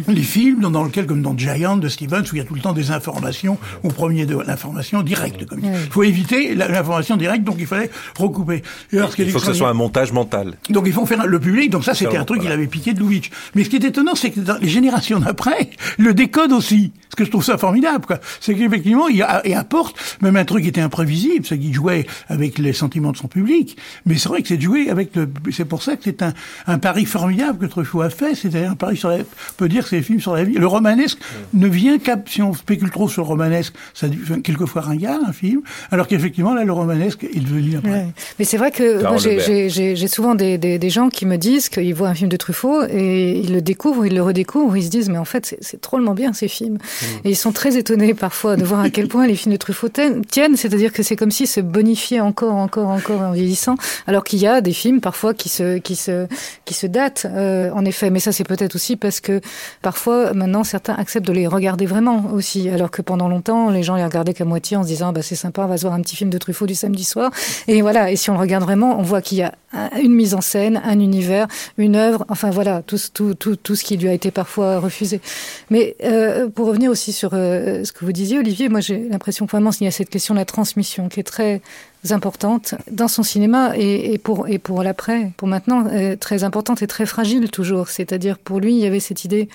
les 0.07 0.21
films 0.21 0.61
dans, 0.61 0.83
lesquels, 0.83 1.05
comme 1.05 1.21
dans 1.21 1.37
Giant 1.37 1.77
de 1.77 1.87
Stevens, 1.87 2.23
où 2.31 2.35
il 2.35 2.37
y 2.37 2.41
a 2.41 2.43
tout 2.43 2.55
le 2.55 2.61
temps 2.61 2.73
des 2.73 2.91
informations 2.91 3.57
au 3.83 3.89
premier 3.89 4.25
de 4.25 4.37
l'information 4.37 5.01
directe. 5.01 5.45
Comme 5.45 5.59
il 5.63 5.91
faut 5.91 6.03
éviter 6.03 6.55
l'information 6.55 7.17
directe, 7.17 7.43
donc 7.43 7.57
il 7.59 7.67
fallait 7.67 7.89
recouper. 8.17 8.63
il 8.91 8.99
faut 9.31 9.39
que 9.39 9.45
ce 9.45 9.53
soit 9.53 9.69
un 9.69 9.73
montage 9.73 10.11
mental. 10.11 10.55
Donc 10.69 10.83
il 10.85 10.93
faut 10.93 11.05
faire 11.05 11.25
le 11.25 11.39
public. 11.39 11.69
Donc 11.69 11.83
ça, 11.83 11.93
c'était 11.93 12.17
un 12.17 12.25
truc 12.25 12.41
qu'il 12.41 12.51
avait 12.51 12.67
piqué 12.67 12.93
de 12.93 12.99
Lubitsch. 12.99 13.29
Mais 13.55 13.63
ce 13.63 13.69
qui 13.69 13.75
est 13.75 13.83
étonnant, 13.83 14.15
c'est 14.15 14.31
que 14.31 14.39
dans 14.39 14.57
les 14.57 14.67
générations 14.67 15.19
d'après, 15.19 15.69
le 15.97 16.13
décode 16.13 16.51
aussi. 16.51 16.91
Ce 17.09 17.15
que 17.15 17.25
je 17.25 17.31
trouve 17.31 17.43
ça 17.43 17.57
formidable, 17.57 18.05
quoi. 18.05 18.19
C'est 18.39 18.53
qu'effectivement, 18.53 19.07
il, 19.07 19.25
il, 19.43 19.53
apporte 19.55 19.97
même 20.21 20.35
un 20.35 20.45
truc 20.45 20.61
qui 20.61 20.69
était 20.69 20.79
imprévisible, 20.79 21.43
c'est 21.43 21.57
qu'il 21.57 21.73
jouait 21.73 22.05
avec 22.27 22.59
les 22.59 22.71
sentiments 22.71 23.11
de 23.11 23.17
son 23.17 23.27
public. 23.27 23.77
Mais 24.05 24.15
c'est 24.15 24.29
vrai 24.29 24.43
que 24.43 24.47
c'est 24.47 24.57
de 24.57 24.61
jouer 24.61 24.89
avec 24.91 25.15
le. 25.15 25.27
C'est 25.51 25.65
pour 25.65 25.81
ça 25.81 25.95
que 25.95 26.03
c'est 26.03 26.21
un, 26.21 26.33
un 26.67 26.77
pari 26.77 27.05
formidable 27.05 27.57
que 27.57 27.65
Truffaut 27.65 28.01
a 28.01 28.11
fait. 28.11 28.35
C'est 28.35 28.63
un 28.63 28.75
pari 28.75 28.95
sur 28.95 29.09
la. 29.09 29.17
On 29.17 29.23
peut 29.57 29.69
dire 29.69 29.78
ces 29.87 30.01
films 30.01 30.19
sur 30.19 30.35
la 30.35 30.43
vie. 30.43 30.53
Le 30.53 30.67
romanesque 30.67 31.19
ne 31.53 31.67
vient 31.67 31.97
qu'à, 31.99 32.17
si 32.25 32.41
on 32.41 32.53
spécule 32.53 32.91
trop 32.91 33.09
sur 33.09 33.23
le 33.23 33.27
romanesque, 33.27 33.73
ça 33.93 34.07
devient 34.07 34.41
quelquefois 34.41 34.81
ringard, 34.81 35.19
un 35.25 35.33
film, 35.33 35.61
alors 35.91 36.07
qu'effectivement, 36.07 36.53
là, 36.53 36.63
le 36.63 36.73
romanesque 36.73 37.23
est 37.23 37.39
devenu 37.39 37.77
après. 37.77 38.07
Mais 38.37 38.45
c'est 38.45 38.57
vrai 38.57 38.71
que 38.71 39.01
moi, 39.01 39.17
j'ai 39.17 40.07
souvent 40.07 40.35
des, 40.35 40.57
des, 40.57 40.79
des, 40.79 40.89
gens 40.89 41.09
qui 41.09 41.25
me 41.25 41.37
disent 41.37 41.69
qu'ils 41.69 41.93
voient 41.93 42.09
un 42.09 42.15
film 42.15 42.29
de 42.29 42.37
Truffaut 42.37 42.83
et 42.83 43.39
ils 43.39 43.53
le 43.53 43.61
découvrent, 43.61 44.05
ils 44.05 44.15
le 44.15 44.21
redécouvrent, 44.21 44.75
ils 44.75 44.83
se 44.83 44.89
disent, 44.89 45.09
mais 45.09 45.17
en 45.17 45.25
fait, 45.25 45.55
c'est 45.61 45.83
drôlement 45.83 46.13
bien 46.13 46.33
ces 46.33 46.47
films. 46.47 46.75
Mm. 46.75 47.05
Et 47.25 47.29
ils 47.31 47.35
sont 47.35 47.51
très 47.51 47.77
étonnés 47.77 48.13
parfois 48.13 48.55
de 48.55 48.63
voir 48.63 48.81
à 48.81 48.89
quel 48.89 49.07
point 49.07 49.27
les 49.27 49.35
films 49.35 49.53
de 49.53 49.57
Truffaut 49.57 49.89
tiennent, 49.89 50.55
c'est-à-dire 50.55 50.91
que 50.91 51.03
c'est 51.03 51.15
comme 51.15 51.31
si 51.31 51.47
se 51.47 51.61
bonifiaient 51.61 52.19
encore, 52.19 52.55
encore, 52.55 52.89
encore 52.89 53.21
en 53.21 53.31
vieillissant, 53.31 53.75
alors 54.07 54.23
qu'il 54.23 54.39
y 54.39 54.47
a 54.47 54.61
des 54.61 54.73
films 54.73 55.01
parfois 55.01 55.33
qui 55.33 55.49
se, 55.49 55.77
qui 55.77 55.95
se, 55.95 56.27
qui 56.65 56.73
se 56.73 56.87
datent, 56.87 57.25
euh, 57.29 57.71
en 57.73 57.85
effet. 57.85 58.09
Mais 58.09 58.19
ça, 58.19 58.31
c'est 58.31 58.43
peut-être 58.43 58.75
aussi 58.75 58.95
parce 58.95 59.19
que 59.19 59.41
parfois, 59.81 60.33
maintenant, 60.33 60.63
certains 60.63 60.95
acceptent 60.95 61.27
de 61.27 61.33
les 61.33 61.47
regarder 61.47 61.85
vraiment 61.85 62.31
aussi, 62.33 62.69
alors 62.69 62.91
que 62.91 63.01
pendant 63.01 63.27
longtemps, 63.27 63.69
les 63.69 63.83
gens 63.83 63.95
les 63.95 64.03
regardaient 64.03 64.33
qu'à 64.33 64.45
moitié 64.45 64.77
en 64.77 64.83
se 64.83 64.87
disant, 64.87 65.13
bah, 65.13 65.21
c'est 65.21 65.35
sympa, 65.35 65.63
on 65.63 65.67
va 65.67 65.75
voir 65.75 65.93
un 65.93 66.01
petit 66.01 66.15
film 66.15 66.29
de 66.29 66.37
Truffaut 66.37 66.65
du 66.65 66.75
samedi 66.75 67.03
soir. 67.03 67.31
Et 67.67 67.81
voilà. 67.81 68.11
Et 68.11 68.15
si 68.15 68.29
on 68.29 68.33
le 68.33 68.39
regarde 68.39 68.63
vraiment, 68.63 68.99
on 68.99 69.03
voit 69.03 69.21
qu'il 69.21 69.37
y 69.37 69.43
a 69.43 69.53
une 70.01 70.13
mise 70.13 70.33
en 70.33 70.41
scène, 70.41 70.81
un 70.83 70.99
univers, 70.99 71.47
une 71.77 71.95
œuvre, 71.95 72.25
enfin 72.29 72.49
voilà, 72.49 72.81
tout, 72.81 72.97
tout, 73.13 73.35
tout, 73.35 73.55
tout 73.55 73.75
ce 73.75 73.83
qui 73.83 73.97
lui 73.97 74.07
a 74.07 74.13
été 74.13 74.31
parfois 74.31 74.79
refusé. 74.79 75.21
Mais 75.69 75.95
euh, 76.03 76.49
pour 76.49 76.67
revenir 76.67 76.89
aussi 76.89 77.13
sur 77.13 77.31
euh, 77.33 77.83
ce 77.83 77.91
que 77.91 78.05
vous 78.05 78.11
disiez, 78.11 78.39
Olivier, 78.39 78.69
moi 78.69 78.79
j'ai 78.79 79.07
l'impression 79.09 79.45
que 79.45 79.51
vraiment 79.51 79.69
il 79.79 79.83
y 79.83 79.87
a 79.87 79.91
cette 79.91 80.09
question 80.09 80.33
de 80.33 80.39
la 80.39 80.45
transmission 80.45 81.07
qui 81.09 81.19
est 81.19 81.23
très 81.23 81.61
importante 82.11 82.75
dans 82.91 83.07
son 83.07 83.23
cinéma 83.23 83.73
et, 83.77 84.17
pour, 84.17 84.47
et 84.47 84.59
pour 84.59 84.83
l'après, 84.83 85.31
pour 85.37 85.47
maintenant, 85.47 85.85
euh, 85.87 86.15
très 86.15 86.43
importante 86.43 86.81
et 86.81 86.87
très 86.87 87.05
fragile 87.05 87.51
toujours. 87.51 87.89
C'est-à-dire 87.89 88.37
pour 88.37 88.59
lui, 88.59 88.73
il 88.73 88.79
y 88.79 88.85
avait 88.85 88.99
cette 88.99 89.25
idée 89.25 89.49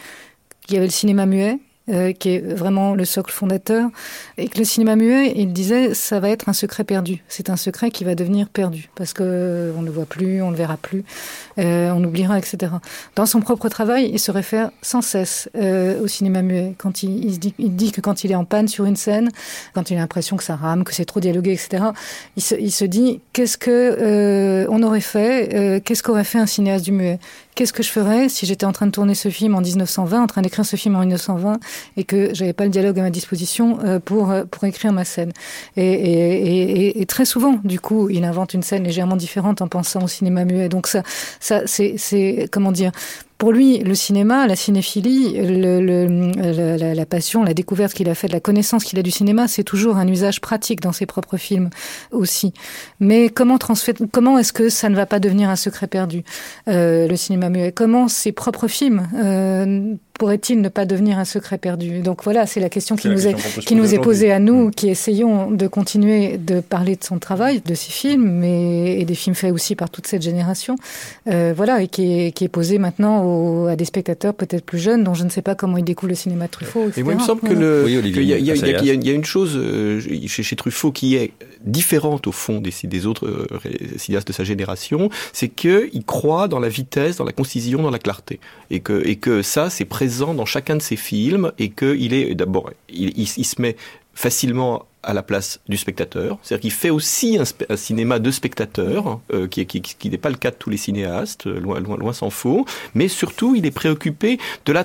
qu'il 0.63 0.75
y 0.75 0.77
avait 0.77 0.87
le 0.87 0.93
cinéma 0.93 1.27
muet 1.27 1.59
euh, 1.91 2.13
qui 2.13 2.31
est 2.31 2.39
vraiment 2.41 2.95
le 2.95 3.05
socle 3.05 3.33
fondateur, 3.33 3.91
et 4.39 4.49
que 4.49 4.59
le 4.59 4.65
cinéma 4.65 4.97
muet, 4.97 5.35
il 5.37 5.53
disait, 5.53 5.95
ça 5.95 6.19
va 6.19 6.31
être 6.31 6.49
un 6.49 6.53
secret 6.55 6.85
perdu. 6.85 7.23
C'est 7.29 7.51
un 7.51 7.57
secret 7.57 7.91
qui 7.91 8.05
va 8.05 8.15
devenir 8.15 8.49
perdu 8.49 8.89
parce 8.95 9.13
que 9.13 9.23
euh, 9.23 9.73
on 9.77 9.83
ne 9.83 9.87
le 9.87 9.93
voit 9.93 10.07
plus, 10.07 10.43
on 10.43 10.47
ne 10.47 10.53
le 10.53 10.57
verra 10.57 10.77
plus, 10.77 11.05
euh, 11.59 11.91
on 11.91 12.03
oubliera, 12.03 12.39
etc. 12.39 12.73
Dans 13.17 13.27
son 13.27 13.41
propre 13.41 13.69
travail, 13.69 14.11
il 14.13 14.19
se 14.19 14.31
réfère 14.31 14.71
sans 14.83 15.03
cesse 15.03 15.51
euh, 15.57 16.01
au 16.01 16.07
cinéma 16.07 16.43
muet. 16.43 16.75
Quand 16.79 17.03
il, 17.03 17.25
il, 17.25 17.39
dit, 17.39 17.55
il 17.59 17.77
dit 17.77 17.93
que 17.93 18.01
quand 18.01 18.25
il 18.25 18.33
est 18.33 18.37
en 18.37 18.45
panne 18.45 18.69
sur 18.69 18.87
une 18.87 18.97
scène, 18.97 19.31
quand 19.75 19.91
il 19.91 19.97
a 19.97 20.01
l'impression 20.01 20.37
que 20.37 20.45
ça 20.45 20.57
rame, 20.57 20.85
que 20.85 20.95
c'est 20.95 21.05
trop 21.05 21.21
dialogué, 21.21 21.53
etc. 21.53 21.85
Il 22.37 22.43
se, 22.43 22.55
il 22.55 22.73
se 22.73 22.85
dit 22.85 23.21
qu'est-ce 23.33 23.59
que 23.59 23.71
euh, 23.71 24.67
on 24.71 24.83
aurait 24.83 25.01
fait, 25.01 25.83
qu'est-ce 25.85 26.03
qu'aurait 26.03 26.25
fait 26.25 26.39
un 26.39 26.47
cinéaste 26.47 26.85
du 26.85 26.93
muet? 26.93 27.19
Qu'est-ce 27.55 27.73
que 27.73 27.85
je 27.85 27.91
ferais 27.91 28.29
si 28.29 28.47
j'étais 28.47 28.67
en 28.67 28.73
train 28.73 28.87
de 28.87 28.91
tourner 28.91 29.15
ce 29.15 29.29
film 29.29 29.55
en 29.55 29.61
1920, 29.61 30.23
en 30.23 30.27
train 30.27 30.43
d'écrire 30.43 30.67
ce 30.67 30.75
film 30.75 30.97
en 30.97 31.01
1920, 31.01 31.61
et 31.97 32.05
que 32.05 32.35
j'avais 32.35 32.53
pas 32.53 32.65
le 32.65 32.71
dialogue 32.71 32.99
à 32.99 33.03
ma 33.03 33.11
disposition 33.11 33.79
euh, 33.85 34.01
pour 34.01 34.31
euh, 34.31 34.45
pour 34.45 34.65
écrire 34.65 34.93
ma 34.93 35.05
scène? 35.05 35.33
Et, 35.77 35.85
et, 35.85 36.87
et, 36.87 37.01
et, 37.01 37.07
très 37.07 37.25
souvent, 37.25 37.61
du 37.63 37.79
coup, 37.79 38.11
il 38.11 38.25
invente 38.25 38.55
une 38.55 38.63
scène 38.63 38.83
légèrement 38.83 39.17
différente 39.17 39.63
en 39.63 39.69
pensant 39.69 40.03
au 40.03 40.09
cinéma 40.09 40.45
muet. 40.45 40.69
Donc 40.69 40.89
ça, 40.89 41.03
ça, 41.39 41.63
c'est, 41.67 41.95
c'est 41.97 42.49
comment 42.51 42.73
dire 42.73 42.91
pour 43.39 43.53
lui, 43.53 43.79
le 43.79 43.95
cinéma, 43.95 44.47
la 44.47 44.57
cinéphilie, 44.57 45.35
le, 45.35 45.81
le, 45.81 46.77
la, 46.77 46.95
la, 46.95 47.07
passion, 47.07 47.43
la 47.43 47.53
découverte 47.53 47.93
qu'il 47.93 48.09
a 48.09 48.15
faite, 48.15 48.33
la 48.33 48.41
connaissance 48.41 48.85
qu'il 48.85 48.99
a 48.99 49.03
du 49.03 49.11
cinéma, 49.11 49.49
c'est 49.49 49.65
toujours 49.65 49.97
un 49.97 50.07
usage 50.07 50.41
pratique 50.41 50.81
dans 50.81 50.93
ses 50.93 51.07
propres 51.07 51.37
films 51.37 51.71
aussi. 52.13 52.53
Mais 53.01 53.29
comment, 53.29 53.59
comment 54.13 54.39
est-ce 54.39 54.53
que 54.53 54.69
ça 54.69 54.89
ne 54.89 54.95
va 54.95 55.07
pas 55.07 55.19
devenir 55.19 55.51
un 55.51 55.57
secret 55.57 55.89
perdu, 55.89 56.23
euh, 56.69 57.09
le 57.09 57.17
cinéma 57.17 57.51
muet? 57.51 57.73
Comment 57.73 58.07
ses 58.09 58.31
propres 58.31 58.69
films 58.69 59.09
euh, 59.17 59.95
pourrait-il 60.15 60.61
ne 60.61 60.69
pas 60.69 60.87
devenir 60.87 61.19
un 61.19 61.25
secret 61.25 61.59
perdu? 61.59 62.01
Donc 62.01 62.23
voilà, 62.23 62.47
c'est 62.47 62.61
la 62.61 62.69
question 62.69 62.95
qui 62.95 63.09
nous, 63.09 63.27
est, 63.27 63.35
qui 63.61 63.75
nous 63.75 63.95
est 63.95 63.99
posée 63.99 64.31
à 64.31 64.39
nous, 64.39 64.69
mmh. 64.69 64.71
qui 64.71 64.89
essayons 64.89 65.51
de 65.51 65.67
continuer 65.67 66.39
de 66.39 66.61
parler 66.61 66.95
de 66.95 67.03
son 67.03 67.19
travail, 67.19 67.61
de 67.61 67.75
ses 67.75 67.91
films, 67.91 68.31
mais 68.31 69.01
et 69.01 69.05
des 69.05 69.17
films 69.17 69.35
faits 69.35 69.53
aussi 69.53 69.75
par 69.75 69.91
toute 69.91 70.07
cette 70.07 70.23
génération. 70.23 70.77
Euh, 71.29 71.53
voilà, 71.57 71.83
et 71.83 71.89
qui 71.89 72.27
est, 72.27 72.33
qui 72.33 72.45
est 72.45 72.49
posée 72.49 72.79
maintenant 72.79 73.24
à 73.69 73.77
des 73.77 73.85
spectateurs 73.85 74.35
peut-être 74.35 74.65
plus 74.65 74.79
jeunes, 74.79 75.05
dont 75.05 75.15
je 75.15 75.25
ne 75.25 75.29
sais 75.29 75.43
pas 75.43 75.55
comment 75.55 75.77
ils 75.77 75.85
découvrent 75.85 76.11
le 76.11 76.15
cinéma 76.15 76.47
de 76.47 76.51
Truffaut. 76.51 76.85
Etc. 76.85 77.01
Et 77.01 77.03
moi, 77.03 77.13
il 77.15 77.19
me 77.19 77.23
semble 77.23 77.41
que 77.41 77.55
le, 77.55 77.85
oui, 77.85 77.97
Olivier, 77.97 78.23
il, 78.23 78.29
y 78.29 78.33
a, 78.35 78.39
il, 78.39 78.47
y 78.47 78.51
a, 78.51 78.55
il, 78.55 78.87
y 78.87 78.91
a, 78.91 78.95
il 78.95 79.07
y 79.07 79.11
a 79.11 79.13
une 79.13 79.25
chose 79.25 79.57
euh, 79.57 80.01
chez, 80.27 80.43
chez 80.43 80.57
Truffaut 80.57 80.93
qui 80.93 81.17
est 81.17 81.33
différente 81.65 82.27
au 82.27 82.33
fond 82.33 82.61
des, 82.61 82.73
des 82.85 83.07
autres 83.07 83.27
euh, 83.27 83.99
cinéastes 83.99 84.29
de 84.29 84.33
sa 84.33 84.45
génération, 84.45 85.11
c'est 85.33 85.49
qu'il 85.49 86.05
croit 86.05 86.49
dans 86.49 86.61
la 86.61 86.69
vitesse, 86.69 87.17
dans 87.17 87.25
la 87.25 87.33
concision, 87.33 87.83
dans 87.83 87.91
la 87.91 87.99
clarté, 87.99 88.41
et 88.71 88.81
que, 88.81 89.07
et 89.07 89.17
que 89.17 89.43
ça, 89.43 89.71
c'est 89.71 89.85
présent 89.85 90.35
dans 90.35 90.47
chacun 90.47 90.77
de 90.77 90.83
ses 90.83 90.97
films, 90.97 91.53
et 91.59 91.71
qu'il 91.71 92.13
est 92.15 92.35
d'abord, 92.35 92.71
il, 92.89 93.19
il, 93.19 93.29
il 93.37 93.45
se 93.45 93.61
met 93.61 93.77
facilement 94.15 94.87
à 95.05 95.15
la 95.15 95.23
place 95.23 95.61
du 95.69 95.77
spectateur. 95.77 96.39
C'est-à-dire 96.43 96.63
qu'il 96.63 96.73
fait 96.73 96.91
aussi 96.91 97.39
un, 97.39 97.77
cinéma 97.77 98.19
de 98.19 98.31
spectateur, 98.31 99.21
euh, 99.33 99.47
qui, 99.47 99.83
n'est 100.11 100.19
pas 100.19 100.31
le 100.31 100.37
cas 100.37 100.51
de 100.51 100.57
tous 100.57 100.71
les 100.71 100.77
cinéastes, 100.77 101.47
loin, 101.47 101.81
loin, 101.81 101.97
loin 101.97 102.13
s'en 102.13 102.31
faut. 102.31 102.65
Mais 102.95 103.09
surtout, 103.09 103.55
il 103.55 103.67
est 103.67 103.71
préoccupé 103.71 104.39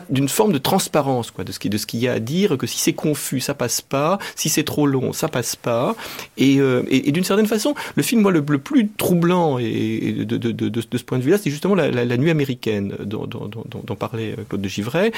d'une 0.09 0.29
forme 0.29 0.51
de 0.51 0.57
transparence, 0.57 1.31
quoi, 1.31 1.43
de 1.43 1.51
ce 1.51 1.59
qu'il 1.59 1.99
y 1.99 2.07
a 2.07 2.13
à 2.13 2.19
dire, 2.19 2.57
que 2.57 2.67
si 2.67 2.79
c'est 2.79 2.93
confus, 2.93 3.39
ça 3.39 3.53
passe 3.53 3.81
pas, 3.81 4.19
si 4.35 4.49
c'est 4.49 4.63
trop 4.63 4.87
long, 4.87 5.13
ça 5.13 5.27
passe 5.27 5.55
pas. 5.55 5.95
Et, 6.37 6.59
euh, 6.59 6.83
d'une 7.07 7.23
certaine 7.23 7.47
façon, 7.47 7.75
le 7.95 8.03
film, 8.03 8.21
moi, 8.21 8.31
le, 8.31 8.43
plus 8.43 8.89
troublant 8.97 9.57
de, 9.57 10.81
ce 10.81 11.03
point 11.03 11.17
de 11.17 11.23
vue-là, 11.23 11.37
c'est 11.37 11.49
justement 11.49 11.75
la, 11.75 12.17
nuit 12.17 12.29
américaine 12.29 12.95
dont, 13.03 13.25
dont, 13.25 13.95
parlait 13.95 14.35
Claude 14.47 14.61
de 14.61 14.69
Givray, 14.69 15.11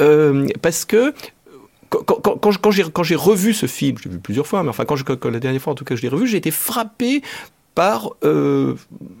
euh, 0.00 0.46
parce 0.62 0.84
que 0.84 1.14
quand, 1.88 2.20
quand, 2.38 2.56
quand, 2.56 2.70
j'ai, 2.70 2.84
quand 2.84 3.02
j'ai 3.02 3.14
revu 3.14 3.52
ce 3.52 3.66
film, 3.66 3.96
je 3.98 4.04
l'ai 4.04 4.14
vu 4.14 4.20
plusieurs 4.20 4.46
fois, 4.46 4.62
mais 4.62 4.70
enfin 4.70 4.84
quand, 4.84 4.96
je, 4.96 5.04
la 5.28 5.40
dernière 5.40 5.60
fois 5.60 5.72
en 5.72 5.76
tout 5.76 5.84
cas 5.84 5.96
je 5.96 6.02
l'ai 6.02 6.08
revu, 6.08 6.26
j'ai 6.26 6.38
été 6.38 6.50
frappé 6.50 7.22
par, 7.76 8.12
euh, 8.24 8.74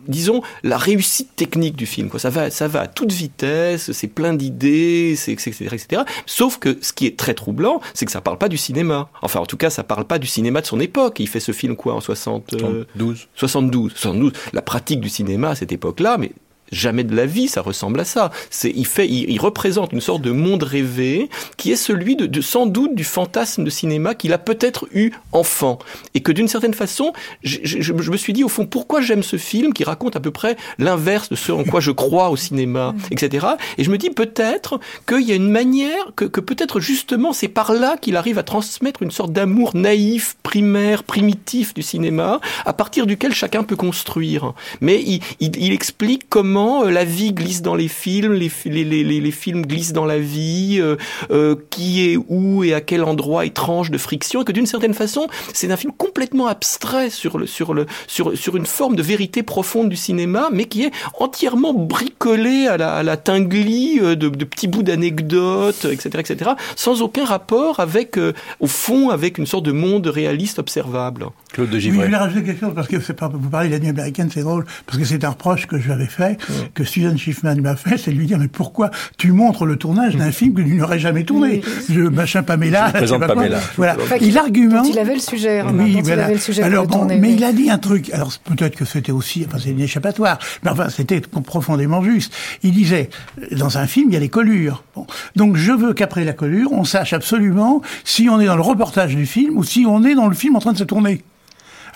disons, 0.08 0.40
la 0.64 0.78
réussite 0.78 1.36
technique 1.36 1.76
du 1.76 1.84
film. 1.84 2.08
Quoi. 2.08 2.18
Ça, 2.18 2.30
va, 2.30 2.50
ça 2.50 2.66
va 2.66 2.80
à 2.80 2.86
toute 2.86 3.12
vitesse, 3.12 3.92
c'est 3.92 4.08
plein 4.08 4.32
d'idées, 4.32 5.14
etc., 5.28 5.68
etc. 5.70 6.02
Sauf 6.24 6.58
que 6.58 6.78
ce 6.80 6.94
qui 6.94 7.06
est 7.06 7.18
très 7.18 7.34
troublant, 7.34 7.82
c'est 7.92 8.06
que 8.06 8.10
ça 8.10 8.22
parle 8.22 8.38
pas 8.38 8.48
du 8.48 8.56
cinéma. 8.56 9.10
Enfin, 9.20 9.40
en 9.40 9.46
tout 9.46 9.58
cas, 9.58 9.68
ça 9.68 9.84
parle 9.84 10.06
pas 10.06 10.18
du 10.18 10.26
cinéma 10.26 10.62
de 10.62 10.66
son 10.66 10.80
époque. 10.80 11.20
Il 11.20 11.28
fait 11.28 11.38
ce 11.38 11.52
film 11.52 11.76
quoi 11.76 11.94
en 11.94 12.00
60, 12.00 12.52
72. 12.52 13.28
72. 13.34 13.92
72. 13.94 14.32
La 14.54 14.62
pratique 14.62 15.00
du 15.00 15.10
cinéma 15.10 15.50
à 15.50 15.54
cette 15.54 15.72
époque-là, 15.72 16.16
mais 16.18 16.32
jamais 16.72 17.04
de 17.04 17.14
la 17.14 17.26
vie, 17.26 17.48
ça 17.48 17.60
ressemble 17.60 18.00
à 18.00 18.04
ça. 18.04 18.30
C'est, 18.50 18.72
il 18.74 18.86
fait, 18.86 19.06
il, 19.06 19.30
il, 19.30 19.40
représente 19.40 19.92
une 19.92 20.00
sorte 20.00 20.22
de 20.22 20.30
monde 20.30 20.62
rêvé 20.62 21.28
qui 21.56 21.72
est 21.72 21.76
celui 21.76 22.16
de, 22.16 22.26
de 22.26 22.40
sans 22.40 22.66
doute 22.66 22.94
du 22.94 23.04
fantasme 23.04 23.64
de 23.64 23.70
cinéma 23.70 24.14
qu'il 24.14 24.32
a 24.32 24.38
peut-être 24.38 24.88
eu 24.92 25.12
enfant 25.32 25.78
et 26.14 26.20
que 26.20 26.32
d'une 26.32 26.48
certaine 26.48 26.74
façon, 26.74 27.12
je, 27.42 27.58
je, 27.62 27.78
je, 27.80 27.92
me 27.92 28.16
suis 28.16 28.32
dit 28.32 28.44
au 28.44 28.48
fond 28.48 28.66
pourquoi 28.66 29.00
j'aime 29.00 29.22
ce 29.22 29.36
film 29.36 29.72
qui 29.72 29.84
raconte 29.84 30.16
à 30.16 30.20
peu 30.20 30.30
près 30.30 30.56
l'inverse 30.78 31.28
de 31.28 31.36
ce 31.36 31.52
en 31.52 31.64
quoi 31.64 31.80
je 31.80 31.90
crois 31.90 32.30
au 32.30 32.36
cinéma, 32.36 32.94
etc. 33.10 33.46
Et 33.78 33.84
je 33.84 33.90
me 33.90 33.98
dis 33.98 34.10
peut-être 34.10 34.80
qu'il 35.06 35.22
y 35.22 35.32
a 35.32 35.36
une 35.36 35.50
manière 35.50 36.12
que, 36.16 36.24
que 36.24 36.40
peut-être 36.40 36.80
justement 36.80 37.32
c'est 37.32 37.48
par 37.48 37.72
là 37.72 37.96
qu'il 37.96 38.16
arrive 38.16 38.38
à 38.38 38.42
transmettre 38.42 39.02
une 39.02 39.10
sorte 39.10 39.32
d'amour 39.32 39.72
naïf, 39.74 40.36
primaire, 40.42 41.04
primitif 41.04 41.74
du 41.74 41.82
cinéma 41.82 42.40
à 42.64 42.72
partir 42.72 43.06
duquel 43.06 43.32
chacun 43.32 43.62
peut 43.62 43.76
construire. 43.76 44.52
Mais 44.80 45.02
il, 45.02 45.20
il, 45.40 45.56
il 45.56 45.72
explique 45.72 46.28
comment 46.28 46.55
comment 46.56 46.84
la 46.84 47.04
vie 47.04 47.34
glisse 47.34 47.60
dans 47.60 47.74
les 47.74 47.86
films, 47.86 48.32
les, 48.32 49.30
films 49.30 49.66
glissent 49.66 49.92
dans 49.92 50.06
la 50.06 50.18
vie, 50.18 50.78
euh, 50.80 50.96
euh, 51.30 51.54
qui 51.68 52.08
est 52.08 52.16
où 52.16 52.64
et 52.64 52.72
à 52.72 52.80
quel 52.80 53.04
endroit 53.04 53.44
étrange 53.44 53.90
de 53.90 53.98
friction, 53.98 54.40
et 54.40 54.44
que 54.46 54.52
d'une 54.52 54.64
certaine 54.64 54.94
façon, 54.94 55.26
c'est 55.52 55.70
un 55.70 55.76
film 55.76 55.92
complètement 55.92 56.46
abstrait 56.46 57.10
sur, 57.10 57.36
une 57.36 58.66
forme 58.66 58.96
de 58.96 59.02
vérité 59.02 59.42
profonde 59.42 59.90
du 59.90 59.96
cinéma, 59.96 60.48
mais 60.50 60.64
qui 60.64 60.84
est 60.84 60.92
entièrement 61.20 61.74
bricolé 61.74 62.68
à 62.68 62.78
la, 62.78 62.94
à 62.94 63.04
de, 63.04 64.44
petits 64.44 64.66
bouts 64.66 64.82
d'anecdotes, 64.82 65.84
etc., 65.84 66.08
etc., 66.20 66.50
sans 66.74 67.02
aucun 67.02 67.26
rapport 67.26 67.80
avec, 67.80 68.16
euh, 68.16 68.32
au 68.60 68.66
fond, 68.66 69.10
avec 69.10 69.36
une 69.36 69.44
sorte 69.44 69.66
de 69.66 69.72
monde 69.72 70.06
réaliste 70.06 70.58
observable. 70.58 71.26
Claude 71.56 71.70
de 71.70 71.78
Givray. 71.78 71.96
Oui, 71.96 72.02
je 72.02 72.06
voulais 72.08 72.18
rajouter 72.18 72.44
quelque 72.44 72.60
chose, 72.60 72.74
parce 72.74 72.86
que 72.86 73.12
pas, 73.12 73.28
vous 73.28 73.48
parlez 73.48 73.68
de 73.68 73.72
la 73.72 73.80
nuit 73.80 73.88
américaine, 73.88 74.28
c'est 74.32 74.42
drôle, 74.42 74.66
parce 74.84 74.98
que 74.98 75.06
c'est 75.06 75.24
un 75.24 75.30
reproche 75.30 75.66
que 75.66 75.78
je 75.78 75.86
lui 75.86 75.92
avais 75.92 76.06
fait, 76.06 76.38
que 76.74 76.84
Susan 76.84 77.16
Schiffman 77.16 77.56
m'a 77.56 77.76
fait, 77.76 77.96
c'est 77.96 78.12
de 78.12 78.16
lui 78.16 78.26
dire 78.26 78.38
mais 78.38 78.48
pourquoi 78.48 78.90
tu 79.16 79.32
montres 79.32 79.64
le 79.64 79.76
tournage 79.76 80.16
d'un 80.16 80.30
film 80.32 80.52
que 80.52 80.60
tu 80.60 80.74
n'aurais 80.74 80.98
jamais 80.98 81.24
tourné 81.24 81.62
Je 81.88 82.02
machin 82.02 82.42
Pamela, 82.42 82.88
je 82.88 82.92
présente 82.92 83.26
Pamela. 83.26 83.58
Voilà. 83.76 83.96
Enfin, 83.98 84.16
il 84.20 84.36
argumente. 84.36 84.86
Il 84.90 84.98
avait 84.98 85.14
le 85.14 85.20
sujet. 85.20 85.62
Oui, 85.62 85.98
voilà. 86.02 86.14
il 86.14 86.24
avait 86.24 86.34
le 86.34 86.40
sujet 86.40 86.62
alors 86.62 86.86
bon, 86.86 86.98
tourner, 86.98 87.18
mais 87.18 87.28
oui. 87.28 87.34
il 87.38 87.44
a 87.44 87.52
dit 87.52 87.70
un 87.70 87.78
truc. 87.78 88.10
Alors 88.12 88.30
peut-être 88.44 88.76
que 88.76 88.84
c'était 88.84 89.12
aussi, 89.12 89.46
enfin 89.48 89.56
c'est 89.58 89.70
une 89.70 89.80
échappatoire, 89.80 90.38
mais 90.62 90.70
enfin 90.70 90.90
c'était 90.90 91.20
profondément 91.20 92.02
juste. 92.02 92.34
Il 92.62 92.72
disait 92.72 93.08
dans 93.52 93.78
un 93.78 93.86
film 93.86 94.10
il 94.10 94.12
y 94.12 94.16
a 94.16 94.20
les 94.20 94.28
collures. 94.28 94.84
Bon. 94.94 95.06
Donc 95.36 95.56
je 95.56 95.72
veux 95.72 95.94
qu'après 95.94 96.24
la 96.24 96.34
collure 96.34 96.72
on 96.72 96.84
sache 96.84 97.14
absolument 97.14 97.80
si 98.04 98.28
on 98.28 98.40
est 98.40 98.46
dans 98.46 98.56
le 98.56 98.62
reportage 98.62 99.16
du 99.16 99.24
film 99.24 99.56
ou 99.56 99.64
si 99.64 99.86
on 99.88 100.04
est 100.04 100.14
dans 100.14 100.28
le 100.28 100.34
film 100.34 100.54
en 100.56 100.60
train 100.60 100.74
de 100.74 100.78
se 100.78 100.84
tourner. 100.84 101.22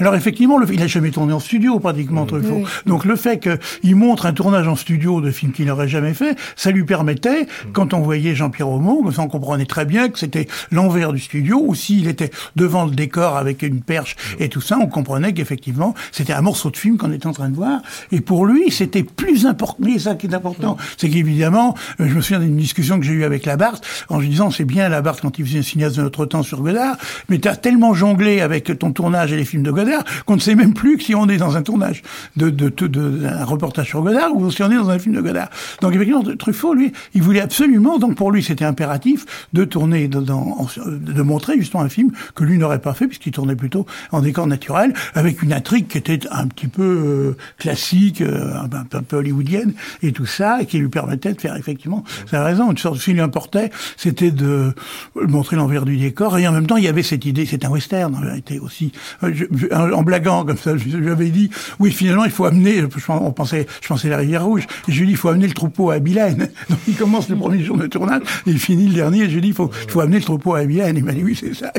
Alors 0.00 0.14
effectivement, 0.14 0.58
le, 0.58 0.66
il 0.72 0.82
a 0.82 0.86
jamais 0.86 1.10
tourné 1.10 1.32
en 1.32 1.40
studio 1.40 1.78
pratiquement 1.78 2.24
Truffaut. 2.24 2.54
Oui. 2.54 2.64
Donc 2.86 3.04
le 3.04 3.16
fait 3.16 3.38
qu'il 3.38 3.96
montre 3.96 4.24
un 4.24 4.32
tournage 4.32 4.66
en 4.66 4.76
studio 4.76 5.20
de 5.20 5.30
films 5.30 5.52
qu'il 5.52 5.66
n'aurait 5.66 5.88
jamais 5.88 6.14
fait, 6.14 6.38
ça 6.56 6.70
lui 6.70 6.84
permettait, 6.84 7.46
quand 7.74 7.92
on 7.92 8.00
voyait 8.00 8.34
Jean-Pierre 8.34 8.68
Aumont, 8.68 9.04
on 9.18 9.28
comprenait 9.28 9.66
très 9.66 9.84
bien 9.84 10.08
que 10.08 10.18
c'était 10.18 10.48
l'envers 10.70 11.12
du 11.12 11.18
studio, 11.18 11.62
ou 11.66 11.74
s'il 11.74 12.08
était 12.08 12.30
devant 12.56 12.86
le 12.86 12.92
décor 12.92 13.36
avec 13.36 13.62
une 13.62 13.82
perche 13.82 14.16
et 14.38 14.48
tout 14.48 14.62
ça, 14.62 14.78
on 14.80 14.86
comprenait 14.86 15.34
qu'effectivement 15.34 15.94
c'était 16.12 16.32
un 16.32 16.40
morceau 16.40 16.70
de 16.70 16.76
film 16.78 16.96
qu'on 16.96 17.12
était 17.12 17.26
en 17.26 17.32
train 17.32 17.50
de 17.50 17.56
voir. 17.56 17.82
Et 18.10 18.22
pour 18.22 18.46
lui, 18.46 18.70
c'était 18.70 19.02
plus 19.02 19.44
important. 19.44 19.76
Mais 19.80 19.98
ça 19.98 20.14
qui 20.14 20.26
est 20.26 20.34
important, 20.34 20.78
c'est 20.96 21.10
qu'évidemment, 21.10 21.74
je 21.98 22.04
me 22.04 22.22
souviens 22.22 22.40
d'une 22.40 22.56
discussion 22.56 22.98
que 22.98 23.04
j'ai 23.04 23.12
eue 23.12 23.24
avec 23.24 23.44
Labarthe 23.44 23.84
en 24.08 24.18
lui 24.18 24.28
disant 24.28 24.50
c'est 24.50 24.64
bien 24.64 24.88
Labarthe 24.88 25.20
quand 25.20 25.38
il 25.38 25.44
faisait 25.44 25.58
un 25.58 25.62
cinéaste 25.62 25.96
de 25.96 26.02
notre 26.02 26.24
temps 26.24 26.42
sur 26.42 26.62
Godard, 26.62 26.96
mais 27.28 27.38
tu 27.38 27.48
as 27.48 27.56
tellement 27.56 27.92
jonglé 27.92 28.40
avec 28.40 28.78
ton 28.78 28.92
tournage 28.92 29.32
et 29.32 29.36
les 29.36 29.44
films 29.44 29.62
de 29.62 29.70
Godard 29.70 29.89
qu'on 30.26 30.36
ne 30.36 30.40
sait 30.40 30.54
même 30.54 30.74
plus 30.74 30.98
si 31.00 31.14
on 31.14 31.28
est 31.28 31.36
dans 31.36 31.56
un 31.56 31.62
tournage 31.62 32.02
de, 32.36 32.50
de, 32.50 32.68
de, 32.68 32.86
de, 32.86 33.26
un 33.26 33.44
reportage 33.44 33.88
sur 33.88 34.02
Godard 34.02 34.34
ou 34.34 34.50
si 34.50 34.62
on 34.62 34.70
est 34.70 34.76
dans 34.76 34.90
un 34.90 34.98
film 34.98 35.14
de 35.14 35.20
Godard. 35.20 35.50
Donc 35.80 35.94
effectivement, 35.94 36.22
Truffaut, 36.38 36.74
lui, 36.74 36.92
il 37.14 37.22
voulait 37.22 37.40
absolument, 37.40 37.98
donc 37.98 38.16
pour 38.16 38.30
lui 38.30 38.42
c'était 38.42 38.64
impératif 38.64 39.26
de 39.52 39.64
tourner, 39.64 40.08
dans, 40.08 40.66
de 40.86 41.22
montrer 41.22 41.56
justement 41.58 41.82
un 41.82 41.88
film 41.88 42.10
que 42.34 42.44
lui 42.44 42.58
n'aurait 42.58 42.80
pas 42.80 42.94
fait 42.94 43.06
puisqu'il 43.06 43.32
tournait 43.32 43.56
plutôt 43.56 43.86
en 44.12 44.20
décor 44.20 44.46
naturel 44.46 44.92
avec 45.14 45.42
une 45.42 45.52
intrigue 45.52 45.88
qui 45.88 45.98
était 45.98 46.20
un 46.30 46.46
petit 46.46 46.66
peu 46.66 46.82
euh, 46.82 47.36
classique, 47.58 48.20
euh, 48.20 48.54
un, 48.54 48.68
un, 48.96 49.02
peu 49.02 49.16
hollywoodienne 49.16 49.72
et 50.02 50.12
tout 50.12 50.26
ça, 50.26 50.62
et 50.62 50.66
qui 50.66 50.78
lui 50.78 50.88
permettait 50.88 51.32
de 51.32 51.40
faire 51.40 51.56
effectivement, 51.56 52.04
ça 52.30 52.40
a 52.40 52.44
raison, 52.44 52.70
une 52.70 52.78
sorte 52.78 52.96
de 52.96 53.00
film 53.00 53.20
importait, 53.20 53.70
c'était 53.96 54.30
de 54.30 54.74
montrer 55.14 55.56
l'envers 55.56 55.84
du 55.84 55.96
décor 55.96 56.38
et 56.38 56.46
en 56.46 56.52
même 56.52 56.66
temps 56.66 56.76
il 56.76 56.84
y 56.84 56.88
avait 56.88 57.02
cette 57.02 57.24
idée, 57.24 57.46
c'est 57.46 57.64
un 57.64 57.70
western 57.70 58.14
en 58.14 58.20
vérité 58.20 58.58
aussi, 58.58 58.92
un 59.22 59.79
en, 59.80 60.02
blaguant 60.02 60.44
comme 60.44 60.56
ça, 60.56 60.72
j'avais 60.76 61.30
dit, 61.30 61.50
oui, 61.78 61.90
finalement, 61.90 62.24
il 62.24 62.30
faut 62.30 62.44
amener, 62.44 62.82
on 63.08 63.32
pensait, 63.32 63.66
je 63.80 63.88
pensais 63.88 64.08
la 64.08 64.16
rivière 64.16 64.44
rouge, 64.44 64.66
et 64.88 64.92
je 64.92 64.98
lui 64.98 65.02
ai 65.02 65.06
dit, 65.06 65.12
il 65.12 65.16
faut 65.16 65.28
amener 65.28 65.46
le 65.46 65.54
troupeau 65.54 65.90
à 65.90 65.94
Abilène. 65.94 66.50
Donc 66.68 66.78
il 66.88 66.96
commence 66.96 67.28
le 67.28 67.36
premier 67.36 67.62
jour 67.62 67.76
de 67.76 67.86
tournage, 67.86 68.22
et 68.46 68.50
il 68.50 68.58
finit 68.58 68.86
le 68.86 68.94
dernier, 68.94 69.22
et 69.22 69.26
je 69.26 69.30
lui 69.30 69.38
ai 69.38 69.42
dit, 69.42 69.48
il 69.48 69.54
faut, 69.54 69.70
il 69.84 69.90
faut 69.90 70.00
amener 70.00 70.18
le 70.18 70.24
troupeau 70.24 70.54
à 70.54 70.60
Abilène. 70.60 70.96
Il 70.96 71.04
m'a 71.04 71.12
dit, 71.12 71.22
oui, 71.24 71.38
c'est 71.38 71.54
ça. 71.54 71.72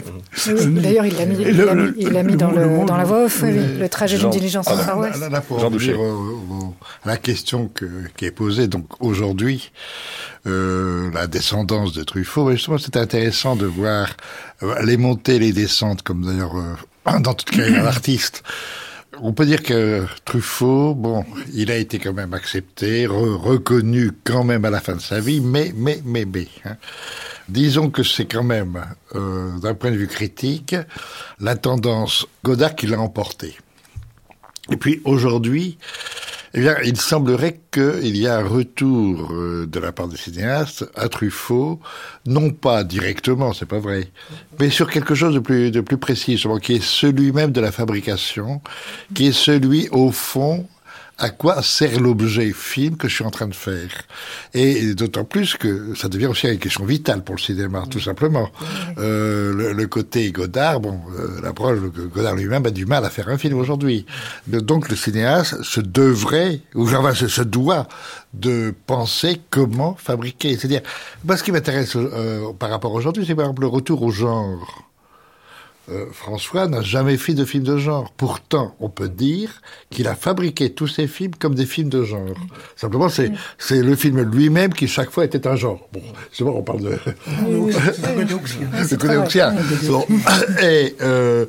D'ailleurs, 0.65 1.05
il 1.05 1.15
l'a 1.15 1.25
mis, 1.25 1.37
il 1.97 2.09
l'a 2.09 2.23
mis, 2.23 2.35
dans, 2.35 2.51
le, 2.51 2.85
dans 2.85 2.97
la 2.97 3.03
voix 3.03 3.25
off, 3.25 3.43
le 3.43 3.87
trajet 3.87 4.17
d'une 4.17 4.29
diligence 4.29 4.67
au 4.67 4.77
Far 4.77 4.99
West. 4.99 5.19
Là, 5.19 5.41
pour 5.41 5.59
la 7.05 7.17
question 7.17 7.69
que, 7.73 7.85
qui 8.15 8.25
est 8.25 8.31
posée, 8.31 8.67
donc 8.67 8.85
aujourd'hui, 8.99 9.71
euh, 10.47 11.11
la 11.13 11.27
descendance 11.27 11.93
de 11.93 12.03
Truffaut, 12.03 12.45
mais 12.45 12.55
justement, 12.55 12.77
c'est 12.77 12.97
intéressant 12.97 13.55
de 13.55 13.65
voir 13.65 14.15
euh, 14.63 14.81
les 14.83 14.97
montées, 14.97 15.39
les 15.39 15.53
descentes, 15.53 16.01
comme 16.01 16.25
d'ailleurs 16.25 16.57
euh, 16.57 16.73
dans 17.19 17.33
toute 17.33 17.51
carrière 17.51 17.83
d'artiste. 17.83 18.43
On 19.21 19.33
peut 19.33 19.45
dire 19.45 19.61
que 19.61 20.05
Truffaut, 20.23 20.95
bon, 20.95 21.25
il 21.53 21.69
a 21.69 21.75
été 21.75 21.99
quand 21.99 22.13
même 22.13 22.33
accepté, 22.33 23.05
reconnu 23.07 24.11
quand 24.23 24.43
même 24.43 24.63
à 24.63 24.69
la 24.69 24.79
fin 24.79 24.95
de 24.95 25.01
sa 25.01 25.19
vie, 25.19 25.41
mais, 25.41 25.73
mais, 25.75 26.01
mais, 26.05 26.25
mais. 26.25 26.47
Hein. 26.65 26.77
Disons 27.49 27.89
que 27.89 28.03
c'est 28.03 28.25
quand 28.25 28.43
même, 28.43 28.81
euh, 29.15 29.57
d'un 29.59 29.73
point 29.73 29.91
de 29.91 29.97
vue 29.97 30.07
critique, 30.07 30.75
la 31.39 31.55
tendance 31.55 32.25
Godard 32.43 32.75
qui 32.75 32.87
l'a 32.87 32.99
emporté. 32.99 33.57
Et 34.71 34.77
puis 34.77 35.01
aujourd'hui, 35.03 35.77
eh 36.53 36.59
bien, 36.59 36.75
il 36.83 36.99
semblerait 36.99 37.61
qu'il 37.71 38.17
y 38.17 38.27
a 38.27 38.37
un 38.37 38.43
retour 38.43 39.31
euh, 39.31 39.67
de 39.67 39.79
la 39.79 39.91
part 39.91 40.07
des 40.07 40.17
cinéastes 40.17 40.85
à 40.95 41.07
Truffaut, 41.07 41.79
non 42.25 42.49
pas 42.51 42.83
directement, 42.83 43.53
c'est 43.53 43.65
pas 43.65 43.79
vrai, 43.79 44.09
mais 44.59 44.69
sur 44.69 44.89
quelque 44.89 45.15
chose 45.15 45.33
de 45.33 45.39
plus, 45.39 45.71
de 45.71 45.81
plus 45.81 45.97
précis, 45.97 46.41
qui 46.61 46.73
est 46.73 46.83
celui 46.83 47.31
même 47.31 47.51
de 47.51 47.61
la 47.61 47.71
fabrication, 47.71 48.61
qui 49.13 49.27
est 49.27 49.31
celui, 49.31 49.87
au 49.89 50.11
fond, 50.11 50.67
à 51.21 51.29
quoi 51.29 51.61
sert 51.61 51.99
l'objet 51.99 52.51
film 52.51 52.97
que 52.97 53.07
je 53.07 53.15
suis 53.15 53.23
en 53.23 53.29
train 53.29 53.47
de 53.47 53.53
faire. 53.53 53.89
Et 54.55 54.95
d'autant 54.95 55.23
plus 55.23 55.55
que 55.55 55.93
ça 55.95 56.09
devient 56.09 56.25
aussi 56.25 56.47
une 56.47 56.57
question 56.57 56.83
vitale 56.83 57.23
pour 57.23 57.35
le 57.35 57.39
cinéma, 57.39 57.83
tout 57.89 57.99
simplement. 57.99 58.49
Euh, 58.97 59.73
le, 59.73 59.87
côté 59.87 60.31
Godard, 60.31 60.79
bon, 60.79 60.99
euh, 61.17 61.39
l'approche 61.43 61.79
Godard 61.79 62.35
lui-même 62.35 62.65
a 62.65 62.71
du 62.71 62.87
mal 62.87 63.05
à 63.05 63.11
faire 63.11 63.29
un 63.29 63.37
film 63.37 63.57
aujourd'hui. 63.57 64.07
Donc 64.47 64.89
le 64.89 64.95
cinéaste 64.95 65.61
se 65.61 65.79
devrait, 65.79 66.61
ou 66.73 66.89
enfin 66.89 67.13
se, 67.13 67.27
se 67.27 67.43
doit, 67.43 67.87
de 68.33 68.73
penser 68.87 69.41
comment 69.51 69.95
fabriquer. 69.95 70.57
C'est-à-dire, 70.57 70.81
moi 71.23 71.37
ce 71.37 71.43
qui 71.43 71.51
m'intéresse 71.51 71.95
euh, 71.95 72.51
par 72.57 72.71
rapport 72.71 72.93
aujourd'hui, 72.93 73.25
c'est 73.27 73.35
par 73.35 73.45
exemple 73.45 73.61
le 73.61 73.67
retour 73.67 74.01
au 74.01 74.09
genre. 74.09 74.90
Euh, 75.89 76.05
François 76.11 76.67
n'a 76.67 76.81
jamais 76.81 77.17
fait 77.17 77.33
de 77.33 77.43
film 77.43 77.63
de 77.63 77.77
genre. 77.77 78.11
Pourtant, 78.15 78.75
on 78.79 78.89
peut 78.89 79.09
dire 79.09 79.61
qu'il 79.89 80.07
a 80.07 80.15
fabriqué 80.15 80.69
tous 80.71 80.87
ses 80.87 81.07
films 81.07 81.33
comme 81.35 81.55
des 81.55 81.65
films 81.65 81.89
de 81.89 82.03
genre. 82.03 82.35
Simplement, 82.75 83.09
c'est 83.09 83.31
c'est 83.57 83.81
le 83.81 83.95
film 83.95 84.21
lui-même 84.21 84.73
qui 84.73 84.87
chaque 84.87 85.09
fois 85.09 85.25
était 85.25 85.47
un 85.47 85.55
genre. 85.55 85.89
Bon, 85.91 86.03
c'est 86.31 86.43
bon, 86.43 86.51
on 86.57 86.61
parle 86.61 86.81
de 86.81 86.89
de 87.47 88.25
Et, 90.63 90.95
euh, 91.01 91.45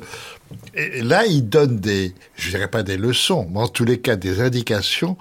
et 0.73 1.01
là, 1.03 1.25
il 1.25 1.47
donne 1.47 1.79
des, 1.79 2.15
je 2.35 2.49
dirais 2.49 2.69
pas 2.69 2.81
des 2.81 2.97
leçons, 2.97 3.47
mais 3.51 3.59
en 3.59 3.67
tous 3.67 3.85
les 3.85 3.99
cas 3.99 4.15
des 4.15 4.41
indications. 4.41 5.15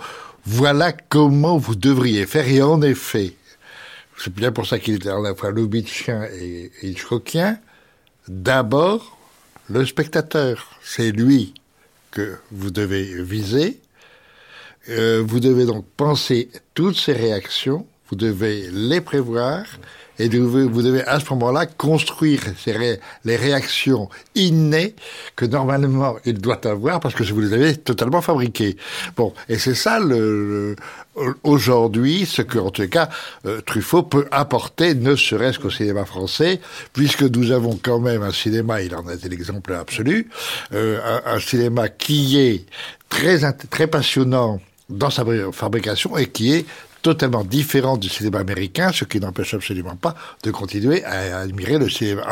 Voilà 0.44 0.92
comment 0.92 1.56
vous 1.58 1.76
devriez 1.76 2.26
faire. 2.26 2.48
Et 2.48 2.62
en 2.62 2.82
effet, 2.82 3.34
c'est 4.18 4.34
bien 4.34 4.50
pour 4.52 4.66
ça 4.66 4.78
qu'il 4.78 4.94
était 4.94 5.10
à 5.10 5.20
la 5.20 5.34
fois 5.34 5.52
Lubitschien 5.52 6.26
et 6.40 6.72
Hitchcockien 6.82 7.58
d'abord 8.28 9.18
le 9.68 9.84
spectateur. 9.86 10.70
C'est 10.82 11.10
lui 11.10 11.54
que 12.10 12.36
vous 12.50 12.70
devez 12.70 13.22
viser. 13.22 13.80
Euh, 14.88 15.22
vous 15.24 15.40
devez 15.40 15.64
donc 15.64 15.86
penser 15.96 16.50
toutes 16.74 16.96
ces 16.96 17.12
réactions, 17.12 17.86
vous 18.12 18.16
devez 18.16 18.68
les 18.70 19.00
prévoir 19.00 19.64
et 20.18 20.28
vous 20.28 20.82
devez 20.82 21.02
à 21.04 21.18
ce 21.18 21.24
moment-là 21.30 21.64
construire 21.64 22.42
les 23.24 23.36
réactions 23.36 24.10
innées 24.34 24.94
que 25.34 25.46
normalement 25.46 26.16
il 26.26 26.38
doit 26.38 26.60
avoir 26.66 27.00
parce 27.00 27.14
que 27.14 27.24
vous 27.24 27.40
les 27.40 27.54
avez 27.54 27.74
totalement 27.74 28.20
fabriquées. 28.20 28.76
Bon, 29.16 29.32
et 29.48 29.56
c'est 29.56 29.74
ça 29.74 29.98
aujourd'hui 31.42 32.26
ce 32.26 32.42
que 32.42 32.58
en 32.58 32.70
tout 32.70 32.86
cas 32.86 33.08
euh, 33.46 33.62
Truffaut 33.62 34.02
peut 34.02 34.28
apporter, 34.30 34.94
ne 34.94 35.16
serait-ce 35.16 35.58
qu'au 35.58 35.70
cinéma 35.70 36.04
français, 36.04 36.60
puisque 36.92 37.22
nous 37.22 37.50
avons 37.50 37.78
quand 37.82 37.98
même 37.98 38.22
un 38.22 38.32
cinéma, 38.32 38.82
il 38.82 38.94
en 38.94 39.08
a 39.08 39.14
été 39.14 39.30
l'exemple 39.30 39.72
absolu, 39.72 40.28
euh, 40.74 41.00
un, 41.24 41.36
un 41.36 41.40
cinéma 41.40 41.88
qui 41.88 42.38
est 42.38 42.66
très 43.08 43.40
très 43.70 43.86
passionnant 43.86 44.60
dans 44.90 45.10
sa 45.10 45.24
fabrication 45.52 46.18
et 46.18 46.26
qui 46.26 46.52
est 46.52 46.66
totalement 47.02 47.44
différent 47.44 47.96
du 47.96 48.08
cinéma 48.08 48.38
américain, 48.38 48.92
ce 48.92 49.04
qui 49.04 49.20
n'empêche 49.20 49.54
absolument 49.54 49.96
pas 49.96 50.14
de 50.44 50.50
continuer 50.50 51.04
à 51.04 51.40
admirer 51.40 51.78
le 51.78 51.90
cinéma, 51.90 52.22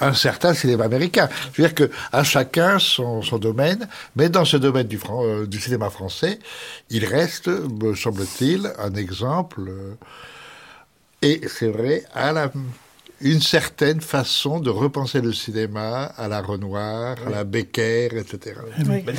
un, 0.00 0.12
certain 0.12 0.52
cinéma 0.54 0.84
américain. 0.84 1.28
Je 1.52 1.62
veux 1.62 1.68
dire 1.68 1.74
que 1.74 1.90
à 2.12 2.24
chacun 2.24 2.78
son, 2.78 3.22
son 3.22 3.38
domaine, 3.38 3.88
mais 4.16 4.28
dans 4.28 4.44
ce 4.44 4.56
domaine 4.56 4.88
du, 4.88 4.98
euh, 5.08 5.46
du 5.46 5.60
cinéma 5.60 5.88
français, 5.90 6.40
il 6.90 7.04
reste, 7.04 7.48
me 7.48 7.94
semble-t-il, 7.94 8.72
un 8.78 8.94
exemple. 8.94 9.60
Euh, 9.68 9.94
et 11.22 11.40
c'est 11.48 11.68
vrai, 11.68 12.04
à 12.14 12.32
la 12.32 12.50
une 13.20 13.40
certaine 13.40 14.00
façon 14.00 14.60
de 14.60 14.68
repenser 14.68 15.22
le 15.22 15.32
cinéma 15.32 16.12
à 16.16 16.28
la 16.28 16.42
Renoir, 16.42 17.16
à 17.26 17.30
la 17.30 17.44
Becker, 17.44 18.08
etc. 18.18 18.56
Oui. 18.88 19.02
Bah, 19.06 19.12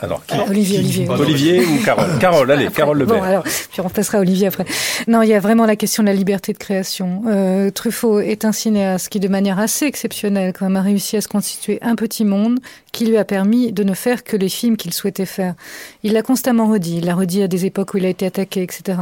alors, 0.00 0.22
Olivier, 0.48 0.78
Olivier. 0.78 1.08
Olivier 1.08 1.64
ou 1.64 1.82
Carole? 1.82 2.18
Carole, 2.20 2.50
allez, 2.50 2.68
Carole 2.68 2.98
Lebert. 2.98 3.16
Bon, 3.16 3.22
alors, 3.22 3.42
puis 3.42 3.80
on 3.80 3.88
passera 3.88 4.18
à 4.18 4.20
Olivier 4.20 4.48
après. 4.48 4.66
Non, 5.08 5.22
il 5.22 5.30
y 5.30 5.34
a 5.34 5.40
vraiment 5.40 5.64
la 5.64 5.76
question 5.76 6.02
de 6.02 6.08
la 6.08 6.14
liberté 6.14 6.52
de 6.52 6.58
création. 6.58 7.22
Euh, 7.26 7.70
Truffaut 7.70 8.20
est 8.20 8.44
un 8.44 8.52
cinéaste 8.52 9.08
qui, 9.08 9.18
de 9.18 9.28
manière 9.28 9.58
assez 9.58 9.86
exceptionnelle, 9.86 10.52
quand 10.52 10.66
même, 10.66 10.76
a 10.76 10.82
réussi 10.82 11.16
à 11.16 11.22
se 11.22 11.28
constituer 11.28 11.78
un 11.80 11.96
petit 11.96 12.24
monde 12.24 12.58
qui 12.92 13.06
lui 13.06 13.16
a 13.16 13.24
permis 13.24 13.72
de 13.72 13.82
ne 13.82 13.94
faire 13.94 14.24
que 14.24 14.36
les 14.36 14.48
films 14.48 14.76
qu'il 14.76 14.92
souhaitait 14.92 15.26
faire. 15.26 15.54
Il 16.02 16.12
l'a 16.12 16.22
constamment 16.22 16.68
redit. 16.68 16.98
Il 16.98 17.06
l'a 17.06 17.14
redit 17.14 17.42
à 17.42 17.48
des 17.48 17.66
époques 17.66 17.94
où 17.94 17.98
il 17.98 18.06
a 18.06 18.08
été 18.08 18.26
attaqué, 18.26 18.62
etc. 18.62 19.00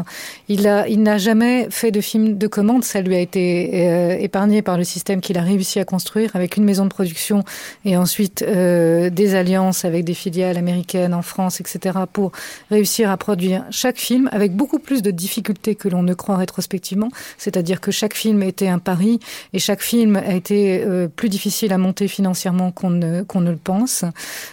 Il 0.49 0.67
a, 0.67 0.89
il 0.89 1.03
n'a 1.03 1.19
jamais 1.19 1.69
fait 1.71 1.91
de 1.91 2.01
film 2.01 2.37
de 2.37 2.47
commande. 2.47 2.85
Ça 2.85 3.01
lui 3.01 3.15
a 3.15 3.21
été 3.21 3.71
euh, 3.73 4.04
euh, 4.05 4.17
épargné 4.19 4.63
par 4.63 4.77
le 4.77 4.85
système 4.85 5.21
qu'il 5.21 5.39
a 5.39 5.43
réussi 5.43 5.79
à 5.79 5.85
construire 5.85 6.31
avec 6.35 6.57
une 6.57 6.65
maison 6.65 6.85
de 6.85 6.91
production 6.91 7.45
et 7.85 7.97
ensuite 7.97 8.43
euh, 8.43 9.11
des 9.11 9.35
alliances 9.35 9.85
avec 9.85 10.05
des 10.05 10.15
filiales 10.15 10.57
américaines 10.57 11.15
en 11.15 11.23
France, 11.23 11.61
etc., 11.61 11.99
pour 12.13 12.33
réussir 12.71 13.11
à 13.11 13.17
produire 13.17 13.65
chaque 13.71 13.99
film 13.99 14.29
avec 14.33 14.55
beaucoup 14.55 14.79
plus 14.79 15.03
de 15.03 15.11
difficultés 15.11 15.75
que 15.75 15.89
l'on 15.89 16.03
ne 16.03 16.15
croit 16.15 16.37
rétrospectivement. 16.37 17.09
C'est-à-dire 17.39 17.81
que 17.81 17.91
chaque 17.91 18.15
film 18.15 18.43
était 18.43 18.69
un 18.69 18.79
pari 18.79 19.21
et 19.53 19.59
chaque 19.59 19.83
film 19.83 20.17
a 20.17 20.35
été 20.35 20.83
euh, 20.83 21.09
plus 21.09 21.29
difficile 21.29 21.73
à 21.73 21.79
monter 21.79 22.09
financièrement 22.09 22.71
qu'on 22.71 22.91
ne, 22.91 23.23
qu'on 23.23 23.41
ne 23.41 23.51
le 23.51 23.57
pense, 23.57 24.05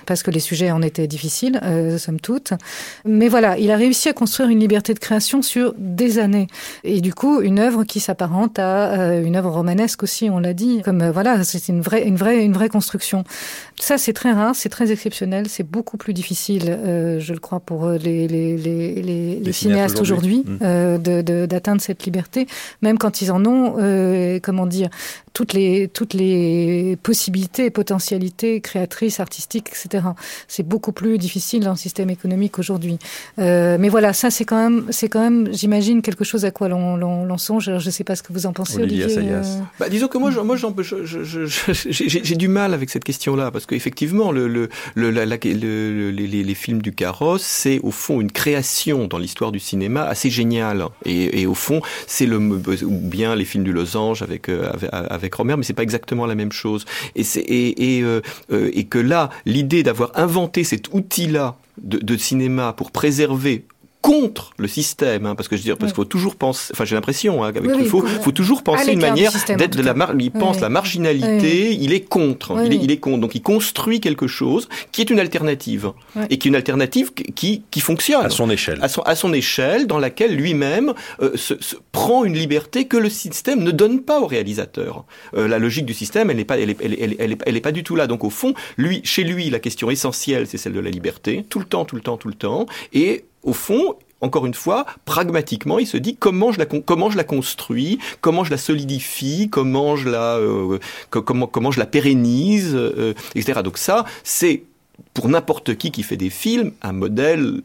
parce 0.06 0.24
que 0.24 0.32
les 0.32 0.40
sujets 0.40 0.72
en 0.72 0.82
étaient 0.82 1.08
difficiles, 1.08 1.60
somme 1.98 2.20
toute. 2.20 2.54
Mais 3.06 3.28
voilà, 3.28 3.58
il 3.58 3.72
a 3.72 3.76
réussi 3.76 4.10
à 4.10 4.14
construire 4.14 4.50
une 4.50 4.60
liberté 4.60 4.94
de 4.94 5.00
création 5.00 5.42
sur 5.42 5.74
des 5.78 6.20
années. 6.20 6.48
Et 6.84 7.02
du 7.02 7.14
coup, 7.14 7.42
une 7.42 7.60
œuvre 7.60 7.84
qui 7.84 8.00
s'apparente 8.00 8.60
à 8.60 9.18
une 9.20 9.36
œuvre 9.36 9.41
romanesque 9.50 10.04
aussi, 10.04 10.30
on 10.30 10.40
l'a 10.40 10.54
dit. 10.54 10.82
Comme 10.84 11.02
euh, 11.02 11.12
voilà, 11.12 11.44
c'est 11.44 11.68
une 11.70 11.82
vraie, 11.82 12.04
une 12.04 12.16
vraie, 12.16 12.44
une 12.44 12.54
vraie 12.54 12.70
construction. 12.70 13.24
Ça, 13.82 13.98
c'est 13.98 14.14
très 14.14 14.32
rare, 14.32 14.56
c'est 14.56 14.70
très 14.70 14.92
exceptionnel, 14.92 15.50
c'est 15.50 15.64
beaucoup 15.64 15.98
plus 15.98 16.14
difficile, 16.14 16.70
euh, 16.70 17.20
je 17.20 17.34
le 17.34 17.40
crois, 17.40 17.60
pour 17.60 17.86
euh, 17.86 17.98
les, 17.98 18.28
les, 18.28 18.56
les, 18.56 19.02
les, 19.02 19.40
les 19.40 19.52
cinéastes 19.52 20.00
aujourd'hui 20.00 20.44
mmh. 20.46 20.58
euh, 20.62 21.48
d'atteindre 21.48 21.82
cette 21.82 22.06
liberté, 22.06 22.46
même 22.84 23.00
quand 23.00 23.24
ils 23.24 23.32
en 23.32 23.44
ont, 23.44 23.78
euh, 23.80 24.40
comment 24.40 24.68
dire, 24.68 24.90
toutes 25.34 25.54
les 25.54 25.88
toutes 25.88 26.14
les 26.14 26.98
possibilités 27.02 27.66
et 27.66 27.70
potentialités 27.70 28.60
créatrices, 28.62 29.20
artistiques, 29.20 29.70
etc. 29.70 30.06
C'est 30.48 30.68
beaucoup 30.68 30.92
plus 30.92 31.18
difficile 31.18 31.64
dans 31.64 31.72
le 31.72 31.78
système 31.78 32.10
économique 32.10 32.60
aujourd'hui. 32.60 33.00
Euh, 33.40 33.78
mais 33.80 33.90
voilà, 33.90 34.14
ça 34.14 34.30
c'est 34.30 34.46
quand 34.46 34.62
même 34.62 34.86
c'est 34.90 35.10
quand 35.10 35.22
même, 35.22 35.50
j'imagine 35.54 36.02
quelque 36.02 36.24
chose 36.24 36.46
à 36.46 36.52
quoi 36.52 36.68
l'on 36.68 37.38
songe. 37.38 37.70
Alors, 37.70 37.80
je 37.80 37.88
ne 37.88 37.92
sais 37.92 38.04
pas 38.04 38.16
ce 38.16 38.24
que 38.24 38.34
vous 38.34 38.46
en 38.46 38.54
pensez, 38.54 38.78
Olivier. 38.78 39.06
Olivier 39.06 39.32
euh... 39.32 39.44
bah, 39.80 39.90
disons 39.90 40.08
que 40.08 40.18
moi, 40.18 40.32
moi, 40.44 40.58
j'ai 41.86 42.36
du 42.36 42.48
mal 42.48 42.74
avec 42.74 42.90
cette 42.90 43.04
question-là 43.04 43.52
parce 43.52 43.66
le, 44.32 44.70
les, 44.96 46.56
films 46.56 46.82
du 46.82 46.92
carrosse, 46.94 47.44
c'est 47.44 47.80
au 47.84 47.92
fond 47.92 48.22
une 48.22 48.32
création 48.32 49.08
dans 49.08 49.18
l'histoire 49.18 49.52
du 49.52 49.60
cinéma 49.60 50.04
assez 50.04 50.30
géniale. 50.30 50.86
Et, 51.06 51.46
au 51.46 51.54
fond, 51.54 51.82
c'est 52.08 52.26
le 52.26 52.38
ou 52.38 53.00
bien 53.00 53.36
les 53.36 53.46
films 53.46 53.64
du 53.64 53.74
losange 53.74 54.22
avec 54.22 54.50
euh, 54.50 54.70
avec, 54.72 54.90
avec 54.92 55.34
Romer, 55.34 55.56
mais 55.58 55.64
c'est 55.64 55.74
pas 55.74 55.84
exactement 55.84 56.26
la 56.26 56.36
même 56.36 56.52
chose. 56.52 56.86
Euh, 57.18 58.22
euh, 58.52 58.72
et 58.74 58.86
que 58.86 59.00
là, 59.00 59.30
l'idée 59.46 59.84
d'avoir 59.84 60.12
inventé 60.16 60.64
cet 60.64 60.94
outil-là 60.94 61.56
de 61.82 62.18
cinéma 62.18 62.74
pour 62.74 62.92
préserver 62.92 63.66
contre 64.02 64.52
le 64.58 64.68
système, 64.68 65.26
hein, 65.28 65.36
parce 65.36 65.48
que 65.48 65.56
je 65.56 65.62
veux 65.62 65.66
dire, 65.66 65.78
parce 65.78 65.92
qu'il 65.92 65.96
faut 65.98 66.06
toujours 66.06 66.36
penser, 66.36 66.72
enfin 66.74 66.86
j'ai 66.86 66.96
l'impression, 66.96 67.44
hein, 67.44 67.48
avec 67.50 67.62
Oui, 67.62 67.70
oui, 67.72 67.78
Truffaut, 67.82 68.04
oui. 68.04 68.10
faut 68.22 68.32
toujours 68.32 68.64
penser 68.64 68.94
une 68.94 69.00
manière 69.02 69.32
d'être 69.58 69.78
de 69.78 69.84
la 69.84 69.94
mar- 69.94 70.14
il 70.20 70.32
pense 70.32 70.56
Oui. 70.56 70.62
la 70.64 70.70
marginalité, 70.70 71.74
il 71.74 71.94
est 71.94 72.02
contre, 72.02 72.56
Oui, 72.56 72.64
il, 72.66 72.74
est, 72.74 72.78
oui. 72.78 72.82
il 72.86 72.92
est 72.92 72.98
contre, 72.98 73.20
donc 73.20 73.36
il 73.36 73.42
construit 73.42 74.00
quelque 74.00 74.28
chose 74.28 74.68
qui 74.92 75.02
est 75.02 75.10
une 75.10 75.20
alternative, 75.20 75.92
Oui. 76.16 76.24
et 76.30 76.38
qui 76.38 76.48
est 76.48 76.50
une 76.50 76.56
alternative 76.56 77.12
qui, 77.14 77.64
qui 77.70 77.80
fonctionne 77.80 78.26
À 78.26 78.30
son 78.30 78.50
échelle. 78.50 78.80
à 78.82 78.88
son, 78.88 79.02
à 79.04 79.16
son 79.16 79.34
échelle, 79.34 79.88
dans 79.88 80.00
laquelle 80.00 80.36
lui-même 80.36 80.94
euh, 81.22 81.36
se, 81.36 81.54
se 81.62 81.76
prend 81.92 82.26
une 82.26 82.34
liberté 82.38 82.86
que 82.86 82.98
le 82.98 83.10
système 83.10 83.62
ne 83.64 83.72
donne 83.72 84.02
pas 84.02 84.20
au 84.20 84.26
réalisateur. 84.28 85.06
Euh, 85.36 85.48
la 85.48 85.60
logique 85.60 85.86
du 85.86 85.94
système, 85.94 86.30
elle 86.30 86.38
n'est 86.38 86.46
pas, 86.46 86.58
elle 86.58 86.72
est, 86.72 86.78
elle, 86.82 86.94
est- 86.94 87.02
elle, 87.02 87.12
est- 87.14 87.18
elle 87.20 87.32
est- 87.34 87.42
elle 87.46 87.56
est 87.58 87.62
pas 87.62 87.72
du 87.72 87.84
tout 87.84 87.96
là. 87.96 88.08
Donc 88.08 88.24
au 88.24 88.30
fond, 88.30 88.54
lui, 88.78 89.02
chez 89.04 89.24
lui, 89.24 89.50
la 89.50 89.60
question 89.60 89.90
essentielle, 89.92 90.48
c'est 90.48 90.58
celle 90.58 90.74
de 90.74 90.80
la 90.80 90.90
liberté, 90.90 91.46
tout 91.50 91.60
le 91.60 91.66
temps, 91.66 91.86
tout 91.86 91.96
le 91.96 92.02
temps, 92.02 92.18
tout 92.18 92.28
le 92.28 92.34
temps. 92.34 92.66
Et 92.94 93.26
au 93.44 93.54
fond. 93.54 93.96
Encore 94.24 94.46
une 94.46 94.54
fois, 94.54 94.86
pragmatiquement, 95.06 95.80
il 95.80 95.88
se 95.88 95.98
dit 95.98 96.16
comment 96.16 96.52
je 96.52 96.60
la 96.60 96.68
comment 96.68 97.10
je 97.10 97.18
la 97.18 97.24
construis, 97.24 97.98
comment 98.22 98.44
je 98.44 98.52
la 98.52 98.58
solidifie, 98.58 99.50
comment 99.50 99.96
je 99.96 100.10
la 100.10 100.36
euh, 100.38 100.78
co- 101.10 101.24
comment 101.24 101.48
comment 101.48 101.72
je 101.72 101.80
la 101.80 101.88
pérennise, 101.88 102.76
euh, 102.76 103.16
etc. 103.34 103.62
Donc 103.64 103.80
ça, 103.80 104.06
c'est 104.24 104.62
pour 105.16 105.28
n'importe 105.28 105.76
qui 105.76 105.90
qui 105.90 106.04
fait 106.04 106.18
des 106.18 106.30
films 106.30 106.72
un 106.84 106.92
modèle 106.92 107.62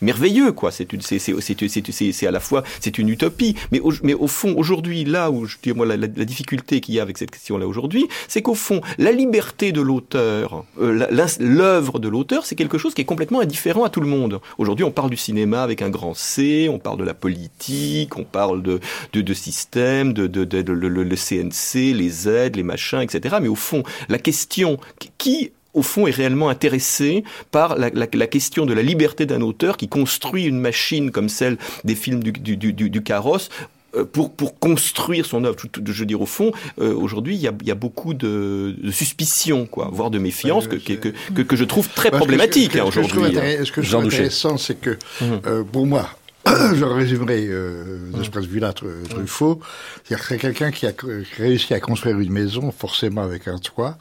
merveilleux 0.00 0.52
quoi. 0.52 0.70
C'est 0.70 0.92
une 0.92 1.00
c'est 1.00 1.18
c'est 1.18 2.12
c'est 2.12 2.26
à 2.26 2.30
la 2.30 2.40
fois 2.40 2.62
c'est 2.80 2.98
une 2.98 3.08
utopie. 3.08 3.54
Mais 3.72 3.80
au, 3.80 3.92
mais 4.02 4.14
au 4.14 4.26
fond 4.26 4.54
aujourd'hui 4.56 5.04
là 5.04 5.30
où 5.30 5.46
je 5.46 5.56
dis 5.62 5.72
moi 5.72 5.86
la, 5.86 5.96
la- 5.96 6.06
difficulté 6.08 6.80
qu'il 6.80 6.94
y 6.94 6.98
a 7.00 7.02
avec 7.02 7.18
cette 7.18 7.30
question 7.30 7.58
là 7.58 7.66
aujourd'hui 7.66 8.06
c'est 8.28 8.42
qu'au 8.42 8.54
fond 8.54 8.80
la 8.98 9.12
liberté 9.12 9.72
de 9.72 9.80
l'auteur 9.80 10.64
euh, 10.80 11.06
l'œuvre 11.40 11.98
de 11.98 12.08
l'auteur 12.08 12.44
c'est 12.46 12.54
quelque 12.56 12.78
chose 12.78 12.94
qui 12.94 13.02
est 13.02 13.04
complètement 13.06 13.40
indifférent 13.40 13.84
à 13.84 13.90
tout 13.90 14.00
le 14.00 14.06
monde. 14.08 14.40
Aujourd'hui 14.58 14.84
on 14.84 14.90
parle 14.90 15.10
du 15.10 15.16
cinéma 15.16 15.62
avec 15.62 15.82
un 15.82 15.90
grand 15.90 16.14
C 16.14 16.68
on 16.70 16.78
parle 16.78 16.98
de 16.98 17.04
la 17.04 17.14
politique 17.14 18.16
on 18.16 18.24
parle 18.24 18.62
de 18.62 18.80
de, 19.12 19.20
de 19.20 19.34
système 19.34 20.12
de, 20.12 20.26
de, 20.26 20.44
de, 20.44 20.62
de- 20.62 20.72
le, 20.72 20.88
le- 20.88 21.04
le 21.04 21.16
CNC 21.16 21.94
les 21.94 22.28
aides 22.28 22.56
les 22.56 22.62
machins 22.62 23.00
etc 23.00 23.36
mais 23.40 23.48
au 23.48 23.54
fond 23.54 23.82
la 24.08 24.18
question 24.18 24.78
qui 25.18 25.52
au 25.76 25.82
fond, 25.82 26.06
est 26.06 26.10
réellement 26.22 26.48
intéressé 26.48 27.22
par 27.52 27.76
la, 27.78 27.90
la- 27.90 28.06
la 28.12 28.26
question 28.26 28.66
de 28.66 28.72
la 28.74 28.82
liberté 28.82 29.26
d'un 29.26 29.40
auteur 29.42 29.76
qui 29.76 29.88
construit 29.88 30.44
une 30.44 30.58
machine 30.60 31.10
comme 31.10 31.28
celle 31.28 31.58
des 31.84 31.94
films 31.94 32.22
du, 32.22 32.32
du, 32.32 32.56
du, 32.56 32.72
du- 32.72 32.90
du 32.90 33.02
carrosse 33.02 33.48
euh, 33.94 34.04
pour, 34.04 34.32
pour 34.34 34.58
construire 34.58 35.24
son 35.26 35.44
œuvre. 35.44 35.56
Je 35.86 35.92
veux 35.92 36.06
dire, 36.06 36.20
au 36.20 36.26
fond, 36.26 36.50
euh, 36.80 36.92
aujourd'hui, 36.94 37.34
il 37.36 37.40
y 37.40 37.48
a, 37.48 37.52
il 37.60 37.68
y 37.68 37.70
a 37.70 37.74
beaucoup 37.76 38.14
de, 38.14 38.74
de 38.82 38.90
suspicion, 38.90 39.66
quoi, 39.66 39.88
voire 39.92 40.10
de 40.10 40.18
méfiance, 40.18 40.66
que, 40.66 40.78
c'est- 40.78 40.96
que, 40.96 41.08
que, 41.34 41.42
que 41.42 41.56
je 41.56 41.64
trouve 41.64 41.88
très 41.90 42.10
problématique 42.10 42.72
ce 42.72 42.78
hein, 42.78 42.84
aujourd'hui. 42.84 43.22
intéress- 43.36 43.64
Ce 43.66 43.72
que 43.72 43.82
je 43.82 43.90
trouve 43.90 44.04
intéressant, 44.06 44.56
c'est 44.58 44.80
que, 44.80 44.98
Mhm. 45.20 45.40
euh, 45.46 45.62
pour 45.62 45.86
moi, 45.86 46.08
je 46.46 46.84
résumerai 46.84 47.46
euh, 47.48 48.10
de 48.16 48.22
ce 48.22 48.30
point 48.30 48.40
de 48.42 48.46
vue-là 48.46 48.72
Tru- 48.72 49.02
Truffaut, 49.08 49.60
c'est-à-dire 50.04 50.22
que 50.26 50.28
c'est 50.34 50.38
quelqu'un 50.38 50.70
qui 50.70 50.86
a 50.86 50.92
réussi 51.38 51.74
à 51.74 51.80
construire 51.80 52.18
une 52.20 52.32
maison, 52.32 52.72
forcément 52.76 53.22
avec 53.22 53.48
un 53.48 53.58
toit, 53.58 53.98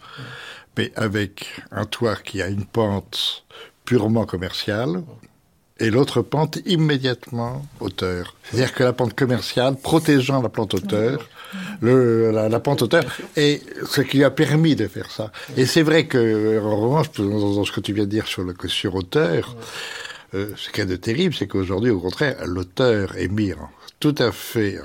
mais 0.78 0.92
avec 0.96 1.62
un 1.72 1.86
toit 1.86 2.16
qui 2.16 2.42
a 2.42 2.48
une 2.48 2.66
pente 2.66 3.46
purement 3.86 4.26
commerciale, 4.26 5.04
et 5.80 5.90
l'autre 5.90 6.22
pente 6.22 6.60
immédiatement 6.66 7.66
auteur. 7.80 8.36
C'est-à-dire 8.44 8.74
que 8.74 8.84
la 8.84 8.94
pente 8.94 9.14
commerciale, 9.14 9.76
protégeant 9.76 10.42
la 10.42 10.50
pente 10.50 10.74
auteur, 10.74 11.28
le, 11.82 12.32
la, 12.32 12.60
pente 12.60 12.82
auteur, 12.82 13.04
et 13.36 13.62
ce 13.86 14.02
qui 14.02 14.18
lui 14.18 14.24
a 14.24 14.32
permis 14.32 14.76
de 14.76 14.88
faire 14.88 15.12
ça. 15.12 15.32
Et 15.58 15.66
c'est 15.66 15.82
vrai 15.82 16.08
que, 16.08 16.60
en 16.60 16.78
revanche, 16.78 17.12
dans, 17.18 17.64
ce 17.64 17.72
que 17.72 17.82
tu 17.82 17.94
viens 17.94 18.06
de 18.06 18.10
dire 18.10 18.28
sur 18.28 18.44
le 18.44 18.54
sur 18.68 18.96
auteur, 18.96 19.56
euh, 20.34 20.52
ce 20.56 20.70
qu'il 20.70 20.80
y 20.80 20.82
a 20.82 20.86
de 20.86 20.96
terrible, 20.96 21.36
c'est 21.36 21.48
qu'aujourd'hui, 21.48 21.92
au 21.92 22.00
contraire, 22.00 22.38
l'auteur 22.46 23.18
est 23.18 23.28
mis 23.28 23.54
tout 24.00 24.16
à 24.18 24.32
fait 24.32 24.80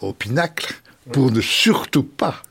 au 0.00 0.12
pinacle 0.12 0.74
pour 1.12 1.30
ne 1.30 1.40
surtout 1.40 2.04
pas 2.04 2.42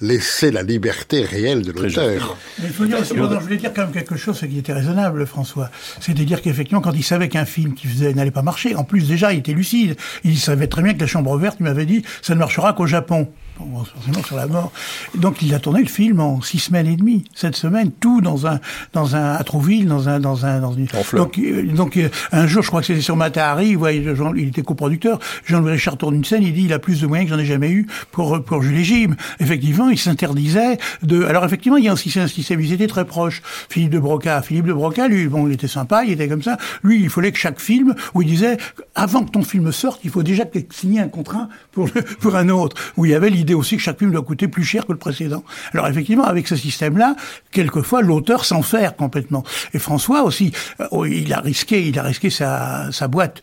laisser 0.00 0.50
la 0.50 0.62
liberté 0.62 1.24
réelle 1.24 1.62
de 1.62 1.72
l'auteur. 1.72 2.36
Mais 2.58 2.66
il 2.66 2.72
faut 2.72 2.84
dire 2.84 3.00
aussi, 3.00 3.14
pardon, 3.14 3.38
je 3.38 3.44
voulais 3.44 3.56
dire 3.56 3.72
quand 3.72 3.82
même 3.82 3.92
quelque 3.92 4.16
chose, 4.16 4.36
c'est 4.38 4.48
qui 4.48 4.58
était 4.58 4.72
raisonnable, 4.72 5.26
François. 5.26 5.70
C'est-à-dire 6.00 6.42
qu'effectivement, 6.42 6.80
quand 6.80 6.92
il 6.92 7.02
savait 7.02 7.28
qu'un 7.28 7.46
film 7.46 7.74
qu'il 7.74 7.90
faisait 7.90 8.12
n'allait 8.12 8.30
pas 8.30 8.42
marcher, 8.42 8.74
en 8.74 8.84
plus 8.84 9.08
déjà, 9.08 9.32
il 9.32 9.38
était 9.38 9.52
lucide. 9.52 9.96
Il 10.24 10.38
savait 10.38 10.66
très 10.66 10.82
bien 10.82 10.94
que 10.94 11.00
la 11.00 11.06
Chambre 11.06 11.36
verte, 11.38 11.56
il 11.60 11.64
m'avait 11.64 11.86
dit, 11.86 12.02
ça 12.22 12.34
ne 12.34 12.38
marchera 12.38 12.72
qu'au 12.74 12.86
Japon. 12.86 13.28
Bon, 13.58 13.84
forcément 13.84 14.22
sur 14.22 14.36
la 14.36 14.46
mort. 14.46 14.70
Donc 15.14 15.40
il 15.40 15.54
a 15.54 15.58
tourné 15.58 15.80
le 15.80 15.88
film 15.88 16.20
en 16.20 16.42
six 16.42 16.58
semaines 16.58 16.86
et 16.86 16.96
demie, 16.96 17.24
sept 17.34 17.56
semaines, 17.56 17.90
tout 17.90 18.20
dans 18.20 18.46
un, 18.46 18.60
dans 18.92 19.16
un, 19.16 19.32
à 19.32 19.42
Trouville, 19.44 19.86
dans 19.88 20.08
un, 20.10 20.20
dans 20.20 20.44
un, 20.44 20.60
dans 20.60 20.72
une. 20.74 20.86
Donc, 21.18 21.38
euh, 21.38 21.62
donc 21.72 21.96
euh, 21.96 22.08
un 22.32 22.46
jour, 22.46 22.62
je 22.62 22.68
crois 22.68 22.80
que 22.80 22.86
c'était 22.86 23.00
sur 23.00 23.16
Matahari, 23.16 23.76
Jean- 24.14 24.34
il 24.34 24.48
était 24.48 24.62
coproducteur. 24.62 25.18
Jean-Louis 25.46 25.72
Richard 25.72 25.96
tourne 25.96 26.14
une 26.16 26.24
scène, 26.24 26.42
il 26.42 26.52
dit, 26.52 26.64
il 26.64 26.72
a 26.72 26.78
plus 26.78 27.00
de 27.00 27.06
moyens 27.06 27.30
que 27.30 27.34
j'en 27.36 27.40
ai 27.42 27.46
jamais 27.46 27.70
eu 27.70 27.86
pour 28.12 28.42
pour 28.44 28.62
Jules 28.62 28.78
et 28.78 28.84
Jim. 28.84 29.14
Effectivement, 29.40 29.88
il 29.88 29.98
s'interdisait 29.98 30.78
de. 31.02 31.24
Alors 31.24 31.44
effectivement, 31.44 31.78
il 31.78 31.84
y 31.84 31.88
a 31.88 31.92
aussi 31.92 32.12
un 32.18 32.26
système. 32.26 32.60
Ils 32.60 32.72
étaient 32.72 32.86
très 32.86 33.06
proches. 33.06 33.42
Philippe 33.70 33.90
de 33.92 33.98
Broca, 33.98 34.42
Philippe 34.42 34.66
de 34.66 34.72
Broca, 34.74 35.08
lui, 35.08 35.28
bon, 35.28 35.46
il 35.46 35.54
était 35.54 35.68
sympa, 35.68 36.04
il 36.04 36.12
était 36.12 36.28
comme 36.28 36.42
ça. 36.42 36.58
Lui, 36.82 37.02
il 37.02 37.08
fallait 37.10 37.32
que 37.32 37.38
chaque 37.38 37.60
film, 37.60 37.94
où 38.14 38.22
il 38.22 38.28
disait, 38.28 38.56
avant 38.94 39.24
que 39.24 39.30
ton 39.30 39.42
film 39.42 39.72
sorte, 39.72 40.00
il 40.04 40.10
faut 40.10 40.22
déjà 40.22 40.44
que 40.44 40.58
tu 40.58 40.66
signes 40.72 41.00
un 41.00 41.08
contrat 41.08 41.48
pour 41.72 41.86
le, 41.94 42.02
pour 42.02 42.36
un 42.36 42.48
autre. 42.48 42.76
Où 42.96 43.04
il 43.06 43.12
y 43.12 43.14
avait 43.14 43.30
l'idée 43.30 43.45
aussi 43.54 43.76
que 43.76 43.82
chaque 43.82 43.98
film 43.98 44.10
doit 44.10 44.22
coûter 44.22 44.48
plus 44.48 44.64
cher 44.64 44.86
que 44.86 44.92
le 44.92 44.98
précédent. 44.98 45.44
Alors 45.72 45.86
effectivement, 45.88 46.24
avec 46.24 46.48
ce 46.48 46.56
système-là, 46.56 47.16
quelquefois 47.50 48.02
l'auteur 48.02 48.44
s'enferme 48.44 48.94
complètement. 48.96 49.44
Et 49.72 49.78
François 49.78 50.22
aussi, 50.22 50.52
euh, 50.80 51.08
il 51.08 51.32
a 51.32 51.40
risqué, 51.40 51.86
il 51.86 51.98
a 51.98 52.02
risqué 52.02 52.30
sa, 52.30 52.90
sa 52.92 53.08
boîte. 53.08 53.42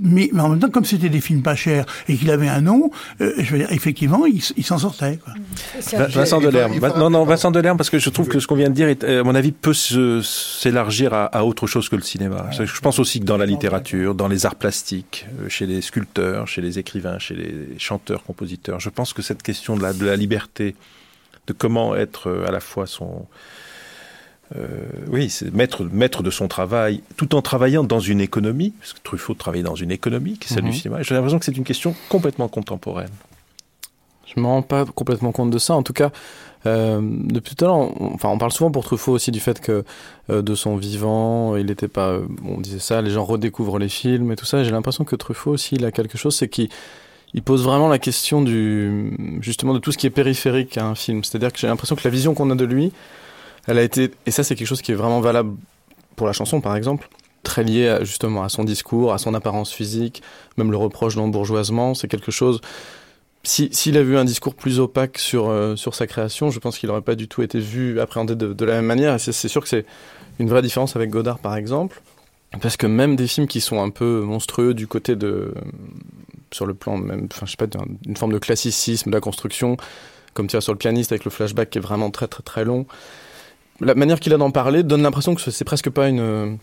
Mais, 0.00 0.30
mais 0.32 0.40
en 0.40 0.48
même 0.48 0.60
temps, 0.60 0.70
comme 0.70 0.84
c'était 0.86 1.10
des 1.10 1.20
films 1.20 1.42
pas 1.42 1.54
chers 1.54 1.84
et 2.08 2.16
qu'il 2.16 2.30
avait 2.30 2.48
un 2.48 2.62
nom, 2.62 2.90
euh, 3.20 3.32
je 3.38 3.52
veux 3.52 3.58
dire, 3.58 3.70
effectivement, 3.70 4.24
il, 4.24 4.40
s'en 4.64 4.78
sortait. 4.78 5.18
Quoi. 5.22 5.34
Va- 5.98 6.06
Vincent 6.06 6.40
Delerme. 6.40 6.78
Non, 6.96 7.10
non, 7.10 7.24
Vincent 7.24 7.50
Delerme, 7.50 7.76
parce 7.76 7.90
que 7.90 7.98
je 7.98 8.08
trouve 8.08 8.28
que 8.28 8.40
ce 8.40 8.46
qu'on 8.46 8.54
vient 8.54 8.70
de 8.70 8.74
dire, 8.74 8.88
est, 8.88 9.04
à 9.04 9.22
mon 9.22 9.34
avis, 9.34 9.52
peut 9.52 9.74
s'élargir 9.74 11.12
à, 11.12 11.26
à 11.26 11.44
autre 11.44 11.66
chose 11.66 11.88
que 11.88 11.96
le 11.96 12.02
cinéma. 12.02 12.46
Je 12.52 12.80
pense 12.80 12.98
aussi 12.98 13.20
que 13.20 13.24
dans 13.24 13.36
la 13.36 13.46
littérature, 13.46 14.14
dans 14.14 14.28
les 14.28 14.46
arts 14.46 14.54
plastiques, 14.56 15.26
euh, 15.42 15.48
chez 15.48 15.66
les 15.66 15.82
sculpteurs, 15.82 16.48
chez 16.48 16.62
les 16.62 16.78
écrivains, 16.78 17.18
chez 17.18 17.34
les 17.34 17.78
chanteurs, 17.78 18.22
compositeurs, 18.24 18.80
je 18.80 18.88
pense 18.90 19.12
que 19.12 19.22
cette 19.22 19.42
question 19.42 19.76
de 19.76 19.82
la, 19.82 19.92
de 19.92 20.06
la 20.06 20.16
liberté, 20.16 20.76
de 21.46 21.52
comment 21.52 21.94
être 21.94 22.28
euh, 22.28 22.46
à 22.48 22.50
la 22.50 22.60
fois 22.60 22.86
son... 22.86 23.26
euh, 24.56 24.66
oui, 25.08 25.30
c'est 25.30 25.52
maître, 25.52 25.84
maître 25.90 26.22
de 26.22 26.30
son 26.30 26.48
travail, 26.48 27.00
tout 27.16 27.34
en 27.34 27.42
travaillant 27.42 27.82
dans 27.84 28.00
une 28.00 28.20
économie, 28.20 28.72
parce 28.78 28.92
que 28.92 29.00
Truffaut 29.02 29.34
travaillait 29.34 29.64
dans 29.64 29.74
une 29.74 29.90
économie, 29.90 30.38
qui 30.38 30.50
est 30.50 30.54
celle 30.54 30.64
Mhm. 30.64 30.70
du 30.70 30.76
cinéma. 30.76 31.02
J'ai 31.02 31.14
l'impression 31.14 31.38
que 31.38 31.44
c'est 31.44 31.56
une 31.56 31.64
question 31.64 31.94
complètement 32.08 32.48
contemporaine. 32.48 33.10
Je 34.34 34.40
me 34.40 34.46
rends 34.46 34.62
pas 34.62 34.84
complètement 34.84 35.32
compte 35.32 35.50
de 35.50 35.58
ça. 35.58 35.74
En 35.74 35.82
tout 35.82 35.92
cas, 35.92 36.10
euh, 36.66 37.00
depuis 37.02 37.54
tout 37.54 37.64
à 37.64 37.68
l'heure, 37.68 37.76
on, 38.00 38.14
enfin, 38.14 38.28
on 38.30 38.38
parle 38.38 38.52
souvent 38.52 38.70
pour 38.70 38.84
Truffaut 38.84 39.12
aussi 39.12 39.30
du 39.30 39.38
fait 39.40 39.60
que 39.60 39.84
euh, 40.30 40.42
de 40.42 40.54
son 40.54 40.76
vivant, 40.76 41.56
il 41.56 41.66
n'était 41.66 41.88
pas. 41.88 42.08
euh, 42.08 42.26
on 42.44 42.60
disait 42.60 42.78
ça, 42.80 43.00
les 43.02 43.10
gens 43.10 43.24
redécouvrent 43.24 43.78
les 43.78 43.88
films 43.88 44.32
et 44.32 44.36
tout 44.36 44.46
ça. 44.46 44.64
J'ai 44.64 44.70
l'impression 44.72 45.04
que 45.04 45.14
Truffaut 45.16 45.52
aussi, 45.52 45.74
il 45.76 45.84
a 45.84 45.92
quelque 45.92 46.18
chose, 46.18 46.34
c'est 46.34 46.48
qu'il 46.48 46.68
il 47.34 47.42
pose 47.42 47.64
vraiment 47.64 47.88
la 47.88 47.98
question 47.98 48.40
du 48.42 49.16
justement 49.40 49.74
de 49.74 49.78
tout 49.78 49.92
ce 49.92 49.98
qui 49.98 50.06
est 50.06 50.10
périphérique 50.10 50.78
à 50.78 50.86
un 50.86 50.94
film. 50.94 51.22
C'est-à-dire 51.24 51.52
que 51.52 51.58
j'ai 51.58 51.66
l'impression 51.66 51.94
que 51.96 52.02
la 52.04 52.10
vision 52.10 52.32
qu'on 52.34 52.50
a 52.50 52.54
de 52.54 52.64
lui, 52.64 52.92
elle 53.66 53.78
a 53.78 53.82
été 53.82 54.10
et 54.26 54.30
ça 54.30 54.44
c'est 54.44 54.54
quelque 54.54 54.68
chose 54.68 54.82
qui 54.82 54.92
est 54.92 54.96
vraiment 54.96 55.20
valable 55.20 55.56
pour 56.16 56.26
la 56.26 56.32
chanson 56.32 56.60
par 56.60 56.76
exemple, 56.76 57.08
très 57.42 57.64
lié 57.64 57.88
à, 57.88 58.04
justement 58.04 58.42
à 58.42 58.48
son 58.48 58.64
discours, 58.64 59.12
à 59.12 59.18
son 59.18 59.34
apparence 59.34 59.72
physique, 59.72 60.22
même 60.56 60.70
le 60.70 60.76
reproche 60.76 61.16
d'embourgeoisement, 61.16 61.94
c'est 61.94 62.08
quelque 62.08 62.30
chose 62.30 62.60
si 63.44 63.68
s'il 63.72 63.96
a 63.96 64.02
vu 64.02 64.16
un 64.16 64.24
discours 64.24 64.54
plus 64.54 64.80
opaque 64.80 65.18
sur 65.18 65.48
euh, 65.48 65.76
sur 65.76 65.94
sa 65.94 66.06
création, 66.06 66.50
je 66.50 66.58
pense 66.58 66.78
qu'il 66.78 66.88
n'aurait 66.88 67.02
pas 67.02 67.14
du 67.14 67.28
tout 67.28 67.42
été 67.42 67.60
vu 67.60 68.00
appréhendé 68.00 68.34
de, 68.34 68.64
la 68.64 68.74
même 68.74 68.86
manière. 68.86 69.14
Et 69.14 69.18
c'est 69.18 69.48
sûr 69.48 69.62
que 69.62 69.68
c'est 69.68 69.84
une 70.38 70.48
vraie 70.48 70.62
différence 70.62 70.96
avec 70.96 71.10
Godard, 71.10 71.38
par 71.38 71.54
exemple, 71.54 72.02
parce 72.60 72.76
que 72.76 72.86
même 72.86 73.16
des 73.16 73.26
films 73.26 73.46
qui 73.46 73.60
sont 73.60 73.82
un 73.82 73.90
peu 73.90 74.22
monstrueux 74.22 74.74
du 74.74 74.86
côté 74.86 75.14
de 75.14 75.54
sur 76.50 76.66
le 76.66 76.74
plan 76.74 76.96
même, 76.96 77.28
enfin 77.30 77.46
je 77.46 77.52
sais 77.52 77.56
pas, 77.56 77.66
d'un- 77.66 77.84
d'une 78.02 78.16
forme 78.16 78.32
de 78.32 78.38
classicisme 78.38 79.10
de 79.10 79.14
la 79.14 79.20
construction, 79.20 79.76
comme 80.32 80.46
tiens 80.46 80.60
sur 80.60 80.72
le 80.72 80.78
pianiste 80.78 81.12
avec 81.12 81.24
le 81.24 81.30
flashback 81.30 81.70
qui 81.70 81.78
est 81.78 81.82
vraiment 81.82 82.10
très 82.10 82.28
très 82.28 82.42
très 82.42 82.64
long. 82.64 82.86
La 83.80 83.94
manière 83.94 84.20
qu'il 84.20 84.32
a 84.32 84.36
d'en 84.36 84.50
parler 84.50 84.82
donne 84.82 85.02
l'impression 85.02 85.34
que 85.34 85.50
c'est 85.50 85.64
presque 85.64 85.90
pas 85.90 86.08
une 86.08 86.58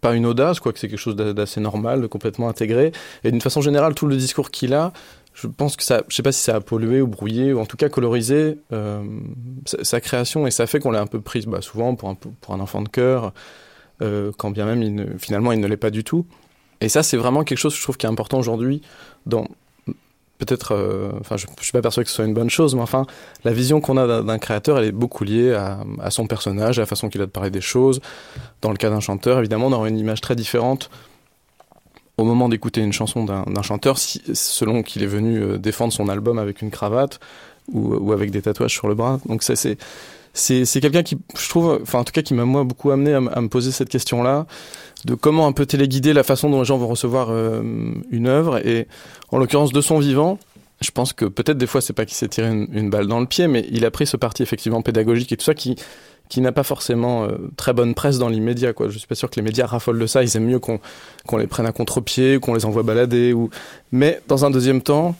pas 0.00 0.14
une 0.14 0.24
audace, 0.24 0.60
quoi, 0.60 0.72
que 0.72 0.78
c'est 0.78 0.88
quelque 0.88 0.98
chose 0.98 1.16
d'a- 1.16 1.34
d'assez 1.34 1.60
normal, 1.60 2.00
de 2.00 2.06
complètement 2.06 2.48
intégré. 2.48 2.92
Et 3.22 3.30
d'une 3.30 3.40
façon 3.40 3.60
générale, 3.60 3.94
tout 3.94 4.06
le 4.06 4.16
discours 4.16 4.50
qu'il 4.50 4.72
a, 4.72 4.92
je 5.34 5.46
pense 5.46 5.76
que 5.76 5.82
ça, 5.82 6.02
je 6.08 6.14
sais 6.14 6.22
pas 6.22 6.32
si 6.32 6.42
ça 6.42 6.56
a 6.56 6.60
pollué 6.60 7.00
ou 7.02 7.06
brouillé, 7.06 7.52
ou 7.52 7.60
en 7.60 7.66
tout 7.66 7.76
cas 7.76 7.88
colorisé 7.88 8.58
euh, 8.72 9.02
sa, 9.66 10.00
création, 10.00 10.46
et 10.46 10.50
ça 10.50 10.66
fait 10.66 10.80
qu'on 10.80 10.90
l'a 10.90 11.00
un 11.00 11.06
peu 11.06 11.20
prise 11.20 11.46
bah, 11.46 11.60
souvent 11.60 11.94
pour 11.94 12.08
un, 12.08 12.14
pour 12.14 12.54
un 12.54 12.60
enfant 12.60 12.82
de 12.82 12.88
cœur, 12.88 13.32
euh, 14.02 14.32
quand 14.38 14.50
bien 14.50 14.64
même 14.64 15.18
finalement 15.18 15.52
il 15.52 15.60
ne 15.60 15.66
l'est 15.66 15.76
pas 15.76 15.90
du 15.90 16.04
tout. 16.04 16.26
Et 16.80 16.88
ça, 16.88 17.02
c'est 17.02 17.18
vraiment 17.18 17.44
quelque 17.44 17.58
chose, 17.58 17.76
je 17.76 17.82
trouve, 17.82 17.98
qui 17.98 18.06
est 18.06 18.08
important 18.08 18.38
aujourd'hui 18.38 18.80
dans 19.26 19.46
peut-être, 20.40 20.74
euh, 20.74 21.12
enfin, 21.20 21.36
je, 21.36 21.46
je 21.58 21.64
suis 21.64 21.72
pas 21.72 21.82
persuadé 21.82 22.04
que 22.04 22.10
ce 22.10 22.16
soit 22.16 22.24
une 22.24 22.34
bonne 22.34 22.50
chose, 22.50 22.74
mais 22.74 22.80
enfin, 22.80 23.06
la 23.44 23.52
vision 23.52 23.80
qu'on 23.80 23.96
a 23.96 24.22
d'un 24.22 24.38
créateur, 24.38 24.78
elle 24.78 24.86
est 24.86 24.92
beaucoup 24.92 25.22
liée 25.22 25.52
à, 25.52 26.10
son 26.10 26.26
personnage, 26.26 26.78
à 26.78 26.82
la 26.82 26.86
façon 26.86 27.08
qu'il 27.08 27.20
a 27.20 27.26
de 27.26 27.30
parler 27.30 27.50
des 27.50 27.60
choses. 27.60 28.00
Dans 28.62 28.70
le 28.70 28.76
cas 28.76 28.90
d'un 28.90 29.00
chanteur, 29.00 29.38
évidemment, 29.38 29.66
on 29.66 29.72
aura 29.72 29.88
une 29.88 29.98
image 29.98 30.20
très 30.20 30.34
différente 30.34 30.90
au 32.16 32.24
moment 32.24 32.48
d'écouter 32.48 32.80
une 32.80 32.92
chanson 32.92 33.24
d'un 33.24 33.62
chanteur, 33.62 33.96
selon 33.98 34.82
qu'il 34.82 35.02
est 35.02 35.06
venu 35.06 35.40
euh, 35.40 35.58
défendre 35.58 35.92
son 35.92 36.08
album 36.08 36.38
avec 36.38 36.60
une 36.60 36.70
cravate 36.70 37.20
ou, 37.72 38.12
avec 38.12 38.30
des 38.30 38.42
tatouages 38.42 38.72
sur 38.72 38.88
le 38.88 38.94
bras. 38.94 39.20
Donc 39.26 39.42
ça, 39.42 39.56
c'est 39.56 39.78
c'est 40.32 40.80
quelqu'un 40.80 41.02
qui, 41.02 41.18
je 41.36 41.48
trouve, 41.48 41.80
enfin 41.82 41.98
en 41.98 42.04
tout 42.04 42.12
cas, 42.12 42.22
qui 42.22 42.34
m'a 42.34 42.44
moi 42.44 42.62
beaucoup 42.62 42.92
amené 42.92 43.14
à, 43.14 43.16
à 43.16 43.40
me 43.40 43.48
poser 43.48 43.72
cette 43.72 43.88
question-là 43.88 44.46
de 45.04 45.14
comment 45.14 45.46
un 45.46 45.52
peu 45.52 45.66
téléguider 45.66 46.12
la 46.12 46.22
façon 46.22 46.50
dont 46.50 46.60
les 46.60 46.64
gens 46.64 46.78
vont 46.78 46.88
recevoir 46.88 47.28
euh, 47.30 47.62
une 48.10 48.26
œuvre 48.26 48.58
et 48.66 48.86
en 49.32 49.38
l'occurrence 49.38 49.72
de 49.72 49.80
son 49.80 49.98
vivant. 49.98 50.38
Je 50.80 50.90
pense 50.90 51.12
que 51.12 51.26
peut-être 51.26 51.58
des 51.58 51.66
fois 51.66 51.80
c'est 51.80 51.92
pas 51.92 52.06
qu'il 52.06 52.16
s'est 52.16 52.28
tiré 52.28 52.48
une, 52.48 52.68
une, 52.72 52.90
balle 52.90 53.06
dans 53.06 53.20
le 53.20 53.26
pied, 53.26 53.48
mais 53.48 53.66
il 53.70 53.84
a 53.84 53.90
pris 53.90 54.06
ce 54.06 54.16
parti 54.16 54.42
effectivement 54.42 54.80
pédagogique 54.80 55.30
et 55.32 55.36
tout 55.36 55.44
ça 55.44 55.54
qui 55.54 55.76
qui 56.30 56.40
n'a 56.40 56.52
pas 56.52 56.62
forcément 56.62 57.24
euh, 57.24 57.50
très 57.56 57.72
bonne 57.74 57.94
presse 57.94 58.18
dans 58.18 58.28
l'immédiat. 58.28 58.72
Quoi. 58.72 58.88
Je 58.88 58.96
suis 58.98 59.06
pas 59.08 59.16
sûr 59.16 59.28
que 59.28 59.36
les 59.36 59.42
médias 59.42 59.66
raffolent 59.66 59.98
de 59.98 60.06
ça. 60.06 60.22
Ils 60.22 60.34
aiment 60.36 60.46
mieux 60.46 60.60
qu'on 60.60 60.80
qu'on 61.26 61.36
les 61.36 61.48
prenne 61.48 61.66
à 61.66 61.72
contre-pied, 61.72 62.38
qu'on 62.38 62.54
les 62.54 62.64
envoie 62.64 62.84
balader. 62.84 63.32
Ou... 63.34 63.50
Mais 63.90 64.22
dans 64.28 64.44
un 64.44 64.50
deuxième 64.50 64.80
temps, 64.80 65.16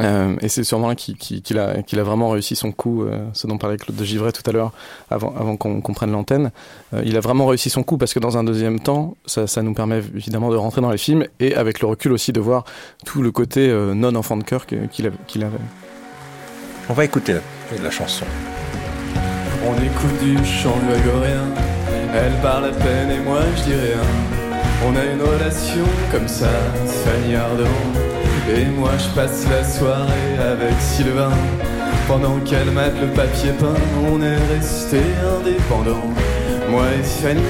euh, 0.00 0.34
et 0.40 0.48
c'est 0.48 0.64
sûrement 0.64 0.88
là 0.88 0.96
qu'il 0.96 1.16
qui, 1.16 1.40
qui 1.40 1.56
a, 1.56 1.82
qu 1.82 1.96
a, 1.96 2.02
vraiment 2.02 2.30
réussi 2.30 2.56
son 2.56 2.72
coup, 2.72 3.04
euh, 3.04 3.24
ce 3.32 3.46
dont 3.46 3.58
parlait 3.58 3.76
Claude 3.76 3.96
de 3.96 4.04
Givray 4.04 4.32
tout 4.32 4.42
à 4.46 4.52
l'heure, 4.52 4.72
avant, 5.08 5.32
avant 5.38 5.56
qu'on 5.56 5.80
qu 5.80 5.92
prenne 5.92 6.10
l'antenne. 6.10 6.50
Euh, 6.94 7.02
il 7.04 7.16
a 7.16 7.20
vraiment 7.20 7.46
réussi 7.46 7.70
son 7.70 7.84
coup 7.84 7.96
parce 7.96 8.12
que 8.12 8.18
dans 8.18 8.36
un 8.36 8.42
deuxième 8.42 8.80
temps, 8.80 9.16
ça, 9.24 9.46
ça, 9.46 9.62
nous 9.62 9.72
permet 9.72 9.98
évidemment 9.98 10.50
de 10.50 10.56
rentrer 10.56 10.80
dans 10.80 10.90
les 10.90 10.98
films 10.98 11.24
et 11.38 11.54
avec 11.54 11.80
le 11.80 11.86
recul 11.86 12.12
aussi 12.12 12.32
de 12.32 12.40
voir 12.40 12.64
tout 13.04 13.22
le 13.22 13.30
côté 13.30 13.68
euh, 13.68 13.94
non 13.94 14.14
enfant 14.16 14.36
de 14.36 14.42
cœur 14.42 14.66
qu'il 14.66 14.88
qu 14.88 15.38
avait. 15.38 15.52
On 16.88 16.92
va 16.92 17.04
écouter 17.04 17.34
la, 17.34 17.40
la 17.82 17.90
chanson. 17.90 18.26
On 19.66 19.74
écoute 19.74 20.18
du 20.22 20.36
chant 20.44 20.76
grégorien, 20.88 21.44
elle 22.12 22.34
parle 22.42 22.66
à 22.66 22.72
peine 22.72 23.10
et 23.10 23.20
moi 23.20 23.40
je 23.56 23.62
dis 23.62 23.74
rien. 23.74 24.02
On 24.86 24.96
a 24.96 25.04
une 25.04 25.22
relation 25.22 25.84
comme 26.10 26.28
ça, 26.28 26.50
Fanny. 27.04 27.36
Et 28.46 28.66
moi 28.66 28.90
je 28.98 29.08
passe 29.14 29.46
la 29.48 29.64
soirée 29.64 30.36
avec 30.38 30.78
Sylvain. 30.78 31.32
Pendant 32.06 32.38
qu'elle 32.40 32.70
mate 32.70 32.92
le 33.00 33.08
papier 33.08 33.52
peint 33.58 33.80
On 34.12 34.20
est 34.20 34.36
resté 34.54 35.00
indépendants 35.38 36.12
Moi 36.70 36.84
et 36.98 37.02
Fanny 37.02 37.40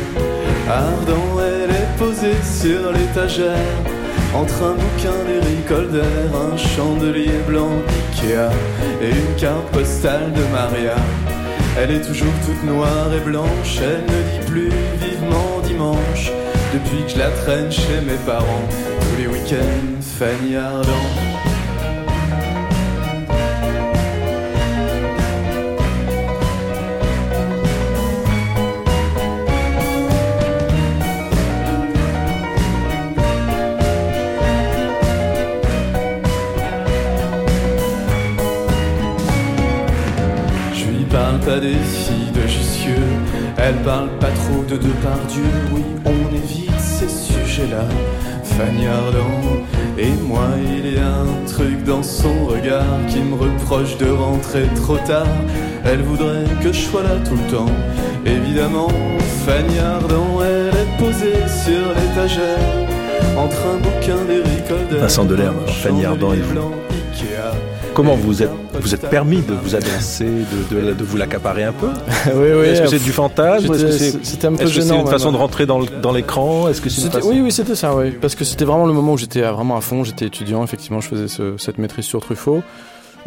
Ardent 0.70 1.40
Elle 1.40 1.70
est 1.70 1.99
posée 1.99 2.40
sur 2.45 2.92
l'étagère. 2.92 3.59
Entre 4.32 4.62
un 4.62 4.74
bouquin 4.74 5.16
d'Eric 5.26 5.70
Holder 5.70 6.03
Un 6.32 6.57
chandelier 6.57 7.40
blanc 7.49 7.70
Ikea 8.12 8.51
Et 9.03 9.11
une 9.11 9.36
carte 9.36 9.66
postale 9.72 10.32
de 10.32 10.42
Maria. 10.53 10.95
Elle 11.76 11.90
est 11.90 12.03
toujours 12.03 12.32
toute 12.47 12.62
noire 12.64 13.12
et 13.12 13.28
blanche 13.28 13.78
Elle 13.82 14.05
ne 14.05 14.38
dit 14.38 14.47
plus 14.47 14.70
vivement 15.01 15.61
dimanche. 15.64 16.30
Depuis 16.72 17.05
que 17.05 17.11
je 17.11 17.18
la 17.18 17.30
traîne 17.30 17.72
chez 17.72 18.01
mes 18.07 18.18
parents 18.24 18.68
Tous 19.47 19.55
les 19.55 19.61
week-ends 19.61 20.01
Fanny 20.01 20.57
Ardant. 20.57 20.90
Je 40.72 40.84
lui 40.86 41.05
parle 41.05 41.40
pas 41.40 41.61
des 41.61 41.72
filles 41.74 42.30
de 42.34 42.47
Jussieu, 42.47 42.95
elle 43.59 43.74
parle 43.82 44.09
pas 44.18 44.26
trop 44.26 44.62
de 44.64 44.76
Depardieu, 44.76 45.42
oui, 45.72 45.82
on 46.05 46.34
évite 46.34 46.80
ces 46.80 47.09
sujets-là. 47.09 47.84
Fanny 48.57 48.86
Ardant 48.86 49.64
et 49.98 50.12
moi 50.22 50.48
il 50.64 50.94
y 50.94 50.98
a 50.98 51.09
un 51.09 51.46
truc 51.46 51.82
dans 51.84 52.02
son 52.02 52.46
regard 52.46 52.84
qui 53.09 53.18
me 53.18 53.34
reproche 53.34 53.96
de 53.98 54.11
rentrer 54.11 54.64
trop 54.76 54.96
tard. 54.98 55.26
Elle 55.84 56.02
voudrait 56.02 56.44
que 56.62 56.72
je 56.72 56.80
sois 56.80 57.02
là 57.02 57.16
tout 57.24 57.34
le 57.36 57.57
temps. 57.57 57.72
Évidemment 58.24 58.88
Fanny 59.44 59.78
Ardant 59.78 60.40
elle 60.42 60.68
est 60.68 60.98
posée 60.98 61.46
sur 61.46 61.88
l'étagère 61.94 62.59
Entre 63.36 63.57
un 63.66 63.76
bouquin 63.78 64.24
d'Eric 64.24 64.70
Holder 64.70 65.00
Vincent 65.00 65.24
Delerme, 65.24 65.66
Fanny 65.82 66.05
Ardant 66.05 66.32
et 66.32 66.38
vous. 66.38 66.55
Comment 67.92 68.14
vous 68.16 68.42
êtes, 68.42 68.50
vous 68.81 68.95
êtes 68.95 69.09
permis 69.09 69.39
de 69.43 69.55
vous 69.55 69.75
adresser, 69.75 70.25
de, 70.25 70.75
de, 70.75 70.93
de 70.93 71.05
vous 71.05 71.16
l'accaparer 71.16 71.64
un 71.64 71.72
peu 71.72 71.89
Oui, 72.27 72.33
oui. 72.35 72.66
Est-ce 72.66 72.83
que 72.83 72.89
c'est 72.89 73.05
du 73.05 73.12
fantasme 73.12 73.75
C'était 74.22 74.47
un 74.47 74.55
peu 74.55 74.62
Est-ce 74.64 74.75
que 74.75 74.81
c'est 74.81 74.97
une 74.97 75.07
façon 75.07 75.27
même. 75.27 75.35
de 75.35 75.39
rentrer 75.39 75.66
dans, 75.66 76.12
l'écran 76.12 76.68
Est-ce 76.68 76.81
que 76.81 76.91
c'est 76.91 77.11
façon... 77.11 77.29
Oui, 77.29 77.41
oui, 77.41 77.53
c'était 77.53 77.75
ça, 77.75 77.95
oui. 77.95 78.11
Parce 78.12 78.35
que 78.35 78.45
c'était 78.45 78.64
vraiment 78.64 78.87
le 78.87 78.93
moment 78.93 79.12
où 79.14 79.18
j'étais 79.18 79.43
vraiment 79.43 79.77
à 79.77 79.81
fond. 79.81 80.05
J'étais 80.05 80.27
étudiant, 80.27 80.64
effectivement, 80.64 81.01
je 81.01 81.09
faisais 81.09 81.29
ce, 81.29 81.57
cette 81.59 81.79
maîtrise 81.79 82.05
sur 82.05 82.20
Truffaut. 82.20 82.62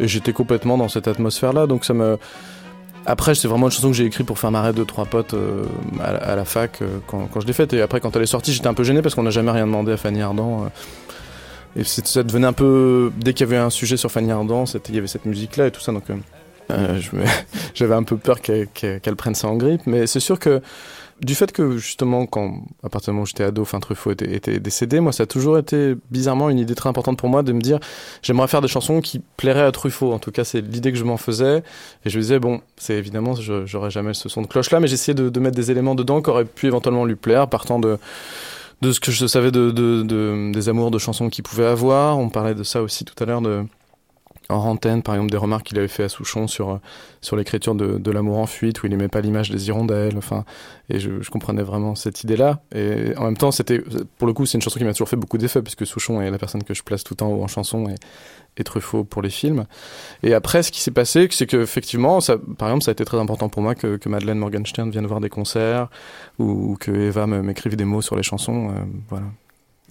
Et 0.00 0.06
j'étais 0.08 0.32
complètement 0.32 0.78
dans 0.78 0.88
cette 0.88 1.08
atmosphère-là. 1.08 1.66
Donc 1.66 1.84
ça 1.84 1.94
me. 1.94 2.18
Après, 3.06 3.34
c'est 3.34 3.48
vraiment 3.48 3.66
une 3.66 3.72
chanson 3.72 3.88
que 3.88 3.96
j'ai 3.96 4.04
écrite 4.04 4.26
pour 4.26 4.38
faire 4.38 4.50
marrer 4.50 4.74
deux, 4.74 4.84
trois 4.84 5.06
potes 5.06 5.32
euh, 5.32 5.64
à, 5.98 6.12
la, 6.12 6.18
à, 6.18 6.36
la 6.36 6.44
fac 6.44 6.82
euh, 6.82 6.98
quand, 7.06 7.26
quand, 7.32 7.40
je 7.40 7.46
l'ai 7.46 7.54
faite. 7.54 7.72
Et 7.72 7.80
après, 7.80 8.00
quand 8.00 8.14
elle 8.14 8.22
est 8.22 8.26
sortie, 8.26 8.52
j'étais 8.52 8.66
un 8.66 8.74
peu 8.74 8.84
gêné 8.84 9.00
parce 9.00 9.14
qu'on 9.14 9.22
n'a 9.22 9.30
jamais 9.30 9.50
rien 9.50 9.64
demandé 9.64 9.92
à 9.92 9.96
Fanny 9.96 10.20
Ardant. 10.20 10.64
Euh, 10.64 10.68
et 11.76 11.84
ça 11.84 12.22
devenait 12.22 12.46
un 12.46 12.52
peu 12.52 13.12
dès 13.16 13.34
qu'il 13.34 13.46
y 13.46 13.48
avait 13.50 13.62
un 13.62 13.70
sujet 13.70 13.96
sur 13.96 14.10
Fanny 14.10 14.32
Ardant 14.32 14.64
il 14.64 14.94
y 14.94 14.98
avait 14.98 15.06
cette 15.06 15.26
musique 15.26 15.56
là 15.56 15.66
et 15.66 15.70
tout 15.70 15.80
ça 15.80 15.92
donc 15.92 16.04
euh, 16.70 17.00
j'avais 17.74 17.94
un 17.94 18.02
peu 18.02 18.16
peur 18.16 18.40
qu'elle 18.40 18.68
qu 18.68 19.00
qu 19.00 19.14
prenne 19.14 19.34
ça 19.34 19.48
en 19.48 19.56
grippe. 19.56 19.82
Mais 19.86 20.06
c'est 20.06 20.20
sûr 20.20 20.38
que 20.38 20.60
du 21.20 21.34
fait 21.34 21.50
que 21.50 21.78
justement 21.78 22.26
quand 22.26 22.60
à 22.84 22.88
partir 22.88 23.10
du 23.10 23.14
moment 23.14 23.22
où 23.24 23.26
j'étais 23.26 23.42
ado 23.42 23.64
fin 23.64 23.80
Truffaut 23.80 24.12
était, 24.12 24.32
était 24.32 24.60
décédé 24.60 25.00
moi 25.00 25.10
ça 25.10 25.24
a 25.24 25.26
toujours 25.26 25.58
été 25.58 25.96
bizarrement 26.12 26.48
une 26.48 26.60
idée 26.60 26.76
très 26.76 26.88
importante 26.88 27.18
pour 27.18 27.28
moi 27.28 27.42
de 27.42 27.52
me 27.52 27.60
dire 27.60 27.80
j'aimerais 28.22 28.46
faire 28.46 28.60
des 28.60 28.68
chansons 28.68 29.00
qui 29.00 29.20
plairaient 29.36 29.62
à 29.62 29.72
Truffaut. 29.72 30.12
En 30.12 30.18
tout 30.18 30.30
cas 30.30 30.44
c'est 30.44 30.60
l'idée 30.60 30.92
que 30.92 30.98
je 30.98 31.04
m'en 31.04 31.16
faisais. 31.16 31.62
Et 32.04 32.10
je 32.10 32.16
me 32.16 32.22
disais 32.22 32.38
bon 32.38 32.60
c'est 32.76 32.94
évidemment 32.94 33.34
j'aurais 33.34 33.90
jamais 33.90 34.14
ce 34.14 34.28
son 34.28 34.42
de 34.42 34.46
cloche 34.46 34.70
là 34.70 34.80
mais 34.80 34.88
j'essayais 34.88 35.14
de, 35.14 35.28
de 35.28 35.40
mettre 35.40 35.56
des 35.56 35.70
éléments 35.70 35.94
dedans 35.94 36.22
qui 36.22 36.30
auraient 36.30 36.44
pu 36.44 36.66
éventuellement 36.66 37.04
lui 37.04 37.16
plaire 37.16 37.48
partant 37.48 37.78
de 37.78 37.98
de 38.80 38.92
ce 38.92 39.00
que 39.00 39.10
je 39.10 39.26
savais 39.26 39.50
de, 39.50 39.70
de, 39.70 40.02
de 40.02 40.52
des 40.52 40.68
amours 40.68 40.90
de 40.90 40.98
chansons 40.98 41.28
qu'il 41.28 41.44
pouvait 41.44 41.66
avoir. 41.66 42.18
On 42.18 42.28
parlait 42.28 42.54
de 42.54 42.62
ça 42.62 42.82
aussi 42.82 43.04
tout 43.04 43.20
à 43.22 43.26
l'heure 43.26 43.42
de 43.42 43.64
en 44.50 44.56
antenne, 44.56 45.02
par 45.02 45.14
exemple, 45.14 45.30
des 45.30 45.36
remarques 45.36 45.66
qu'il 45.66 45.78
avait 45.78 45.88
fait 45.88 46.04
à 46.04 46.08
Souchon 46.08 46.46
sur 46.46 46.80
sur 47.20 47.36
l'écriture 47.36 47.74
de, 47.74 47.98
de 47.98 48.10
l'amour 48.10 48.38
en 48.38 48.46
fuite, 48.46 48.82
où 48.82 48.86
il 48.86 48.92
aimait 48.92 49.08
pas 49.08 49.20
l'image 49.20 49.50
des 49.50 49.68
hirondelles. 49.68 50.16
Enfin, 50.16 50.44
et 50.88 50.98
je, 51.00 51.20
je 51.20 51.30
comprenais 51.30 51.62
vraiment 51.62 51.94
cette 51.94 52.24
idée-là. 52.24 52.60
Et 52.74 53.14
en 53.18 53.24
même 53.24 53.36
temps, 53.36 53.50
c'était 53.50 53.82
pour 54.16 54.26
le 54.26 54.32
coup, 54.32 54.46
c'est 54.46 54.56
une 54.56 54.62
chanson 54.62 54.78
qui 54.78 54.84
m'a 54.84 54.92
toujours 54.92 55.08
fait 55.08 55.16
beaucoup 55.16 55.36
d'effet, 55.36 55.60
puisque 55.60 55.86
Souchon 55.86 56.22
est 56.22 56.30
la 56.30 56.38
personne 56.38 56.62
que 56.62 56.72
je 56.72 56.82
place 56.82 57.04
tout 57.04 57.22
en 57.22 57.26
haut 57.28 57.42
en 57.42 57.48
chanson 57.48 57.88
et, 57.88 57.94
et 58.56 58.64
Truffaut 58.64 59.04
pour 59.04 59.22
les 59.22 59.30
films. 59.30 59.66
Et 60.22 60.34
après, 60.34 60.62
ce 60.62 60.72
qui 60.72 60.80
s'est 60.80 60.90
passé, 60.90 61.28
c'est 61.30 61.46
que 61.46 61.56
effectivement, 61.58 62.20
ça, 62.20 62.36
par 62.58 62.68
exemple, 62.68 62.84
ça 62.84 62.90
a 62.90 62.92
été 62.92 63.04
très 63.04 63.18
important 63.18 63.48
pour 63.48 63.62
moi 63.62 63.74
que, 63.74 63.96
que 63.96 64.08
Madeleine 64.08 64.38
Morgenstern 64.38 64.90
vienne 64.90 65.06
voir 65.06 65.20
des 65.20 65.28
concerts 65.28 65.88
ou, 66.38 66.72
ou 66.72 66.76
que 66.76 66.90
Eva 66.90 67.26
m'écrive 67.26 67.76
des 67.76 67.84
mots 67.84 68.02
sur 68.02 68.16
les 68.16 68.22
chansons. 68.22 68.70
Euh, 68.70 68.80
voilà. 69.08 69.26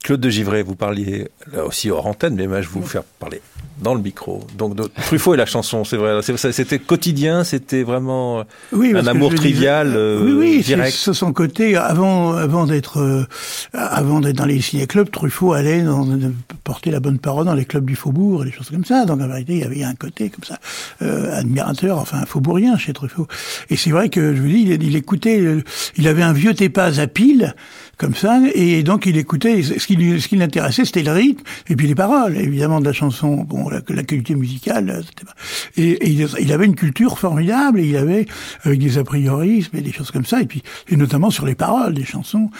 Claude 0.03 0.21
de 0.21 0.29
Givray, 0.29 0.63
vous 0.63 0.75
parliez 0.75 1.27
là 1.51 1.65
aussi 1.65 1.89
hors 1.89 2.05
antenne, 2.05 2.35
mais 2.35 2.47
moi 2.47 2.61
je 2.61 2.67
vais 2.67 2.79
vous 2.79 2.85
faire 2.85 3.03
parler 3.03 3.41
dans 3.81 3.93
le 3.93 4.01
micro. 4.01 4.45
Donc 4.57 4.75
de, 4.75 4.83
Truffaut 5.05 5.33
et 5.33 5.37
la 5.37 5.45
chanson, 5.45 5.83
c'est 5.83 5.97
vrai, 5.97 6.21
c'était 6.21 6.79
quotidien, 6.79 7.43
c'était 7.43 7.83
vraiment 7.83 8.43
oui, 8.71 8.93
un 8.95 9.05
amour 9.05 9.33
trivial, 9.33 9.93
euh, 9.95 10.23
oui, 10.23 10.33
oui, 10.33 10.63
direct. 10.63 10.95
C'est 10.97 11.13
son 11.13 11.33
côté 11.33 11.75
avant, 11.75 12.33
avant 12.33 12.65
d'être, 12.65 12.99
euh, 12.99 13.25
avant 13.73 14.19
d'être 14.19 14.35
dans 14.35 14.45
les 14.45 14.61
ciné-clubs, 14.61 15.11
Truffaut 15.11 15.53
allait 15.53 15.81
dans, 15.81 16.07
porter 16.63 16.91
la 16.91 16.99
bonne 16.99 17.19
parole 17.19 17.45
dans 17.45 17.53
les 17.53 17.65
clubs 17.65 17.85
du 17.85 17.95
Faubourg 17.95 18.43
et 18.43 18.45
des 18.47 18.51
choses 18.51 18.69
comme 18.69 18.85
ça. 18.85 19.05
Donc 19.05 19.21
en 19.21 19.27
vérité, 19.27 19.53
il 19.53 19.59
y 19.59 19.63
avait 19.63 19.83
un 19.83 19.95
côté 19.95 20.29
comme 20.29 20.43
ça, 20.43 20.59
euh, 21.01 21.37
admirateur, 21.37 21.99
enfin 21.99 22.25
faubourien 22.25 22.77
chez 22.77 22.93
Truffaut. 22.93 23.27
Et 23.69 23.75
c'est 23.75 23.91
vrai 23.91 24.09
que 24.09 24.35
je 24.35 24.41
vous 24.41 24.47
dis, 24.47 24.61
il, 24.61 24.83
il 24.83 24.95
écoutait, 24.95 25.43
il 25.97 26.07
avait 26.07 26.23
un 26.23 26.33
vieux 26.33 26.53
tépaz 26.53 26.99
à 26.99 27.07
pile 27.07 27.55
comme 27.97 28.13
ça, 28.13 28.39
et 28.53 28.83
donc 28.83 29.05
il 29.05 29.17
écoutait. 29.17 29.63
Ce 29.63 29.87
qui, 29.87 30.21
ce 30.21 30.27
qui 30.27 30.35
l'intéressait, 30.35 30.85
c'était 30.85 31.03
le 31.03 31.11
rythme 31.11 31.43
et 31.67 31.75
puis 31.75 31.87
les 31.87 31.95
paroles, 31.95 32.37
évidemment 32.37 32.79
de 32.79 32.85
la 32.85 32.93
chanson. 32.93 33.37
Bon, 33.37 33.69
la, 33.69 33.81
qualité 33.81 34.35
musicale, 34.35 35.03
c'était 35.05 35.25
pas. 35.25 35.33
Et, 35.77 36.09
il, 36.09 36.53
avait 36.53 36.65
une 36.65 36.75
culture 36.75 37.17
formidable. 37.17 37.79
Et 37.79 37.85
il 37.87 37.97
avait 37.97 38.27
avec 38.63 38.79
des 38.79 38.97
a 38.97 39.03
priorismes 39.03 39.75
et 39.77 39.81
des 39.81 39.91
choses 39.91 40.11
comme 40.11 40.25
ça, 40.25 40.41
et 40.41 40.45
puis 40.45 40.61
et 40.89 40.95
notamment 40.95 41.31
sur 41.31 41.45
les 41.45 41.55
paroles 41.55 41.93
des 41.93 42.05
chansons. 42.05 42.51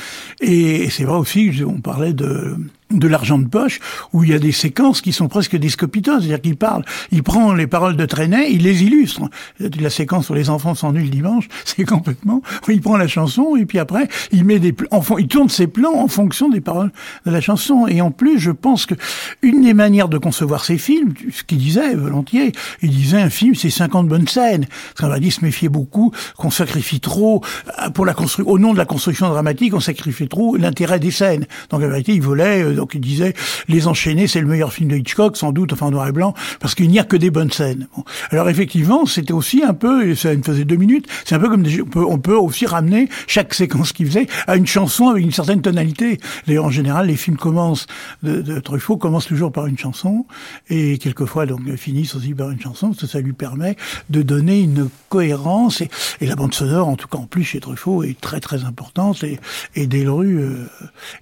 Et, 0.41 0.83
et 0.83 0.89
c'est 0.89 1.03
vrai 1.03 1.17
aussi, 1.17 1.51
on 1.65 1.81
parlait 1.81 2.13
de 2.13 2.57
de 2.91 3.07
l'argent 3.07 3.37
de 3.39 3.47
poche 3.47 3.79
où 4.13 4.23
il 4.23 4.29
y 4.29 4.33
a 4.33 4.39
des 4.39 4.51
séquences 4.51 5.01
qui 5.01 5.13
sont 5.13 5.27
presque 5.27 5.55
des 5.55 5.69
c'est-à-dire 5.77 6.41
qu'il 6.41 6.55
parle, 6.55 6.83
il 7.11 7.23
prend 7.23 7.53
les 7.53 7.67
paroles 7.67 7.95
de 7.95 8.05
Trenet, 8.05 8.51
il 8.51 8.63
les 8.63 8.83
illustre. 8.83 9.29
La 9.59 9.89
séquence 9.89 10.29
où 10.29 10.33
les 10.33 10.49
enfants 10.49 10.75
s'ennuient 10.75 11.03
le 11.03 11.09
dimanche, 11.09 11.47
c'est 11.65 11.83
complètement, 11.83 12.41
il 12.67 12.81
prend 12.81 12.97
la 12.97 13.07
chanson 13.07 13.55
et 13.55 13.65
puis 13.65 13.79
après 13.79 14.07
il 14.31 14.43
met 14.43 14.59
des, 14.59 14.73
enfin, 14.91 15.15
il 15.19 15.27
tourne 15.27 15.49
ses 15.49 15.67
plans 15.67 15.93
en 15.93 16.07
fonction 16.07 16.49
des 16.49 16.61
paroles 16.61 16.91
de 17.25 17.31
la 17.31 17.41
chanson. 17.41 17.87
Et 17.87 18.01
en 18.01 18.11
plus, 18.11 18.39
je 18.39 18.51
pense 18.51 18.85
que 18.85 18.95
une 19.41 19.61
des 19.61 19.73
manières 19.73 20.09
de 20.09 20.17
concevoir 20.17 20.65
ces 20.65 20.77
films, 20.77 21.13
ce 21.31 21.43
qu'il 21.43 21.59
disait 21.59 21.95
volontiers, 21.95 22.51
il 22.81 22.89
disait 22.89 23.21
un 23.21 23.29
film 23.29 23.55
c'est 23.55 23.69
50 23.69 24.07
bonnes 24.07 24.27
scènes. 24.27 24.65
Ça 24.99 25.07
va 25.07 25.19
dire 25.19 25.31
se 25.31 25.43
méfier 25.43 25.69
beaucoup, 25.69 26.11
qu'on 26.37 26.51
sacrifie 26.51 26.99
trop 26.99 27.43
euh, 27.81 27.89
pour 27.89 28.05
la 28.05 28.13
construction, 28.13 28.51
au 28.51 28.59
nom 28.59 28.73
de 28.73 28.77
la 28.77 28.85
construction 28.85 29.29
dramatique, 29.29 29.73
on 29.73 29.79
sacrifie 29.79 30.27
trop 30.27 30.55
l'intérêt 30.55 30.99
des 30.99 31.11
scènes. 31.11 31.45
Donc 31.69 31.83
en 31.83 31.87
vérité, 31.87 32.13
il 32.13 32.21
voulait 32.21 32.63
euh, 32.63 32.76
donc 32.77 32.93
il 32.93 33.01
disait 33.01 33.33
Les 33.67 33.87
Enchaînés, 33.87 34.27
c'est 34.27 34.39
le 34.39 34.47
meilleur 34.47 34.71
film 34.71 34.89
de 34.89 34.95
Hitchcock, 34.95 35.35
sans 35.35 35.51
doute, 35.51 35.73
enfin 35.73 35.87
en 35.87 35.91
noir 35.91 36.07
et 36.07 36.11
blanc, 36.11 36.33
parce 36.59 36.75
qu'il 36.75 36.89
n'y 36.89 36.99
a 36.99 37.03
que 37.03 37.17
des 37.17 37.31
bonnes 37.31 37.51
scènes. 37.51 37.87
Alors 38.29 38.49
effectivement, 38.49 39.05
c'était 39.05 39.33
aussi 39.33 39.63
un 39.63 39.73
peu, 39.73 40.07
et 40.07 40.15
ça 40.15 40.33
me 40.35 40.43
faisait 40.43 40.63
deux 40.63 40.75
minutes, 40.75 41.07
c'est 41.25 41.35
un 41.35 41.39
peu 41.39 41.49
comme 41.49 41.63
des, 41.63 41.81
on, 41.81 41.85
peut, 41.85 42.05
on 42.05 42.19
peut 42.19 42.35
aussi 42.35 42.65
ramener 42.65 43.09
chaque 43.27 43.53
séquence 43.53 43.91
qu'il 43.91 44.05
faisait 44.05 44.27
à 44.47 44.55
une 44.55 44.67
chanson 44.67 45.09
avec 45.09 45.23
une 45.23 45.31
certaine 45.31 45.61
tonalité. 45.61 46.19
D'ailleurs, 46.45 46.65
en 46.65 46.69
général, 46.69 47.07
les 47.07 47.15
films 47.15 47.37
commencent 47.37 47.87
de, 48.23 48.41
de 48.41 48.59
Truffaut 48.59 48.97
commencent 48.97 49.27
toujours 49.27 49.51
par 49.51 49.65
une 49.65 49.77
chanson 49.77 50.25
et 50.69 50.97
quelquefois 50.97 51.45
donc 51.45 51.75
finissent 51.75 52.15
aussi 52.15 52.33
par 52.33 52.51
une 52.51 52.61
chanson, 52.61 52.89
parce 52.89 53.01
que 53.01 53.07
ça 53.07 53.19
lui 53.19 53.33
permet 53.33 53.75
de 54.09 54.21
donner 54.21 54.61
une 54.61 54.89
cohérence 55.09 55.81
et, 55.81 55.89
et 56.21 56.27
la 56.27 56.35
bande 56.35 56.53
sonore, 56.53 56.87
en 56.87 56.95
tout 56.95 57.07
cas 57.07 57.17
en 57.17 57.25
plus 57.25 57.43
chez 57.43 57.59
Truffaut, 57.59 58.03
est 58.03 58.19
très 58.19 58.39
très 58.39 58.63
importante 58.65 59.23
et, 59.23 59.39
et 59.75 59.87
Delru 59.87 60.39
euh, 60.39 60.67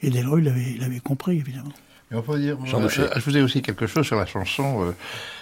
et 0.01 0.09
Delru 0.09 0.41
l'avait 0.41 0.99
compris 1.03 1.43
évidemment. 1.45 1.71
on 2.11 2.21
peut 2.21 2.39
dire, 2.39 2.57
ajouter 3.13 3.41
aussi 3.41 3.61
quelque 3.61 3.87
chose 3.87 4.05
sur 4.05 4.15
la 4.15 4.25
chanson. 4.25 4.85
Euh, 4.85 4.91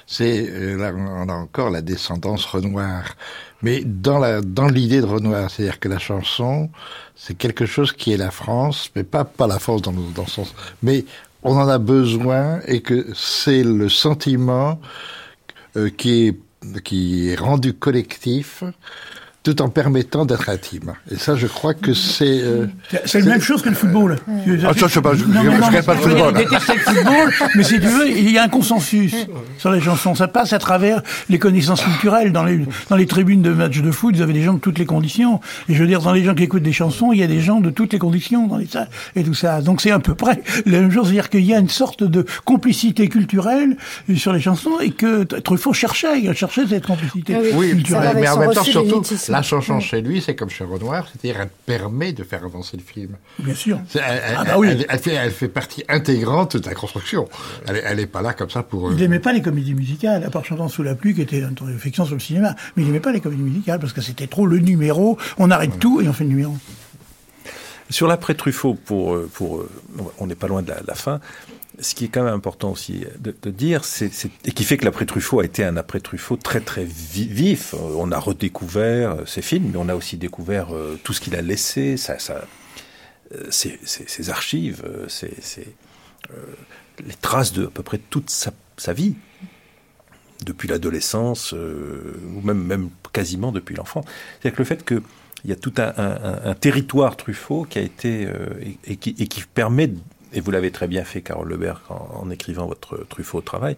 c'est 0.05 0.49
euh, 0.49 0.77
là 0.77 0.91
on 0.95 1.29
a 1.29 1.33
encore 1.33 1.69
la 1.69 1.81
descendance 1.81 2.45
Renoir, 2.45 3.15
mais 3.61 3.83
dans 3.85 4.19
la 4.19 4.41
dans 4.41 4.67
l'idée 4.67 5.01
de 5.01 5.05
Renoir, 5.05 5.49
c'est-à-dire 5.49 5.79
que 5.79 5.87
la 5.87 5.99
chanson 5.99 6.69
c'est 7.15 7.37
quelque 7.37 7.65
chose 7.65 7.91
qui 7.93 8.11
est 8.11 8.17
la 8.17 8.31
France, 8.31 8.91
mais 8.95 9.03
pas 9.03 9.23
pas 9.23 9.47
la 9.47 9.59
France 9.59 9.81
dans 9.81 9.93
dans 9.93 10.25
ce 10.25 10.31
sens, 10.31 10.55
mais 10.81 11.05
on 11.43 11.57
en 11.57 11.67
a 11.67 11.77
besoin 11.77 12.61
et 12.67 12.81
que 12.81 13.07
c'est 13.13 13.63
le 13.63 13.89
sentiment 13.89 14.79
euh, 15.77 15.89
qui 15.89 16.27
est 16.27 16.37
qui 16.83 17.29
est 17.29 17.35
rendu 17.35 17.73
collectif 17.73 18.63
tout 19.43 19.61
en 19.61 19.67
permettant 19.67 20.25
d'être 20.25 20.47
intime. 20.47 20.93
Et 21.11 21.17
ça, 21.17 21.35
je 21.35 21.47
crois 21.47 21.73
que 21.73 21.93
c'est... 21.93 22.41
Euh, 22.41 22.67
c'est 23.05 23.19
la 23.19 23.25
même 23.25 23.41
chose 23.41 23.61
que 23.61 23.67
le 23.67 23.75
football. 23.75 24.17
Ah, 24.25 24.73
ça, 24.73 24.87
je 24.87 24.93
sais 24.93 25.01
pas, 25.01 25.15
je 25.15 25.25
ne 25.25 25.81
pas 25.81 25.93
le 25.95 25.99
football. 25.99 26.33
Je 26.37 26.73
le 26.73 26.79
football, 26.79 27.33
mais 27.55 27.63
si 27.63 27.73
tu 27.73 27.87
veux, 27.87 28.09
il 28.09 28.31
y 28.31 28.37
a 28.37 28.43
un 28.43 28.47
consensus 28.47 29.13
sur 29.57 29.71
les 29.71 29.81
chansons. 29.81 30.15
Ça 30.15 30.29
passe 30.29 30.53
à 30.53 30.59
travers 30.59 31.01
les 31.29 31.39
connaissances 31.39 31.81
culturelles. 31.81 32.31
Dans 32.31 32.45
les, 32.45 32.65
dans 32.89 32.95
les 32.95 33.05
tribunes 33.05 33.41
de 33.41 33.51
matchs 33.51 33.81
de 33.81 33.91
foot, 33.91 34.15
vous 34.15 34.21
avez 34.21 34.31
des 34.31 34.43
gens 34.43 34.53
de 34.53 34.59
toutes 34.59 34.79
les 34.79 34.85
conditions. 34.85 35.41
Et 35.67 35.75
je 35.75 35.79
veux 35.79 35.87
dire, 35.87 36.01
dans 36.01 36.13
les 36.13 36.23
gens 36.23 36.35
qui 36.35 36.43
écoutent 36.43 36.63
des 36.63 36.71
chansons, 36.71 37.11
il 37.11 37.19
y 37.19 37.23
a 37.23 37.27
des 37.27 37.41
gens 37.41 37.59
de 37.59 37.69
toutes 37.69 37.91
les 37.91 37.99
conditions 37.99 38.47
dans 38.47 38.57
les 38.57 38.67
salles 38.67 38.89
et 39.17 39.23
tout 39.23 39.33
ça. 39.33 39.61
Donc 39.61 39.81
c'est 39.81 39.91
à 39.91 39.99
peu 39.99 40.15
près 40.15 40.41
la 40.65 40.79
même 40.79 40.91
chose. 40.91 41.07
C'est-à-dire 41.07 41.29
qu'il 41.29 41.45
y 41.45 41.53
a 41.53 41.59
une 41.59 41.69
sorte 41.69 42.03
de 42.03 42.25
complicité 42.45 43.09
culturelle 43.09 43.75
sur 44.15 44.31
les 44.31 44.39
chansons 44.39 44.79
et 44.81 44.91
que 44.91 45.23
Truffaut 45.23 45.73
cherchait, 45.73 46.21
il 46.21 46.33
cherchait 46.33 46.65
cette 46.65 46.87
complicité 46.87 47.35
ah 47.35 47.55
oui, 47.55 47.71
culturelle. 47.71 48.15
Mais 48.15 48.29
en 48.29 48.37
même 48.37 48.53
temps, 48.53 48.63
surtout, 48.63 49.03
la 49.33 49.41
chanson 49.41 49.79
chez 49.79 50.01
lui, 50.01 50.21
c'est 50.21 50.35
comme 50.35 50.49
chez 50.49 50.63
Renoir, 50.63 51.07
c'est-à-dire 51.07 51.41
elle 51.41 51.49
permet 51.65 52.13
de 52.13 52.23
faire 52.23 52.43
avancer 52.43 52.77
le 52.77 52.83
film. 52.83 53.17
Bien 53.39 53.55
sûr. 53.55 53.79
Elle, 53.95 54.35
ah 54.37 54.43
bah 54.43 54.53
oui. 54.57 54.85
elle, 54.87 54.99
fait, 54.99 55.13
elle 55.13 55.31
fait 55.31 55.47
partie 55.47 55.83
intégrante 55.89 56.57
de 56.57 56.65
la 56.65 56.75
construction. 56.75 57.27
Elle 57.65 57.97
n'est 57.97 58.05
pas 58.05 58.21
là 58.21 58.33
comme 58.33 58.49
ça 58.49 58.63
pour... 58.63 58.91
Il 58.91 58.97
n'aimait 58.97 59.19
pas 59.19 59.33
les 59.33 59.41
comédies 59.41 59.73
musicales, 59.73 60.23
à 60.23 60.29
part 60.29 60.45
Chantant 60.45 60.67
sous 60.67 60.83
la 60.83 60.95
pluie, 60.95 61.13
qui 61.13 61.21
était 61.21 61.39
une 61.39 61.55
réflexion 61.61 62.05
sur 62.05 62.15
le 62.15 62.21
cinéma. 62.21 62.55
Mais 62.75 62.83
il 62.83 62.85
n'aimait 62.85 62.99
pas 62.99 63.11
les 63.11 63.21
comédies 63.21 63.43
musicales 63.43 63.79
parce 63.79 63.93
que 63.93 64.01
c'était 64.01 64.27
trop 64.27 64.45
le 64.45 64.59
numéro, 64.59 65.17
on 65.37 65.51
arrête 65.51 65.79
tout 65.79 66.01
et 66.01 66.07
on 66.07 66.13
fait 66.13 66.23
le 66.25 66.29
numéro. 66.29 66.55
Sur 67.89 68.07
l'après 68.07 68.33
Truffaut, 68.33 68.75
pour, 68.75 69.17
pour, 69.33 69.65
on 70.19 70.27
n'est 70.27 70.35
pas 70.35 70.47
loin 70.47 70.61
de 70.61 70.69
la, 70.69 70.77
la 70.87 70.95
fin, 70.95 71.19
ce 71.79 71.95
qui 71.95 72.05
est 72.05 72.07
quand 72.07 72.23
même 72.23 72.33
important 72.33 72.71
aussi 72.71 73.05
de, 73.19 73.49
dire, 73.49 73.81
et 74.45 74.51
qui 74.51 74.63
fait 74.63 74.77
que 74.77 74.85
l'après-Truffaut 74.85 75.39
a 75.39 75.45
été 75.45 75.63
un 75.63 75.75
après-Truffaut 75.75 76.37
très 76.37 76.61
très 76.61 76.85
vif. 76.85 77.73
On 77.73 78.11
a 78.11 78.19
redécouvert 78.19 79.11
euh, 79.11 79.25
ses 79.25 79.41
films, 79.41 79.71
mais 79.71 79.77
on 79.77 79.89
a 79.89 79.95
aussi 79.95 80.17
découvert 80.17 80.75
euh, 80.75 80.99
tout 81.03 81.13
ce 81.13 81.21
qu'il 81.21 81.35
a 81.35 81.41
laissé, 81.41 81.95
euh, 82.29 83.49
ses, 83.49 84.29
archives, 84.29 84.83
les 87.05 87.15
traces 87.21 87.53
de 87.53 87.65
à 87.65 87.69
peu 87.69 87.81
près 87.81 87.97
toute 87.97 88.29
sa, 88.29 88.93
vie, 88.93 89.15
depuis 90.45 90.67
l'adolescence, 90.67 91.53
ou 91.53 92.41
même, 92.41 92.63
même 92.63 92.89
quasiment 93.13 93.51
depuis 93.51 93.75
l'enfant. 93.75 94.03
C'est-à-dire 94.05 94.57
que 94.57 94.61
le 94.61 94.65
fait 94.65 94.85
que 94.85 95.01
il 95.45 95.49
y 95.49 95.53
a 95.53 95.57
tout 95.57 95.73
un, 95.77 96.53
territoire 96.53 97.17
Truffaut 97.17 97.65
qui 97.69 97.77
a 97.77 97.81
été 97.81 98.29
et, 98.85 98.95
qui, 98.95 99.43
permet 99.53 99.91
et 100.33 100.41
vous 100.41 100.51
l'avez 100.51 100.71
très 100.71 100.87
bien 100.87 101.03
fait, 101.03 101.21
Carole 101.21 101.49
Lebert, 101.49 101.81
en, 101.89 102.23
en, 102.23 102.29
écrivant 102.29 102.65
votre 102.65 103.05
Truffaut 103.07 103.39
au 103.39 103.41
travail, 103.41 103.77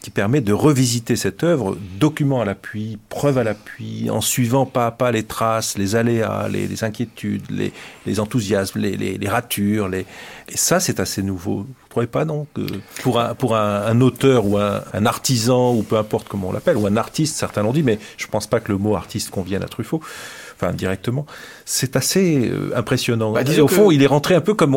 qui 0.00 0.10
permet 0.10 0.40
de 0.40 0.52
revisiter 0.52 1.16
cette 1.16 1.42
œuvre, 1.42 1.76
document 1.98 2.40
à 2.40 2.44
l'appui, 2.44 2.98
preuve 3.08 3.38
à 3.38 3.44
l'appui, 3.44 4.08
en 4.10 4.20
suivant 4.20 4.64
pas 4.64 4.86
à 4.86 4.90
pas 4.92 5.10
les 5.10 5.24
traces, 5.24 5.76
les 5.76 5.96
aléas, 5.96 6.48
les, 6.48 6.68
les 6.68 6.84
inquiétudes, 6.84 7.42
les, 7.50 8.20
enthousiasmes, 8.20 8.78
les, 8.80 9.28
ratures. 9.28 9.88
Les... 9.88 10.06
Et 10.48 10.56
ça, 10.56 10.78
c'est 10.78 11.00
assez 11.00 11.22
nouveau. 11.22 11.58
Vous 11.58 11.88
trouvez 11.88 12.06
pas, 12.06 12.24
non 12.24 12.46
que 12.54 12.62
Pour, 13.02 13.18
un, 13.18 13.34
pour 13.34 13.56
un, 13.56 14.00
auteur 14.00 14.46
ou 14.46 14.56
un, 14.56 15.06
artisan, 15.06 15.74
ou 15.74 15.82
peu 15.82 15.96
importe 15.96 16.28
comment 16.28 16.50
on 16.50 16.52
l'appelle, 16.52 16.76
ou 16.76 16.86
un 16.86 16.96
artiste, 16.96 17.36
certains 17.36 17.62
l'ont 17.62 17.72
dit, 17.72 17.82
mais 17.82 17.98
je 18.16 18.28
pense 18.28 18.46
pas 18.46 18.60
que 18.60 18.70
le 18.70 18.78
mot 18.78 18.94
artiste 18.94 19.30
convienne 19.30 19.64
à 19.64 19.68
Truffaut 19.68 20.00
enfin 20.60 20.72
directement, 20.72 21.26
c'est 21.64 21.96
assez 21.96 22.50
euh, 22.50 22.70
impressionnant. 22.74 23.32
Bah, 23.32 23.42
au 23.60 23.68
fond, 23.68 23.88
que... 23.88 23.94
il 23.94 24.02
est 24.02 24.06
rentré 24.06 24.34
un 24.34 24.40
peu 24.40 24.54
comme 24.54 24.72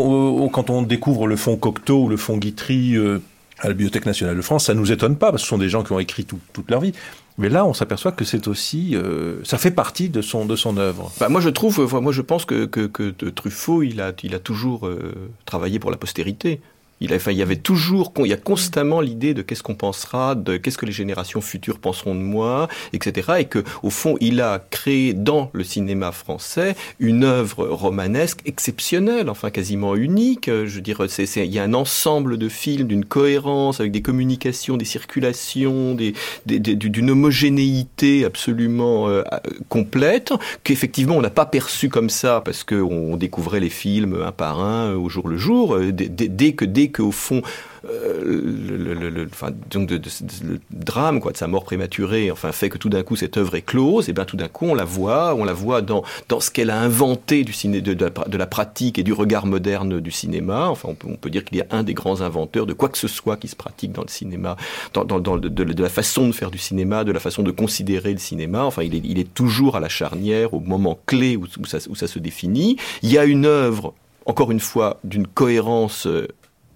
quand 0.51 0.69
on 0.69 0.82
découvre 0.82 1.27
le 1.27 1.36
fonds 1.36 1.57
Cocteau 1.57 2.03
ou 2.03 2.09
le 2.09 2.17
fonds 2.17 2.38
Guitry 2.38 2.95
euh, 2.95 3.19
à 3.59 3.67
la 3.67 3.73
Bibliothèque 3.73 4.05
nationale 4.05 4.36
de 4.36 4.41
France, 4.41 4.65
ça 4.65 4.73
nous 4.73 4.91
étonne 4.91 5.15
pas 5.15 5.32
parce 5.32 5.43
que 5.43 5.47
ce 5.47 5.49
sont 5.49 5.57
des 5.57 5.69
gens 5.69 5.84
qui 5.84 5.91
ont 5.91 5.99
écrit 5.99 6.25
tout, 6.25 6.39
toute 6.53 6.69
leur 6.69 6.82
vie. 6.82 6.93
Mais 7.38 7.49
là, 7.49 7.65
on 7.65 7.73
s'aperçoit 7.73 8.11
que 8.11 8.25
c'est 8.25 8.47
aussi, 8.47 8.95
euh, 8.95 9.43
ça 9.43 9.57
fait 9.57 9.71
partie 9.71 10.09
de 10.09 10.21
son 10.21 10.45
de 10.45 10.55
son 10.55 10.77
œuvre. 10.77 11.11
Bah, 11.19 11.29
moi, 11.29 11.41
je 11.41 11.49
trouve, 11.49 11.88
moi, 12.01 12.11
je 12.11 12.21
pense 12.21 12.45
que, 12.45 12.65
que, 12.65 12.88
que 12.88 13.29
Truffaut, 13.29 13.84
il 13.84 14.01
a, 14.01 14.11
il 14.23 14.36
a 14.36 14.39
toujours 14.39 14.88
euh, 14.88 15.13
travaillé 15.45 15.79
pour 15.79 15.91
la 15.91 15.97
postérité. 15.97 16.59
Il, 17.01 17.13
a, 17.13 17.17
enfin, 17.17 17.31
il 17.31 17.37
y 17.37 17.41
avait 17.41 17.55
toujours, 17.55 18.13
il 18.19 18.27
y 18.27 18.33
a 18.33 18.37
constamment 18.37 19.01
l'idée 19.01 19.33
de 19.33 19.41
qu'est-ce 19.41 19.63
qu'on 19.63 19.75
pensera, 19.75 20.35
de 20.35 20.57
qu'est-ce 20.57 20.77
que 20.77 20.85
les 20.85 20.91
générations 20.91 21.41
futures 21.41 21.79
penseront 21.79 22.15
de 22.15 22.19
moi, 22.19 22.67
etc. 22.93 23.33
Et 23.39 23.45
que, 23.45 23.63
au 23.83 23.89
fond, 23.89 24.17
il 24.21 24.39
a 24.41 24.63
créé 24.69 25.13
dans 25.13 25.49
le 25.53 25.63
cinéma 25.63 26.11
français 26.11 26.75
une 26.99 27.23
œuvre 27.23 27.67
romanesque 27.67 28.39
exceptionnelle, 28.45 29.29
enfin 29.29 29.49
quasiment 29.49 29.95
unique. 29.95 30.47
Je 30.47 30.75
veux 30.75 30.81
dire, 30.81 31.03
c'est, 31.07 31.25
il 31.25 31.53
y 31.53 31.59
a 31.59 31.63
un 31.63 31.73
ensemble 31.73 32.37
de 32.37 32.49
films 32.49 32.87
d'une 32.87 33.05
cohérence 33.05 33.79
avec 33.79 33.91
des 33.91 34.01
communications, 34.01 34.77
des 34.77 34.85
circulations, 34.85 35.95
des, 35.95 36.13
des, 36.45 36.59
d'une 36.59 37.09
homogénéité 37.09 38.25
absolument 38.25 39.07
euh, 39.07 39.23
complète 39.69 40.33
qu'effectivement 40.63 41.15
on 41.15 41.21
n'a 41.21 41.29
pas 41.29 41.45
perçu 41.45 41.89
comme 41.89 42.09
ça 42.09 42.41
parce 42.43 42.63
que 42.63 42.75
on 42.75 43.17
découvrait 43.17 43.59
les 43.59 43.69
films 43.69 44.21
un 44.23 44.31
par 44.31 44.61
un 44.61 44.93
au 44.93 45.09
jour 45.09 45.27
le 45.27 45.37
jour. 45.37 45.79
Dès, 45.79 46.09
dès 46.09 46.53
que 46.53 46.65
dès 46.65 46.89
qu'au 46.91 47.11
fond, 47.11 47.41
euh, 47.89 48.21
le, 48.23 49.27
donc 49.71 49.89
le 49.89 50.59
drame 50.69 51.19
de 51.19 51.37
sa 51.37 51.47
mort 51.47 51.63
prématurée 51.63 52.29
enfin, 52.29 52.51
fait 52.51 52.69
que 52.69 52.77
tout 52.77 52.89
d'un 52.89 53.01
coup 53.01 53.15
cette 53.15 53.37
œuvre 53.37 53.55
est 53.55 53.63
close, 53.63 54.07
et 54.07 54.13
bien 54.13 54.25
tout 54.25 54.37
d'un 54.37 54.47
coup 54.47 54.65
on 54.65 54.75
la 54.75 54.83
voit, 54.83 55.33
on 55.33 55.43
la 55.43 55.53
voit 55.53 55.81
dans, 55.81 56.03
dans 56.29 56.39
ce 56.39 56.51
qu'elle 56.51 56.69
a 56.69 56.79
inventé 56.79 57.43
du 57.43 57.53
ciné, 57.53 57.81
de, 57.81 58.37
la, 58.37 58.45
pratique 58.45 58.99
et 58.99 59.03
du 59.03 59.13
regard 59.13 59.45
moderne 59.45 59.99
du 59.99 60.11
cinéma. 60.11 60.67
Enfin, 60.67 60.89
on 60.89 61.15
peut, 61.15 61.29
dire 61.29 61.43
qu'il 61.43 61.57
y 61.57 61.61
a 61.61 61.67
un 61.71 61.83
des 61.83 61.93
grands 61.93 62.21
inventeurs 62.21 62.65
de 62.65 62.73
quoi 62.73 62.89
que 62.89 62.97
ce 62.97 63.07
soit 63.07 63.37
qui 63.37 63.47
se 63.47 63.55
pratique 63.55 63.91
dans 63.93 64.03
le 64.03 64.09
cinéma, 64.09 64.57
de, 64.93 65.81
la 65.81 65.89
façon 65.89 66.27
de 66.27 66.33
faire 66.33 66.51
du 66.51 66.57
cinéma, 66.57 67.03
de 67.03 67.11
la 67.11 67.19
façon 67.19 67.41
de 67.43 67.51
considérer 67.51 68.11
le 68.11 68.19
cinéma. 68.19 68.63
Enfin, 68.63 68.83
il 68.83 69.19
est, 69.19 69.33
toujours 69.33 69.75
à 69.77 69.79
la 69.79 69.89
charnière, 69.89 70.53
au 70.53 70.59
moment 70.59 70.99
clé 71.05 71.37
où, 71.37 71.45
où, 71.59 71.65
ça, 71.65 71.77
où 71.89 71.95
ça 71.95 72.07
se 72.07 72.19
définit. 72.19 72.77
Il 73.01 73.11
y 73.11 73.17
a 73.17 73.25
une 73.25 73.45
œuvre 73.45 73.93
encore 74.25 74.51
une 74.51 74.59
fois, 74.59 74.99
d'une 75.03 75.27
cohérence 75.27 76.05
euh, 76.05 76.27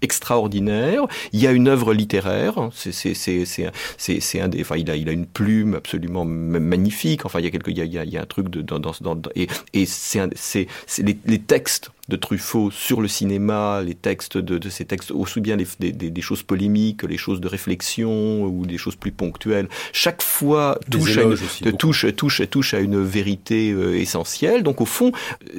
extraordinaire. 0.02 1.06
Il 1.32 1.40
y 1.40 1.46
a 1.46 1.52
une 1.52 1.68
œuvre 1.68 1.94
littéraire. 1.94 2.70
C'est 2.74 2.92
c'est 2.92 4.40
un 4.40 4.48
des. 4.48 4.60
Enfin, 4.60 4.76
il 4.76 4.90
a 4.90 4.96
il 4.96 5.08
a 5.08 5.12
une 5.12 5.26
plume 5.26 5.74
absolument 5.74 6.24
magnifique. 6.24 7.24
Enfin, 7.24 7.40
il 7.40 7.44
y 7.44 7.48
a 7.48 7.50
quelque 7.50 7.70
il 7.70 7.78
y 7.78 7.98
a, 7.98 8.04
il 8.04 8.10
y 8.10 8.18
a 8.18 8.22
un 8.22 8.26
truc 8.26 8.48
de 8.48 8.62
dans 8.62 8.78
dans, 8.78 8.94
dans 9.00 9.20
et 9.34 9.48
et 9.72 9.86
c'est 9.86 10.20
c'est 10.34 10.66
les, 10.98 11.18
les 11.26 11.38
textes 11.38 11.90
de 12.08 12.16
Truffaut 12.16 12.70
sur 12.70 13.00
le 13.00 13.08
cinéma, 13.08 13.82
les 13.82 13.94
textes 13.94 14.38
de, 14.38 14.58
de 14.58 14.68
ces 14.68 14.84
textes, 14.84 15.10
aussi 15.10 15.40
bien 15.40 15.56
les, 15.56 15.66
des, 15.80 15.92
des, 15.92 16.20
choses 16.20 16.42
polémiques 16.42 16.98
que 16.98 17.06
les 17.06 17.16
choses 17.16 17.40
de 17.40 17.48
réflexion 17.48 18.44
ou 18.44 18.66
des 18.66 18.78
choses 18.78 18.96
plus 18.96 19.10
ponctuelles, 19.10 19.68
chaque 19.92 20.22
fois 20.22 20.78
touche 20.90 21.18
à, 21.18 21.22
une, 21.22 21.76
touche, 21.76 22.06
touche, 22.14 22.42
touche 22.48 22.74
à 22.74 22.80
une 22.80 23.02
vérité 23.02 23.72
euh, 23.72 23.98
essentielle. 23.98 24.62
Donc 24.62 24.80
au 24.80 24.86
fond, 24.86 25.12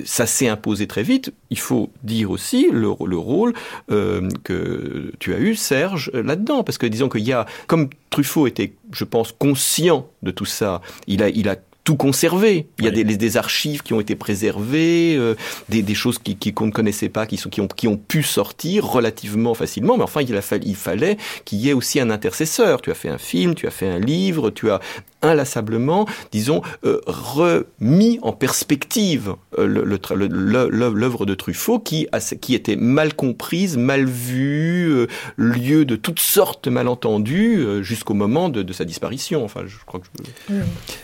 ça 0.05 0.25
s'est 0.25 0.47
imposé 0.47 0.87
très 0.87 1.03
vite. 1.03 1.33
Il 1.49 1.59
faut 1.59 1.89
dire 2.03 2.31
aussi 2.31 2.69
le, 2.71 2.91
le 3.05 3.17
rôle 3.17 3.53
euh, 3.91 4.29
que 4.43 5.11
tu 5.19 5.33
as 5.33 5.39
eu, 5.39 5.55
Serge, 5.55 6.11
là-dedans, 6.13 6.63
parce 6.63 6.77
que 6.77 6.85
disons 6.85 7.09
qu'il 7.09 7.23
y 7.23 7.33
a, 7.33 7.45
comme 7.67 7.89
Truffaut 8.09 8.47
était, 8.47 8.73
je 8.91 9.03
pense, 9.03 9.33
conscient 9.33 10.07
de 10.23 10.31
tout 10.31 10.45
ça, 10.45 10.81
il 11.07 11.21
a, 11.21 11.29
il 11.29 11.49
a 11.49 11.57
tout 11.87 11.95
conservé. 11.95 12.67
Il 12.79 12.83
y 12.83 12.89
a 12.89 12.91
des, 12.91 13.05
des, 13.05 13.37
archives 13.37 13.81
qui 13.81 13.93
ont 13.93 14.01
été 14.01 14.17
préservées, 14.17 15.15
euh, 15.15 15.35
des, 15.69 15.81
des, 15.81 15.95
choses 15.95 16.19
qui, 16.19 16.35
qui, 16.35 16.53
qu'on 16.53 16.65
ne 16.65 16.71
connaissait 16.71 17.07
pas, 17.07 17.25
qui, 17.25 17.37
sont, 17.37 17.49
qui, 17.49 17.61
ont, 17.61 17.69
qui 17.69 17.87
ont 17.87 17.95
pu 17.95 18.23
sortir 18.23 18.85
relativement 18.85 19.53
facilement. 19.53 19.95
Mais 19.95 20.03
enfin, 20.03 20.21
il, 20.21 20.35
a 20.35 20.41
fallu, 20.41 20.63
il 20.65 20.75
fallait 20.75 21.15
qu'il 21.45 21.59
y 21.59 21.69
ait 21.69 21.73
aussi 21.73 22.01
un 22.01 22.09
intercesseur. 22.09 22.81
Tu 22.81 22.91
as 22.91 22.93
fait 22.93 23.07
un 23.07 23.17
film, 23.17 23.55
tu 23.55 23.67
as 23.67 23.71
fait 23.71 23.87
un 23.87 23.99
livre, 23.99 24.49
tu 24.49 24.69
as 24.69 24.81
inlassablement, 25.21 26.05
disons, 26.33 26.61
euh, 26.83 26.99
remis 27.07 28.19
en 28.21 28.33
perspective 28.33 29.35
l'œuvre 29.65 31.25
de 31.25 31.35
Truffaut 31.35 31.79
qui, 31.79 32.07
était 32.49 32.75
mal 32.75 33.13
comprise, 33.13 33.77
mal 33.77 34.05
vue, 34.05 34.89
euh, 34.91 35.07
lieu 35.37 35.85
de 35.85 35.95
toutes 35.95 36.19
sortes 36.19 36.65
de 36.65 36.69
malentendus 36.69 37.59
euh, 37.59 37.81
jusqu'au 37.83 38.13
moment 38.13 38.49
de, 38.49 38.63
de, 38.63 38.73
sa 38.73 38.85
disparition. 38.85 39.43
Enfin, 39.43 39.61
je 39.65 39.77
crois 39.85 39.99
que 39.99 40.05
je... 40.49 40.53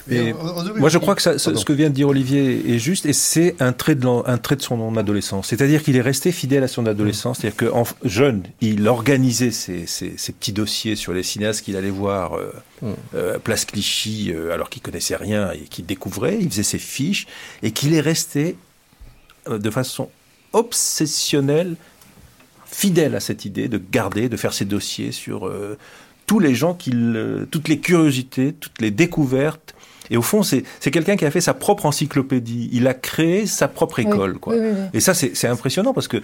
Mais, 0.07 0.33
moi, 0.77 0.89
je 0.89 0.97
crois 0.97 1.15
que 1.15 1.21
ça, 1.21 1.37
ce, 1.37 1.55
ce, 1.55 1.65
que 1.65 1.73
vient 1.73 1.89
de 1.89 1.95
dire 1.95 2.07
Olivier 2.07 2.73
est 2.73 2.79
juste, 2.79 3.05
et 3.05 3.13
c'est 3.13 3.55
un 3.59 3.73
trait 3.73 3.95
de 3.95 4.03
un 4.03 4.37
trait 4.37 4.55
de 4.57 4.61
son 4.61 4.97
adolescence. 4.97 5.47
C'est-à-dire 5.47 5.81
qu'il 5.81 5.95
est 5.95 6.01
resté 6.01 6.31
fidèle 6.31 6.63
à 6.63 6.67
son 6.67 6.85
adolescence. 6.85 7.39
C'est-à-dire 7.39 7.57
que 7.57 7.71
en, 7.73 7.83
jeune, 8.03 8.43
il 8.61 8.87
organisait 8.87 9.51
ses, 9.51 9.87
ses, 9.87 10.13
ses, 10.17 10.33
petits 10.33 10.51
dossiers 10.51 10.95
sur 10.95 11.13
les 11.13 11.23
cinéastes 11.23 11.63
qu'il 11.63 11.77
allait 11.77 11.89
voir. 11.89 12.37
Euh, 12.37 12.51
euh, 13.15 13.39
place 13.39 13.65
Clichy, 13.65 14.33
euh, 14.33 14.51
alors 14.51 14.69
qu'il 14.69 14.81
connaissait 14.81 15.15
rien 15.15 15.51
et 15.51 15.59
qu'il 15.59 15.85
découvrait, 15.85 16.37
il 16.39 16.49
faisait 16.49 16.63
ses 16.63 16.79
fiches, 16.79 17.27
et 17.61 17.71
qu'il 17.71 17.93
est 17.93 18.01
resté 18.01 18.42
euh, 18.42 18.42
de 19.49 19.69
façon 19.69 20.09
obsessionnelle, 20.53 21.75
fidèle 22.65 23.15
à 23.15 23.19
cette 23.19 23.45
idée 23.45 23.67
de 23.67 23.81
garder, 23.91 24.29
de 24.29 24.37
faire 24.37 24.53
ses 24.53 24.65
dossiers 24.65 25.11
sur 25.11 25.47
euh, 25.47 25.77
tous 26.25 26.39
les 26.39 26.55
gens 26.55 26.73
qu'il, 26.73 27.47
toutes 27.51 27.67
les 27.67 27.79
curiosités, 27.79 28.53
toutes 28.53 28.79
les 28.81 28.91
découvertes. 28.91 29.75
Et 30.09 30.17
au 30.17 30.21
fond, 30.21 30.43
c'est 30.43 30.63
quelqu'un 30.91 31.15
qui 31.15 31.25
a 31.25 31.31
fait 31.31 31.41
sa 31.41 31.53
propre 31.53 31.85
encyclopédie. 31.85 32.69
Il 32.73 32.87
a 32.87 32.93
créé 32.93 33.45
sa 33.45 33.67
propre 33.67 33.99
école. 33.99 34.33
Oui, 34.33 34.39
quoi. 34.39 34.55
oui, 34.55 34.61
oui, 34.61 34.87
et 34.93 34.99
ça, 34.99 35.13
c'est 35.13 35.47
impressionnant 35.47 35.93
parce 35.93 36.07
que 36.07 36.21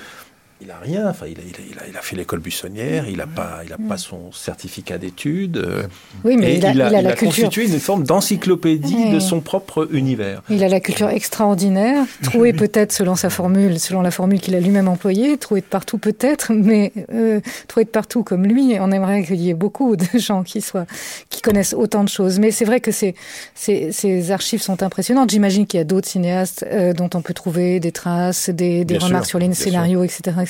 il 0.62 0.72
a 0.72 0.78
rien. 0.78 1.10
Enfin, 1.10 1.26
il 1.28 1.38
a, 1.38 1.42
il 1.44 1.80
a, 1.80 1.88
il 1.90 1.98
a 1.98 2.02
fait 2.02 2.16
l'école 2.16 2.40
buissonnière. 2.40 3.08
Il 3.08 3.22
a 3.22 3.28
pas, 3.28 3.62
il 3.66 3.72
a 3.72 3.78
pas 3.78 3.98
son 3.98 4.32
certificat 4.32 4.98
d'études. 4.98 5.58
Euh, 5.58 5.84
oui, 6.26 6.36
mais 6.38 6.58
il 6.58 6.66
a, 6.66 6.72
il 6.74 6.82
a, 6.82 6.90
il 6.90 6.96
a 6.96 7.02
la 7.02 7.16
constitué 7.16 7.66
une 7.66 7.80
forme 7.80 8.04
d'encyclopédie 8.04 8.96
Oui. 8.98 9.12
de 9.14 9.20
son 9.20 9.40
propre 9.40 9.88
univers. 9.92 10.42
Il 10.50 10.64
a 10.64 10.68
la 10.68 10.80
culture 10.82 11.10
extraordinaire, 11.10 12.06
trouée 12.24 12.52
peut-être 12.64 12.92
selon 12.92 13.16
sa 13.16 13.30
formule, 13.30 13.80
selon 13.80 14.02
la 14.02 14.12
formule 14.12 14.42
qu'il 14.42 14.56
a 14.56 14.60
lui-même 14.60 14.90
employée, 14.90 15.38
trouée 15.38 15.62
de 15.62 15.66
partout 15.66 15.98
peut-être, 15.98 16.52
mais 16.54 16.92
euh, 17.14 17.40
trouée 17.68 17.86
de 17.86 17.90
partout 17.90 18.24
comme 18.24 18.46
lui. 18.46 18.76
On 18.82 18.92
aimerait 18.92 19.24
qu'il 19.24 19.40
y 19.40 19.50
ait 19.50 19.54
beaucoup 19.54 19.96
de 19.96 20.06
gens 20.20 20.44
qui 20.44 20.62
soient, 20.62 20.86
qui 21.30 21.42
connaissent 21.42 21.74
autant 21.74 22.04
de 22.04 22.10
choses. 22.10 22.38
Mais 22.40 22.52
c'est 22.52 22.66
vrai 22.66 22.82
que 22.82 22.92
ces, 22.92 23.16
ces, 23.56 23.94
ces 23.94 24.32
archives 24.32 24.62
sont 24.62 24.84
impressionnantes. 24.84 25.30
J'imagine 25.30 25.66
qu'il 25.66 25.78
y 25.78 25.82
a 25.82 25.86
d'autres 25.86 26.08
cinéastes 26.08 26.66
euh, 26.70 26.92
dont 26.92 27.10
on 27.14 27.22
peut 27.22 27.34
trouver 27.34 27.80
des 27.80 27.94
traces, 27.94 28.50
des, 28.50 28.86
remarques 29.00 29.26
sûr, 29.26 29.30
sur 29.30 29.40
les 29.40 29.54
scénarios, 29.54 30.04
etc., 30.04 30.20
etc. 30.42 30.49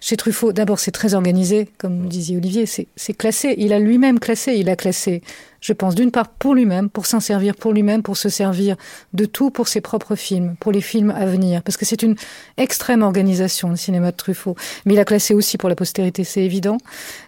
Chez 0.00 0.16
Truffaut, 0.16 0.52
d'abord, 0.52 0.78
c'est 0.78 0.90
très 0.90 1.14
organisé, 1.14 1.68
comme 1.78 2.08
disait 2.08 2.36
Olivier, 2.36 2.66
c'est 2.66 3.14
classé. 3.14 3.54
Il 3.58 3.72
a 3.72 3.78
lui-même 3.78 4.18
classé, 4.18 4.54
il 4.54 4.68
a 4.68 4.76
classé, 4.76 5.22
je 5.60 5.72
pense, 5.72 5.94
d'une 5.94 6.10
part 6.10 6.28
pour 6.28 6.54
lui-même, 6.54 6.88
pour 6.88 7.06
s'en 7.06 7.20
servir 7.20 7.54
pour 7.54 7.72
lui-même, 7.72 8.02
pour 8.02 8.16
se 8.16 8.28
servir 8.28 8.76
de 9.12 9.24
tout 9.24 9.50
pour 9.50 9.68
ses 9.68 9.80
propres 9.80 10.16
films, 10.16 10.56
pour 10.58 10.72
les 10.72 10.80
films 10.80 11.10
à 11.10 11.26
venir, 11.26 11.62
parce 11.62 11.76
que 11.76 11.84
c'est 11.84 12.02
une 12.02 12.16
extrême 12.56 13.02
organisation, 13.02 13.70
le 13.70 13.76
cinéma 13.76 14.10
de 14.10 14.16
Truffaut. 14.16 14.56
Mais 14.86 14.94
il 14.94 14.98
a 14.98 15.04
classé 15.04 15.34
aussi 15.34 15.58
pour 15.58 15.68
la 15.68 15.76
postérité, 15.76 16.24
c'est 16.24 16.42
évident, 16.42 16.78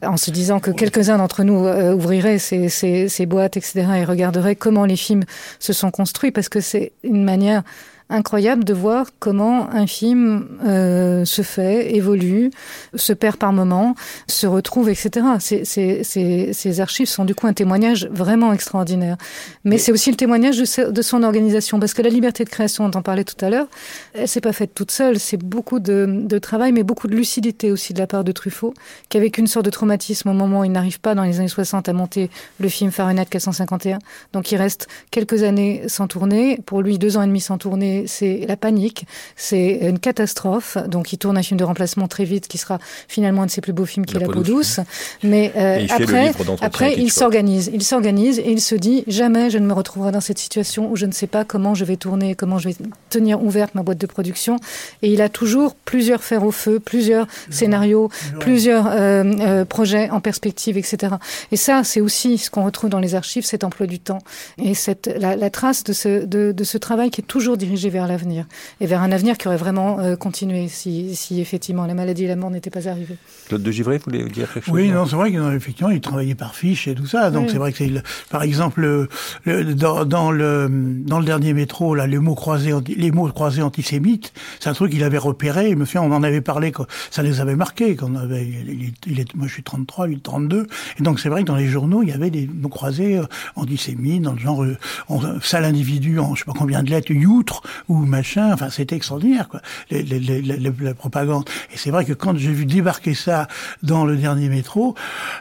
en 0.02 0.16
se 0.16 0.30
disant 0.30 0.60
que 0.60 0.70
quelques-uns 0.70 1.18
d'entre 1.18 1.44
nous 1.44 1.66
euh, 1.66 1.94
ouvriraient 1.94 2.38
ces 2.38 3.26
boîtes, 3.26 3.56
etc., 3.56 3.86
et 3.96 4.04
regarderaient 4.04 4.56
comment 4.56 4.84
les 4.84 4.96
films 4.96 5.24
se 5.58 5.72
sont 5.72 5.90
construits, 5.90 6.32
parce 6.32 6.48
que 6.48 6.60
c'est 6.60 6.92
une 7.02 7.24
manière 7.24 7.62
incroyable 8.10 8.64
de 8.64 8.74
voir 8.74 9.06
comment 9.18 9.70
un 9.70 9.86
film 9.86 10.46
euh, 10.64 11.24
se 11.24 11.42
fait, 11.42 11.94
évolue, 11.94 12.50
se 12.94 13.12
perd 13.12 13.36
par 13.36 13.52
moment, 13.52 13.94
se 14.28 14.46
retrouve, 14.46 14.90
etc. 14.90 15.26
Ces, 15.40 15.64
ces, 15.64 16.04
ces, 16.04 16.52
ces 16.52 16.80
archives 16.80 17.08
sont 17.08 17.24
du 17.24 17.34
coup 17.34 17.46
un 17.46 17.54
témoignage 17.54 18.06
vraiment 18.10 18.52
extraordinaire. 18.52 19.16
Mais 19.64 19.78
c'est 19.78 19.90
aussi 19.90 20.10
le 20.10 20.16
témoignage 20.16 20.58
de, 20.58 20.90
de, 20.90 21.02
son 21.02 21.22
organisation, 21.22 21.80
parce 21.80 21.94
que 21.94 22.02
la 22.02 22.10
liberté 22.10 22.44
de 22.44 22.50
création, 22.50 22.90
on 22.94 23.02
parlait 23.02 23.24
tout 23.24 23.42
à 23.44 23.48
l'heure, 23.48 23.68
elle 24.12 24.28
s'est 24.28 24.42
pas 24.42 24.52
faite 24.52 24.74
toute 24.74 24.90
seule. 24.90 25.18
C'est 25.18 25.38
beaucoup 25.38 25.80
de, 25.80 26.06
de, 26.24 26.38
travail, 26.38 26.72
mais 26.72 26.82
beaucoup 26.82 27.08
de 27.08 27.16
lucidité 27.16 27.72
aussi 27.72 27.94
de 27.94 27.98
la 27.98 28.06
part 28.06 28.22
de 28.22 28.32
Truffaut, 28.32 28.74
qui 29.08 29.16
a 29.16 29.20
vécu 29.20 29.40
une 29.40 29.46
sorte 29.46 29.64
de 29.64 29.70
traumatisme 29.70 30.28
au 30.28 30.34
moment 30.34 30.60
où 30.60 30.64
il 30.64 30.72
n'arrive 30.72 31.00
pas 31.00 31.14
dans 31.14 31.24
les 31.24 31.38
années 31.38 31.48
60 31.48 31.88
à 31.88 31.92
monter 31.94 32.30
le 32.60 32.68
film 32.68 32.90
Fahrenheit 32.90 33.26
451. 33.30 33.98
Donc 34.32 34.52
il 34.52 34.56
reste 34.56 34.88
quelques 35.10 35.42
années 35.42 35.84
sans 35.88 36.06
tourner. 36.06 36.60
Pour 36.66 36.82
lui, 36.82 36.98
deux 36.98 37.16
ans 37.16 37.22
et 37.22 37.26
demi 37.26 37.40
sans 37.40 37.56
tourner 37.58 37.93
c'est 38.06 38.44
la 38.48 38.56
panique, 38.56 39.06
c'est 39.36 39.78
une 39.82 39.98
catastrophe. 39.98 40.76
Donc 40.88 41.12
il 41.12 41.18
tourne 41.18 41.38
un 41.38 41.42
film 41.42 41.58
de 41.58 41.64
remplacement 41.64 42.08
très 42.08 42.24
vite 42.24 42.48
qui 42.48 42.58
sera 42.58 42.78
finalement 43.08 43.42
un 43.42 43.46
de 43.46 43.50
ses 43.50 43.60
plus 43.60 43.72
beaux 43.72 43.86
films 43.86 44.06
qui 44.06 44.16
est 44.16 44.20
La, 44.20 44.26
peau 44.26 44.42
douce. 44.42 44.80
Mais 45.22 45.52
euh, 45.56 45.86
après, 45.90 46.32
après 46.60 46.94
il 46.96 47.10
s'organise, 47.10 47.70
il 47.72 47.82
s'organise 47.82 48.38
et 48.38 48.50
il 48.50 48.60
se 48.60 48.74
dit 48.74 49.04
jamais 49.06 49.50
je 49.50 49.58
ne 49.58 49.66
me 49.66 49.72
retrouverai 49.72 50.12
dans 50.12 50.20
cette 50.20 50.38
situation 50.38 50.90
où 50.90 50.96
je 50.96 51.06
ne 51.06 51.12
sais 51.12 51.26
pas 51.26 51.44
comment 51.44 51.74
je 51.74 51.84
vais 51.84 51.96
tourner, 51.96 52.34
comment 52.34 52.58
je 52.58 52.68
vais 52.68 52.76
tenir 53.10 53.42
ouverte 53.42 53.74
ma 53.74 53.82
boîte 53.82 53.98
de 53.98 54.06
production. 54.06 54.56
Et 55.02 55.12
il 55.12 55.22
a 55.22 55.28
toujours 55.28 55.74
plusieurs 55.74 56.22
fers 56.22 56.44
au 56.44 56.50
feu, 56.50 56.80
plusieurs 56.80 57.26
scénarios, 57.50 58.10
plusieurs 58.40 58.86
euh, 58.86 59.24
euh, 59.24 59.64
projets 59.64 60.10
en 60.10 60.20
perspective, 60.20 60.76
etc. 60.76 61.14
Et 61.52 61.56
ça, 61.56 61.84
c'est 61.84 62.00
aussi 62.00 62.38
ce 62.38 62.50
qu'on 62.50 62.64
retrouve 62.64 62.90
dans 62.90 62.98
les 62.98 63.14
archives, 63.14 63.44
cet 63.44 63.64
emploi 63.64 63.86
du 63.86 63.98
temps 63.98 64.18
et 64.58 64.74
cette 64.74 65.10
la, 65.18 65.36
la 65.36 65.50
trace 65.50 65.84
de 65.84 65.92
ce 65.92 66.24
de, 66.24 66.52
de 66.52 66.64
ce 66.64 66.78
travail 66.78 67.10
qui 67.10 67.20
est 67.20 67.24
toujours 67.24 67.56
dirigé 67.56 67.83
vers 67.90 68.06
l'avenir 68.06 68.46
et 68.80 68.86
vers 68.86 69.02
un 69.02 69.12
avenir 69.12 69.38
qui 69.38 69.48
aurait 69.48 69.56
vraiment 69.56 70.00
euh, 70.00 70.16
continué 70.16 70.68
si, 70.68 71.14
si 71.16 71.40
effectivement 71.40 71.86
la 71.86 71.94
maladie 71.94 72.24
et 72.24 72.28
la 72.28 72.36
mort 72.36 72.50
n'étaient 72.50 72.70
pas 72.70 72.88
arrivées. 72.88 73.16
Claude 73.48 73.62
de 73.62 73.70
Givray, 73.70 73.98
vous 73.98 74.04
voulez 74.06 74.24
dire 74.24 74.52
quelque 74.52 74.66
chose 74.66 74.74
Oui, 74.74 74.90
non, 74.90 75.06
c'est 75.06 75.16
vrai 75.16 75.32
qu'effectivement, 75.32 75.90
il 75.90 76.00
travaillait 76.00 76.34
par 76.34 76.54
fiche 76.54 76.88
et 76.88 76.94
tout 76.94 77.06
ça. 77.06 77.30
Donc 77.30 77.44
oui. 77.44 77.48
c'est 77.52 77.58
vrai 77.58 77.72
que 77.72 77.78
c'est, 77.78 77.92
par 78.30 78.42
exemple, 78.42 78.80
le, 78.80 79.08
le, 79.44 79.74
dans, 79.74 80.04
dans, 80.04 80.30
le 80.30 80.68
dans 80.70 81.18
le 81.18 81.24
dernier 81.24 81.52
métro, 81.52 81.94
là, 81.94 82.06
les 82.06 82.18
mots 82.18 82.34
croisés, 82.34 82.72
les 82.96 83.10
mots 83.10 83.28
croisés 83.28 83.62
antisémites, 83.62 84.32
c'est 84.60 84.68
un 84.68 84.74
truc 84.74 84.92
qu'il 84.92 85.04
avait 85.04 85.18
repéré. 85.18 85.70
Je 85.70 85.76
me 85.76 85.84
souviens, 85.84 86.02
on 86.02 86.12
en 86.12 86.22
avait 86.22 86.40
parlé, 86.40 86.72
quand, 86.72 86.86
ça 87.10 87.22
les 87.22 87.40
avait 87.40 87.56
marqués. 87.56 87.96
Quand 87.96 88.10
on 88.10 88.16
avait, 88.16 88.44
il, 88.44 88.92
il 89.06 89.20
est, 89.20 89.34
moi, 89.34 89.46
je 89.46 89.52
suis 89.52 89.62
33, 89.62 90.06
lui 90.06 90.20
32, 90.20 90.66
et 90.98 91.02
donc 91.02 91.20
c'est 91.20 91.28
vrai 91.28 91.42
que 91.42 91.48
dans 91.48 91.56
les 91.56 91.66
journaux, 91.66 92.02
il 92.02 92.08
y 92.08 92.12
avait 92.12 92.30
des 92.30 92.46
mots 92.46 92.68
croisés 92.68 93.18
euh, 93.18 93.24
antisémites, 93.56 94.22
dans 94.22 94.32
le 94.32 94.38
genre 94.38 94.64
euh, 94.64 94.76
on, 95.08 95.40
sale 95.40 95.64
individu, 95.64 96.18
en 96.18 96.34
je 96.34 96.40
sais 96.40 96.44
pas 96.44 96.52
combien 96.56 96.82
de 96.82 96.90
lettres, 96.90 97.12
youtre 97.12 97.62
ou 97.88 97.96
machin. 97.96 98.52
Enfin, 98.52 98.70
c'était 98.70 98.96
extraordinaire, 98.96 99.48
quoi, 99.48 99.60
les, 99.90 100.02
les, 100.02 100.18
les, 100.20 100.58
la 100.80 100.94
propagande. 100.94 101.44
Et 101.72 101.76
c'est 101.76 101.90
vrai 101.90 102.04
que 102.04 102.12
quand 102.12 102.36
j'ai 102.36 102.52
vu 102.52 102.66
débarquer 102.66 103.14
ça 103.14 103.48
dans 103.82 104.04
le 104.04 104.16
dernier 104.16 104.48
métro, 104.48 104.94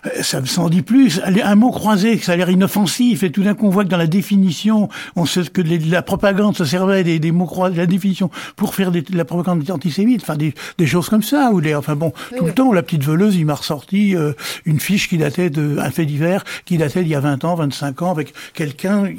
euh, 0.06 0.10
ça 0.22 0.42
me 0.42 0.46
s'en 0.46 0.70
dit 0.70 0.82
plus. 0.82 1.22
Un 1.44 1.56
mot 1.56 1.72
croisé, 1.72 2.18
ça 2.18 2.34
a 2.34 2.36
l'air 2.36 2.50
inoffensif, 2.50 3.24
et 3.24 3.32
tout 3.32 3.44
d'un 3.44 3.54
coup, 3.54 3.68
on 3.68 3.70
voit 3.70 3.84
que 3.84 3.90
dans 3.90 3.98
la 3.98 4.08
définition, 4.08 4.90
on 5.16 5.26
sait 5.26 5.44
que 5.44 5.62
la 5.62 6.02
propagande 6.02 6.56
se 6.56 6.66
servait 6.66 7.04
des, 7.04 7.20
des 7.20 7.32
mots 7.32 7.46
croisés, 7.46 7.76
la 7.76 7.86
définition 7.86 8.30
pour 8.56 8.76
faire 8.76 8.92
des, 8.92 9.02
de 9.02 9.18
la 9.18 9.26
propagande 9.26 9.70
antisémite, 9.70 10.22
enfin 10.22 10.36
des, 10.36 10.54
des 10.78 10.88
choses 10.88 11.10
comme 11.10 11.24
ça. 11.24 11.52
Ou 11.52 11.60
les, 11.60 11.76
enfin 11.76 11.96
bon, 11.96 12.14
oui, 12.32 12.38
tout 12.38 12.44
oui. 12.44 12.50
le 12.50 12.56
temps, 12.56 12.72
la 12.74 12.84
petite 12.84 13.04
veleuse, 13.04 13.36
il 13.36 13.46
m'a 13.46 13.56
ressorti 13.56 14.16
euh, 14.16 14.34
une 14.66 14.80
fiche 14.80 15.10
qui 15.10 15.18
datait 15.18 15.50
de 15.50 15.78
un 15.80 15.90
fait 15.90 16.06
divers, 16.06 16.44
qui 16.66 16.78
datait 16.78 17.04
d'il 17.04 17.12
y 17.12 17.16
a 17.16 17.20
20 17.20 17.44
ans, 17.46 17.56
25 17.56 18.02
ans, 18.02 18.12
avec 18.12 18.34
quelqu'un, 18.54 19.12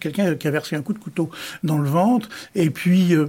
quelqu'un 0.00 0.34
qui 0.34 0.48
a 0.48 0.50
versé 0.50 0.76
un 0.76 0.82
coup 0.82 0.92
de 0.92 0.98
couteau 0.98 1.30
dans 1.62 1.78
le 1.78 1.88
ventre, 1.88 2.28
et 2.54 2.70
puis 2.70 3.14
euh, 3.14 3.26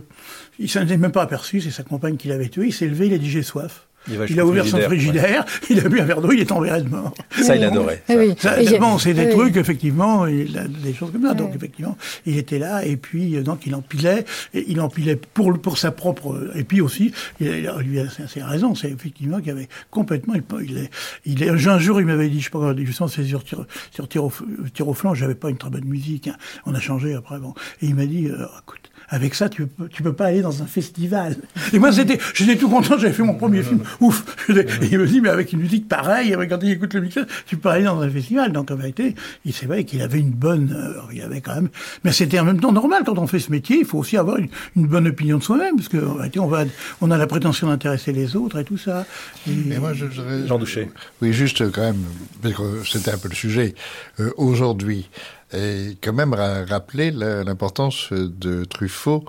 il 0.59 0.70
s'en 0.70 0.88
est 0.88 0.97
même 0.97 1.11
pas 1.11 1.24
aperçu, 1.24 1.61
c'est 1.61 1.72
sa 1.72 1.84
compagne 1.84 2.18
qui 2.18 2.28
l'avait 2.28 2.49
tué. 2.49 2.68
Il 2.68 2.74
s'est 2.74 2.88
levé, 2.88 3.07
il 3.07 3.13
a 3.13 3.18
dit 3.18 3.30
j'ai 3.30 3.43
soif. 3.43 3.88
Il, 4.07 4.20
il 4.30 4.39
a 4.39 4.45
ouvert 4.45 4.68
son 4.68 4.80
frigidaire, 4.80 5.45
ouais. 5.45 5.68
il 5.72 5.80
a 5.80 5.89
bu 5.89 5.99
un 5.99 6.05
verre 6.05 6.22
d'eau, 6.22 6.32
il 6.32 6.39
est 6.39 6.45
tombé 6.45 6.70
de 6.70 6.88
mort. 6.88 7.11
Ça, 7.41 7.55
il 7.55 7.63
adorait. 7.63 8.03
Ça. 8.07 8.16
Oui. 8.16 8.36
Ça, 8.38 8.78
bon, 8.78 8.99
c'est 8.99 9.16
des 9.16 9.26
oui. 9.26 9.32
trucs, 9.32 9.57
effectivement, 9.57 10.28
il 10.28 10.55
a 10.59 10.68
des 10.68 10.93
choses 10.93 11.11
comme 11.11 11.24
ça. 11.24 11.32
Oui. 11.32 11.38
Donc, 11.38 11.55
effectivement, 11.55 11.97
il 12.28 12.38
était 12.38 12.59
là, 12.59 12.86
et 12.86 12.97
puis, 12.97 13.41
donc, 13.41 13.66
il 13.66 13.74
empilait, 13.74 14.26
et 14.53 14.66
il 14.68 14.80
empilait 14.80 15.16
pour, 15.16 15.59
pour 15.59 15.80
sa 15.80 15.89
propre, 15.89 16.51
et 16.53 16.63
puis 16.63 16.82
aussi, 16.82 17.13
il 17.39 17.68
a, 17.68 17.80
lui 17.80 17.99
a, 17.99 18.05
c'est 18.28 18.43
raison, 18.43 18.76
c'est 18.76 18.91
effectivement 18.91 19.39
qu'il 19.39 19.51
avait 19.51 19.70
complètement, 19.89 20.36
il, 20.36 20.89
il, 21.26 21.41
il, 21.41 21.49
un 21.49 21.80
jour, 21.80 21.99
il 21.99 22.05
m'avait 22.05 22.30
dit, 22.30 22.41
je 22.41 22.45
sais 22.45 22.51
pas, 22.51 22.76
sens, 22.93 23.16
c'est 23.16 23.24
sur, 23.24 23.41
sur, 23.41 23.66
sur 23.89 24.07
tir, 24.07 24.24
au, 24.24 24.32
tir 24.72 24.88
au 24.88 24.93
flanc, 24.93 25.16
j'avais 25.16 25.34
pas 25.34 25.49
une 25.49 25.57
très 25.57 25.72
bonne 25.72 25.86
musique, 25.86 26.28
hein. 26.28 26.36
on 26.68 26.76
a 26.76 26.80
changé 26.80 27.16
après, 27.16 27.39
bon. 27.39 27.55
Et 27.82 27.88
il 27.88 27.95
m'a 27.95 28.05
dit, 28.05 28.28
euh, 28.28 28.45
écoute, 28.61 28.91
Avec 29.10 29.36
ça, 29.36 29.49
tu 29.49 29.68
peux, 29.68 29.88
tu 29.88 30.01
peux 30.03 30.14
pas 30.14 30.26
aller 30.26 30.41
dans 30.41 30.64
un 30.64 30.66
festival. 30.66 31.36
Et 31.74 31.80
moi, 31.80 31.91
c'était, 31.91 32.18
j'étais 32.34 32.56
tout 32.58 32.70
content, 32.70 32.97
j'avais 32.97 33.14
fait 33.14 33.24
mon 33.24 33.36
premier 33.36 33.62
film. 33.62 33.82
Ouf! 33.99 34.24
Et 34.49 34.66
il 34.91 34.97
me 34.99 35.06
dit, 35.08 35.22
mais 35.22 35.30
avec 35.30 35.53
une 35.53 35.60
musique 35.60 35.88
pareille, 35.88 36.34
avec, 36.34 36.49
quand 36.49 36.60
il 36.64 36.72
écoute 36.72 36.93
le 36.95 37.01
mixage, 37.01 37.26
tu 37.45 37.58
peux 37.58 37.70
aller 37.70 37.84
dans 37.84 37.99
un 38.01 38.10
festival. 38.10 38.51
Donc, 38.51 38.72
en 38.72 38.76
vérité, 38.76 39.14
il 39.45 39.53
c'est 39.53 39.68
vrai 39.68 39.84
qu'il 39.84 40.01
avait 40.01 40.20
une 40.20 40.32
bonne, 40.32 40.76
euh, 40.76 41.01
il 41.14 41.22
avait 41.22 41.41
quand 41.41 41.56
même, 41.56 41.70
mais 42.03 42.12
c'était 42.12 42.39
en 42.39 42.45
même 42.45 42.60
temps 42.60 42.72
normal 42.72 43.03
quand 43.06 43.18
on 43.18 43.28
fait 43.28 43.39
ce 43.39 43.51
métier, 43.51 43.78
il 43.80 43.86
faut 43.86 43.99
aussi 43.99 44.18
avoir 44.18 44.38
une, 44.38 44.49
une 44.76 44.88
bonne 44.88 45.08
opinion 45.08 45.38
de 45.38 45.43
soi-même, 45.43 45.76
parce 45.76 45.88
que, 45.88 45.97
en 45.97 46.16
vérité, 46.16 46.39
on 46.39 46.47
va, 46.47 46.64
on 47.01 47.12
a 47.12 47.18
la 47.18 47.28
prétention 47.28 47.68
d'intéresser 47.70 48.12
les 48.12 48.36
autres 48.36 48.60
et 48.60 48.64
tout 48.66 48.78
ça. 48.78 49.06
Et- 49.47 49.51
Mais 49.68 49.78
moi, 49.80 49.93
je, 49.93 50.06
je- 50.10 50.47
Jean 50.47 50.58
Douché. 50.58 50.89
Oui, 51.22 51.32
juste 51.32 51.72
quand 51.72 51.82
même, 51.82 52.03
parce 52.41 52.56
que 52.56 52.64
c'était 52.86 53.12
un 53.12 53.18
peu 53.18 53.30
le 53.30 53.36
sujet, 53.36 53.76
euh, 54.20 54.32
aujourd'hui, 54.38 55.10
et 55.54 55.98
quand 56.02 56.14
même 56.14 56.34
ra- 56.34 56.66
rappeler 56.66 57.12
l'importance 57.12 58.10
de 58.12 58.66
Truffaut 58.66 59.24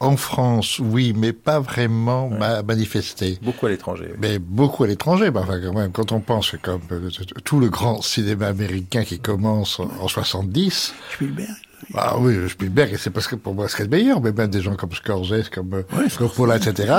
en 0.00 0.16
France, 0.16 0.78
oui, 0.78 1.12
mais 1.16 1.32
pas 1.32 1.58
vraiment 1.58 2.28
ma- 2.28 2.62
manifesté. 2.62 3.36
Beaucoup 3.42 3.66
à 3.66 3.70
l'étranger. 3.70 4.12
Mais 4.20 4.38
beaucoup 4.38 4.84
à 4.84 4.86
l'étranger, 4.86 5.32
bah, 5.32 5.40
enfin, 5.42 5.60
quand 5.60 5.72
même, 5.74 5.90
quand 5.90 6.12
on 6.12 6.20
pense 6.20 6.52
comme 6.62 6.82
euh, 6.92 7.10
tout 7.44 7.58
le 7.58 7.68
grand 7.68 8.00
cinéma 8.00 8.46
américain 8.46 9.02
qui 9.02 9.18
commence 9.18 9.80
en, 9.80 9.90
en 10.00 10.06
70, 10.06 10.94
Spielberg. 11.14 11.48
Ah 11.94 12.16
oui, 12.18 12.34
Spielberg, 12.48 12.90
et 12.92 12.96
c'est 12.98 13.10
parce 13.10 13.26
que 13.28 13.34
pour 13.36 13.54
moi, 13.54 13.68
ce 13.68 13.76
qui 13.76 13.82
est 13.82 13.84
le 13.86 13.90
meilleur, 13.90 14.20
mais 14.20 14.32
même 14.32 14.50
des 14.50 14.60
gens 14.60 14.74
comme 14.74 14.92
Scorsese, 14.92 15.48
comme 15.48 15.74
euh, 15.74 15.82
Coppola, 16.18 16.56
etc., 16.56 16.92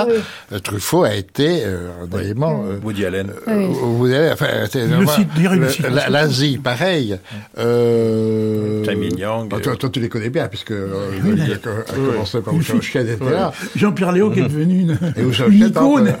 euh, 0.52 0.58
Truffaut 0.58 1.04
a 1.04 1.14
été 1.14 1.62
euh, 1.64 1.90
un 2.12 2.18
élément... 2.18 2.64
euh, 2.66 2.78
Woody 2.82 3.04
Allen. 3.06 3.30
euh, 3.48 4.32
enfin, 4.32 4.46
c'est 4.70 4.86
le- 4.86 5.06
cite 5.06 5.28
la- 5.38 5.66
aussi. 5.66 5.82
L'Asie, 6.10 6.58
pareil. 6.58 7.18
Euh, 7.58 8.84
Young. 9.16 9.48
bah, 9.48 9.58
toi, 9.62 9.76
toi, 9.76 9.88
tu 9.90 10.00
les 10.00 10.08
connais 10.08 10.30
bien, 10.30 10.48
puisque 10.48 10.72
euh, 10.72 11.10
il 11.24 11.52
a 11.52 11.54
a 11.54 12.12
commencé 12.12 12.40
par 12.40 12.54
Ouchauchken, 12.54 13.06
etc. 13.08 13.30
Jean-Pierre 13.76 14.12
Léo 14.12 14.30
qui 14.30 14.40
est 14.40 14.44
devenu 14.44 14.80
une, 14.80 14.98
Et 15.16 15.22
une 15.52 15.66
icône. 15.68 16.12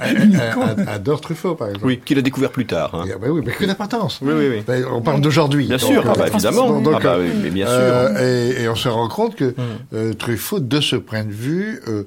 adore 0.86 1.20
Truffaut, 1.20 1.54
par 1.54 1.68
exemple. 1.68 1.86
Oui, 1.86 2.00
qu'il 2.04 2.18
a 2.18 2.22
découvert 2.22 2.50
plus 2.50 2.66
tard. 2.66 2.90
hein. 2.94 3.04
Et, 3.06 3.12
bah 3.18 3.26
oui, 3.30 3.42
mais 3.44 3.52
que 3.52 3.64
d'importance. 3.64 4.18
Oui, 4.22 4.32
oui, 4.36 4.46
oui. 4.50 4.62
Ben, 4.66 4.84
On 4.92 5.00
parle 5.00 5.20
d'aujourd'hui. 5.20 5.66
Bien 5.66 5.78
sûr, 5.78 6.02
ah 6.06 6.10
euh, 6.12 6.14
bah, 6.18 6.26
évidemment. 6.28 6.80
donc, 6.80 6.94
ah 6.96 7.00
bah, 7.02 7.14
euh, 7.18 7.24
oui, 7.24 7.30
mais 7.42 7.50
bien 7.50 7.66
sûr. 7.66 7.74
Et, 8.50 8.62
et 8.62 8.68
on 8.68 8.74
se 8.74 8.88
rend 8.88 9.08
compte 9.08 9.36
que 9.36 9.54
euh, 9.94 10.12
Truffaut, 10.14 10.60
de 10.60 10.80
ce 10.80 10.96
point 10.96 11.24
de 11.24 11.32
vue, 11.32 11.80
euh, 11.88 12.04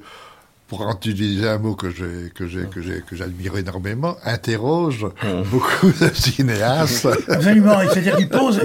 pour 0.78 0.90
utiliser 0.92 1.48
un 1.48 1.58
mot 1.60 1.76
que 1.76 1.90
j'ai 1.90 2.32
que 2.34 2.48
j'ai 2.48 2.64
que 2.66 2.82
j'ai 2.82 3.02
que 3.08 3.16
j'admire 3.16 3.58
énormément, 3.58 4.16
interroge 4.24 5.06
beaucoup 5.52 5.88
de 5.88 6.10
cinéastes. 6.14 7.08
Absolument, 7.30 7.78
c'est-à-dire 7.92 8.18
qu'il 8.18 8.30
pose, 8.30 8.60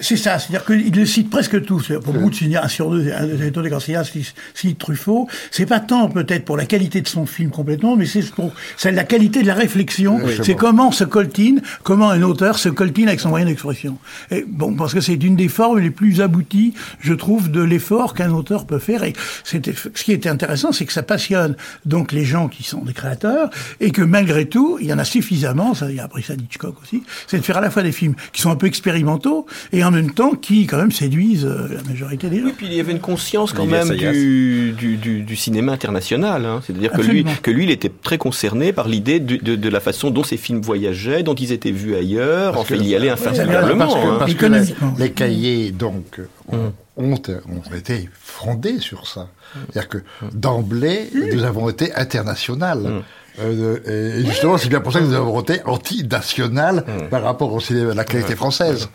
c'est- 0.00 0.16
ça, 0.16 0.38
c'est-à-dire 0.38 0.64
qu'il 0.64 0.90
le 0.94 1.06
cite 1.06 1.30
presque 1.30 1.62
tous. 1.64 1.92
Pour 2.02 2.12
beaucoup 2.14 2.30
de 2.30 2.34
cinéastes, 2.34 2.70
sur 2.70 2.90
deux, 2.90 3.10
un 3.12 3.26
des 3.26 3.68
grands 3.68 3.80
cinéastes 3.80 4.12
qui 4.12 4.26
citent 4.54 4.78
Truffaut, 4.78 5.28
c'est 5.50 5.66
pas 5.66 5.80
tant 5.80 6.08
peut-être 6.08 6.44
pour 6.44 6.56
la 6.56 6.64
qualité 6.66 7.00
de 7.00 7.08
son 7.08 7.26
film 7.26 7.50
complètement, 7.50 7.96
mais 7.96 8.06
c'est 8.06 8.24
pour 8.30 8.52
la 8.84 9.04
qualité 9.04 9.42
de 9.42 9.46
la 9.46 9.54
réflexion. 9.54 10.18
c'est 10.42 10.54
comment 10.54 10.92
se 10.92 11.04
coltine, 11.04 11.60
comment 11.82 12.10
un 12.10 12.22
auteur 12.22 12.58
se 12.58 12.68
coltine 12.68 13.08
avec 13.08 13.20
son 13.20 13.28
moyen 13.30 13.46
d'expression. 13.46 13.98
Et 14.30 14.44
bon, 14.46 14.74
parce 14.74 14.94
que 14.94 15.00
c'est 15.00 15.22
une 15.22 15.36
des 15.36 15.48
formes 15.48 15.78
les 15.78 15.90
plus 15.90 16.20
abouties, 16.20 16.74
je 17.00 17.12
trouve, 17.12 17.50
de 17.50 17.60
l'effort 17.60 18.14
qu'un 18.14 18.30
auteur 18.32 18.66
peut 18.66 18.78
faire. 18.78 19.04
Et 19.04 19.12
c'était, 19.44 19.74
ce 19.94 20.04
qui 20.04 20.12
était 20.12 20.28
intéressant, 20.28 20.72
c'est 20.72 20.85
que 20.86 20.92
ça 20.92 21.02
passionne 21.02 21.56
donc 21.84 22.12
les 22.12 22.24
gens 22.24 22.48
qui 22.48 22.62
sont 22.62 22.82
des 22.82 22.92
créateurs, 22.92 23.50
et 23.80 23.90
que 23.90 24.02
malgré 24.02 24.46
tout, 24.48 24.78
il 24.80 24.86
y 24.86 24.92
en 24.92 24.98
a 24.98 25.04
suffisamment, 25.04 25.74
ça, 25.74 25.90
il 25.90 26.00
a 26.00 26.04
appris 26.04 26.22
ça 26.22 26.36
d'Hitchcock 26.36 26.76
aussi, 26.82 27.02
c'est 27.26 27.38
de 27.38 27.42
faire 27.44 27.58
à 27.58 27.60
la 27.60 27.70
fois 27.70 27.82
des 27.82 27.92
films 27.92 28.14
qui 28.32 28.40
sont 28.40 28.50
un 28.50 28.56
peu 28.56 28.66
expérimentaux, 28.66 29.46
et 29.72 29.84
en 29.84 29.90
même 29.90 30.12
temps 30.12 30.32
qui, 30.32 30.66
quand 30.66 30.78
même, 30.78 30.92
séduisent 30.92 31.44
euh, 31.44 31.68
la 31.74 31.82
majorité 31.82 32.28
des 32.30 32.38
gens. 32.40 32.46
Oui, 32.46 32.54
puis 32.56 32.66
il 32.66 32.74
y 32.74 32.80
avait 32.80 32.92
une 32.92 33.00
conscience 33.00 33.52
quand 33.52 33.62
Olivier 33.62 33.84
même 33.84 33.96
du, 33.96 34.72
du, 34.72 34.96
du, 34.96 35.22
du 35.22 35.36
cinéma 35.36 35.72
international. 35.72 36.44
Hein. 36.46 36.60
C'est-à-dire 36.66 36.92
que 36.92 37.02
lui, 37.02 37.24
que 37.42 37.50
lui, 37.50 37.64
il 37.64 37.70
était 37.70 37.90
très 38.02 38.18
concerné 38.18 38.72
par 38.72 38.88
l'idée 38.88 39.20
de, 39.20 39.36
de, 39.36 39.56
de 39.56 39.68
la 39.68 39.80
façon 39.80 40.10
dont 40.10 40.24
ces 40.24 40.36
films 40.36 40.60
voyageaient, 40.60 41.22
dont 41.22 41.34
ils 41.34 41.52
étaient 41.52 41.70
vus 41.72 41.94
ailleurs. 41.96 42.52
Parce 42.52 42.62
enfin, 42.64 42.76
que- 42.76 42.80
il 42.80 42.88
y 42.88 42.94
allait 42.94 43.10
infatigablement. 43.10 43.86
parce 43.86 43.94
que, 43.94 44.06
hein. 44.06 44.16
parce 44.18 44.34
que 44.34 44.46
les, 44.46 45.04
les 45.04 45.10
cahiers, 45.10 45.70
donc, 45.72 46.20
ont, 46.48 46.72
ont, 46.96 47.14
ont 47.14 47.74
été 47.74 48.08
fondés 48.20 48.78
sur 48.80 49.06
ça. 49.06 49.28
C'est-à-dire 49.72 49.88
que 49.88 49.98
d'emblée, 50.32 51.10
nous 51.32 51.44
avons 51.44 51.68
été 51.68 51.94
international. 51.94 53.02
Euh, 53.38 54.18
et 54.20 54.24
justement, 54.24 54.56
c'est 54.56 54.68
bien 54.68 54.80
pour 54.80 54.92
ça 54.92 55.00
que 55.00 55.04
nous 55.04 55.14
avons 55.14 55.40
été 55.40 55.60
anti-national 55.64 56.84
par 57.10 57.22
rapport 57.22 57.52
au 57.52 57.60
cinéma, 57.60 57.92
à 57.92 57.94
la 57.94 58.04
qualité 58.04 58.34
française. 58.36 58.88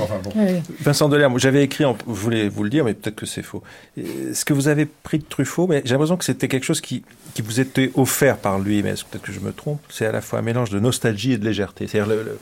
Enfin 0.00 0.16
bon. 0.22 0.30
Oui. 0.36 0.60
Vincent 0.80 1.08
Delerme, 1.08 1.38
j'avais 1.38 1.62
écrit, 1.64 1.86
en- 1.86 1.96
vous 2.04 2.14
voulez 2.14 2.50
vous 2.50 2.62
le 2.62 2.68
dire, 2.68 2.84
mais 2.84 2.92
peut-être 2.92 3.16
que 3.16 3.24
c'est 3.24 3.42
faux. 3.42 3.62
Euh, 3.96 4.34
Ce 4.34 4.44
que 4.44 4.52
vous 4.52 4.68
avez 4.68 4.84
pris 4.84 5.18
de 5.18 5.24
Truffaut, 5.24 5.66
mais 5.66 5.80
j'ai 5.86 5.92
l'impression 5.94 6.18
que 6.18 6.26
c'était 6.26 6.46
quelque 6.46 6.64
chose 6.64 6.82
qui, 6.82 7.02
qui 7.32 7.40
vous 7.40 7.58
était 7.58 7.90
offert 7.94 8.36
par 8.36 8.58
lui, 8.58 8.82
mais 8.82 8.90
est-ce 8.90 9.04
que 9.04 9.10
peut-être 9.12 9.24
que 9.24 9.32
je 9.32 9.40
me 9.40 9.50
trompe, 9.52 9.80
c'est 9.88 10.04
à 10.04 10.12
la 10.12 10.20
fois 10.20 10.40
un 10.40 10.42
mélange 10.42 10.68
de 10.68 10.78
nostalgie 10.78 11.32
et 11.32 11.38
de 11.38 11.44
légèreté. 11.46 11.86
C'est-à-dire 11.86 12.14
le, 12.14 12.22
le- 12.22 12.38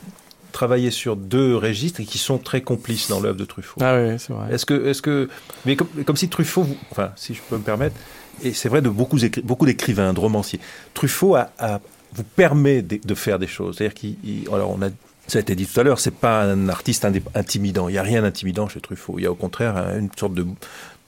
travailler 0.56 0.90
sur 0.90 1.16
deux 1.16 1.54
registres 1.54 2.00
et 2.00 2.04
qui 2.06 2.16
sont 2.16 2.38
très 2.38 2.62
complices 2.62 3.08
dans 3.08 3.20
l'œuvre 3.20 3.36
de 3.38 3.44
Truffaut. 3.44 3.78
Ah 3.82 3.98
oui, 4.00 4.16
c'est 4.18 4.32
vrai. 4.32 4.52
Est-ce 4.54 4.64
que, 4.64 4.86
est-ce 4.86 5.02
que, 5.02 5.28
mais 5.66 5.76
comme, 5.76 5.88
comme 6.06 6.16
si 6.16 6.28
Truffaut, 6.30 6.62
vous- 6.62 6.78
enfin, 6.90 7.10
si 7.14 7.34
je 7.34 7.42
peux 7.48 7.56
me 7.58 7.62
permettre, 7.62 7.94
et 8.42 8.52
c'est 8.54 8.70
vrai 8.70 8.80
de 8.80 8.88
beaucoup, 8.88 9.18
écri- 9.18 9.42
beaucoup 9.42 9.66
d'écrivains, 9.66 10.14
de 10.14 10.20
romanciers, 10.20 10.58
Truffaut 10.94 11.34
a, 11.36 11.50
a- 11.58 11.80
vous 12.14 12.24
permet 12.24 12.80
de, 12.80 12.98
de 13.04 13.14
faire 13.14 13.38
des 13.38 13.46
choses. 13.46 13.76
C'est-à-dire 13.76 13.94
qu'il, 13.94 14.16
il- 14.24 14.48
alors 14.50 14.70
on 14.70 14.80
a, 14.80 14.88
ça 15.26 15.38
a 15.38 15.40
été 15.42 15.54
dit 15.54 15.66
tout 15.66 15.78
à 15.78 15.82
l'heure, 15.82 16.00
c'est 16.00 16.14
pas 16.14 16.42
un 16.44 16.68
artiste 16.70 17.04
intimidant. 17.34 17.88
Il 17.90 17.92
n'y 17.92 17.98
a 17.98 18.02
rien 18.02 18.22
d'intimidant 18.22 18.66
chez 18.68 18.80
Truffaut. 18.80 19.16
Il 19.18 19.24
y 19.24 19.26
a 19.26 19.30
au 19.30 19.34
contraire 19.34 19.76
un- 19.76 19.98
une 19.98 20.08
sorte 20.16 20.32
de 20.34 20.46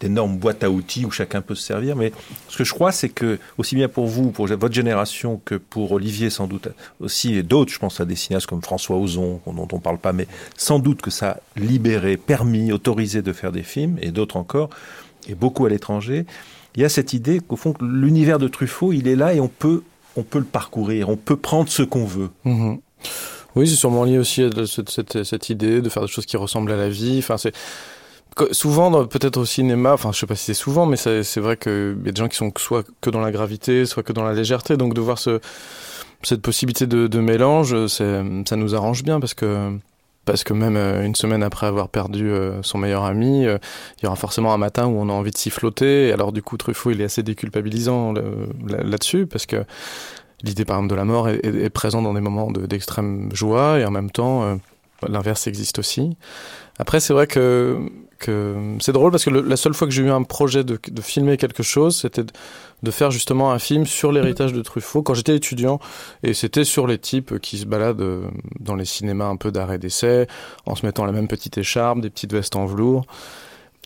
d'énorme 0.01 0.36
boîte 0.36 0.62
à 0.64 0.70
outils 0.70 1.05
où 1.05 1.11
chacun 1.11 1.40
peut 1.40 1.55
se 1.55 1.62
servir. 1.62 1.96
Mais 1.96 2.12
ce 2.49 2.57
que 2.57 2.64
je 2.64 2.72
crois, 2.72 2.92
c'est 2.92 3.09
que 3.09 3.38
aussi 3.57 3.74
bien 3.74 3.88
pour 3.88 4.07
vous, 4.07 4.30
pour 4.30 4.46
votre 4.46 4.72
génération, 4.72 5.40
que 5.44 5.57
pour 5.57 5.92
Olivier 5.92 6.30
sans 6.30 6.46
doute 6.46 6.68
aussi 7.01 7.34
et 7.34 7.42
d'autres, 7.42 7.72
je 7.72 7.78
pense 7.78 8.01
à 8.01 8.05
des 8.05 8.16
cinéastes 8.16 8.46
comme 8.46 8.62
François 8.62 8.96
Ozon, 8.96 9.40
dont 9.46 9.68
on 9.72 9.80
parle 9.80 9.99
pas, 9.99 10.12
mais 10.12 10.26
sans 10.57 10.78
doute 10.78 11.03
que 11.03 11.11
ça 11.11 11.30
a 11.30 11.36
libéré, 11.57 12.16
permis, 12.16 12.72
autorisé 12.72 13.22
de 13.22 13.32
faire 13.32 13.53
des 13.53 13.62
films 13.62 13.99
et 14.01 14.11
d'autres 14.11 14.36
encore, 14.36 14.70
et 15.28 15.34
beaucoup 15.34 15.66
à 15.66 15.68
l'étranger. 15.68 16.26
Il 16.76 16.82
y 16.82 16.84
a 16.84 16.88
cette 16.88 17.12
idée 17.12 17.40
qu'au 17.40 17.57
fond, 17.57 17.74
l'univers 17.80 18.38
de 18.38 18.46
Truffaut, 18.46 18.92
il 18.92 19.09
est 19.09 19.16
là 19.16 19.34
et 19.34 19.40
on 19.40 19.49
peut, 19.49 19.82
on 20.16 20.22
peut 20.22 20.38
le 20.38 20.44
parcourir, 20.44 21.09
on 21.09 21.16
peut 21.16 21.36
prendre 21.36 21.68
ce 21.68 21.82
qu'on 21.82 22.05
veut. 22.05 22.30
Mhm. 22.44 22.78
Oui, 23.57 23.66
c'est 23.66 23.76
sûrement 23.76 24.05
lié 24.05 24.18
aussi 24.18 24.44
à 24.44 24.51
cette, 24.66 25.24
cette, 25.24 25.51
idée 25.51 25.80
de 25.80 25.88
faire 25.88 26.03
des 26.03 26.09
choses 26.09 26.26
qui 26.26 26.36
ressemblent 26.36 26.70
à 26.70 26.76
la 26.76 26.88
vie. 26.88 27.18
Enfin, 27.18 27.38
c'est 27.38 27.53
souvent, 28.53 29.07
peut-être 29.07 29.39
au 29.39 29.45
cinéma, 29.45 29.93
enfin, 29.93 30.12
je 30.12 30.18
sais 30.18 30.26
pas 30.26 30.36
si 30.36 30.45
c'est 30.45 30.55
souvent, 30.55 30.86
mais 30.86 30.97
c'est 30.97 31.39
vrai 31.39 31.57
qu'il 31.57 31.99
y 32.05 32.09
a 32.09 32.12
des 32.12 32.18
gens 32.18 32.28
qui 32.28 32.36
sont 32.36 32.53
soit 32.57 32.84
que 33.01 33.11
dans 33.11 33.20
la 33.20 33.30
gravité, 33.30 33.86
soit 33.86 34.03
que 34.03 34.12
dans 34.12 34.24
la 34.24 34.34
légèreté. 34.34 34.76
Donc, 34.76 34.95
de 34.95 35.01
voir 35.01 35.18
ce, 35.18 35.41
cette 36.22 36.43
possibilité 36.43 36.86
de, 36.86 37.20
mélange, 37.20 37.86
ça 37.86 38.22
nous 38.22 38.74
arrange 38.74 39.03
bien 39.05 39.20
parce 39.20 39.34
que 39.34 39.78
parce 40.24 40.45
que 40.45 40.53
même 40.53 40.76
euh, 40.76 41.07
une 41.07 41.14
semaine 41.14 41.43
après 41.43 41.66
avoir 41.66 41.89
perdu 41.89 42.30
euh, 42.30 42.62
son 42.62 42.76
meilleur 42.76 43.05
ami, 43.05 43.47
euh, 43.47 43.57
il 43.97 44.05
y 44.05 44.07
aura 44.07 44.16
forcément 44.16 44.53
un 44.53 44.59
matin 44.59 44.86
où 44.86 45.01
on 45.01 45.09
a 45.09 45.12
envie 45.12 45.30
de 45.30 45.39
s'y 45.39 45.49
flotter. 45.49 46.09
Et 46.09 46.12
alors 46.12 46.32
du 46.32 46.43
coup, 46.43 46.59
Truffaut, 46.59 46.91
il 46.91 47.01
est 47.01 47.05
assez 47.05 47.22
déculpabilisant 47.22 48.12
là-dessus 48.66 49.26
parce 49.26 49.47
que 49.47 49.64
l'idée 50.43 50.66
par 50.66 50.76
exemple 50.76 50.91
de 50.91 50.97
la 50.97 51.07
mort 51.07 51.30
est, 51.30 51.70
présente 51.70 52.05
dans 52.05 52.12
des 52.12 52.20
moments 52.20 52.51
de- 52.51 52.66
d'extrême 52.66 53.30
joie 53.32 53.78
et 53.78 53.86
en 53.86 53.91
même 53.91 54.11
temps 54.11 54.59
l'inverse 55.09 55.47
existe 55.47 55.78
aussi. 55.78 56.14
Après, 56.78 57.01
c'est 57.01 57.14
vrai 57.14 57.26
que 57.26 57.78
c'est 58.80 58.92
drôle 58.92 59.10
parce 59.10 59.24
que 59.24 59.30
le- 59.30 59.42
la 59.42 59.56
seule 59.56 59.74
fois 59.74 59.86
que 59.86 59.92
j'ai 59.94 60.02
eu 60.02 60.10
un 60.10 60.22
projet 60.24 60.64
de, 60.64 60.78
de 60.90 61.00
filmer 61.00 61.36
quelque 61.36 61.62
chose, 61.62 61.96
c'était 61.96 62.24
de, 62.24 62.32
de 62.82 62.90
faire 62.90 63.10
justement 63.10 63.52
un 63.52 63.58
film 63.58 63.86
sur 63.86 64.10
l'héritage 64.12 64.52
de 64.52 64.60
Truffaut 64.62 65.02
quand 65.02 65.14
j'étais 65.14 65.36
étudiant 65.36 65.78
et 66.22 66.34
c'était 66.34 66.64
sur 66.64 66.86
les 66.86 66.98
types 66.98 67.38
qui 67.38 67.58
se 67.58 67.66
baladent 67.66 68.00
euh, 68.00 68.22
dans 68.60 68.74
les 68.74 68.84
cinémas 68.84 69.26
un 69.26 69.36
peu 69.36 69.52
d'arrêt 69.52 69.78
d'essai 69.78 70.26
en 70.66 70.74
se 70.74 70.84
mettant 70.84 71.04
la 71.06 71.12
même 71.12 71.28
petite 71.28 71.58
écharpe, 71.58 72.00
des 72.00 72.10
petites 72.10 72.32
vestes 72.32 72.56
en 72.56 72.66
velours. 72.66 73.04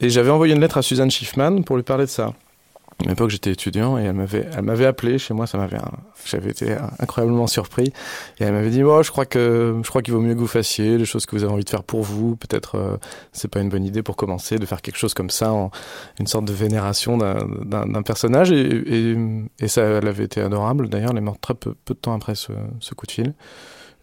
Et 0.00 0.08
j'avais 0.10 0.30
envoyé 0.30 0.54
une 0.54 0.60
lettre 0.60 0.78
à 0.78 0.82
Suzanne 0.82 1.10
Schiffman 1.10 1.62
pour 1.62 1.76
lui 1.76 1.82
parler 1.84 2.06
de 2.06 2.10
ça. 2.10 2.32
À 3.04 3.08
l'époque, 3.08 3.30
j'étais 3.30 3.50
étudiant 3.50 3.98
et 3.98 4.04
elle 4.04 4.14
m'avait, 4.14 4.86
appelé 4.86 5.18
chez 5.18 5.34
moi. 5.34 5.46
Ça 5.46 5.58
m'avait, 5.58 5.78
j'avais 6.24 6.50
été 6.50 6.76
incroyablement 6.98 7.46
surpris. 7.46 7.92
Et 8.38 8.44
elle 8.44 8.52
m'avait 8.52 8.70
dit, 8.70 8.82
oh, 8.82 9.02
je 9.02 9.10
crois 9.10 9.26
que, 9.26 9.80
je 9.82 9.88
crois 9.88 10.02
qu'il 10.02 10.14
vaut 10.14 10.20
mieux 10.20 10.34
que 10.34 10.38
vous 10.38 10.46
fassiez 10.46 10.98
les 10.98 11.04
choses 11.04 11.26
que 11.26 11.34
vous 11.34 11.42
avez 11.42 11.52
envie 11.52 11.64
de 11.64 11.70
faire 11.70 11.82
pour 11.82 12.02
vous. 12.02 12.36
Peut-être, 12.36 12.76
euh, 12.76 12.96
c'est 13.32 13.48
pas 13.48 13.60
une 13.60 13.70
bonne 13.70 13.84
idée 13.84 14.02
pour 14.02 14.16
commencer 14.16 14.58
de 14.58 14.66
faire 14.66 14.82
quelque 14.82 14.98
chose 14.98 15.14
comme 15.14 15.30
ça, 15.30 15.52
une 16.20 16.26
sorte 16.26 16.44
de 16.44 16.52
vénération 16.52 17.16
d'un, 17.18 18.02
personnage. 18.02 18.52
Et, 18.52 19.16
ça, 19.66 19.82
elle 19.82 20.08
avait 20.08 20.24
été 20.24 20.40
adorable. 20.40 20.88
D'ailleurs, 20.88 21.10
elle 21.10 21.18
est 21.18 21.22
morte 21.22 21.40
très 21.40 21.54
peu, 21.54 21.74
de 21.86 21.94
temps 21.94 22.14
après 22.14 22.34
ce, 22.34 22.52
coup 22.94 23.06
de 23.06 23.12
fil. 23.12 23.34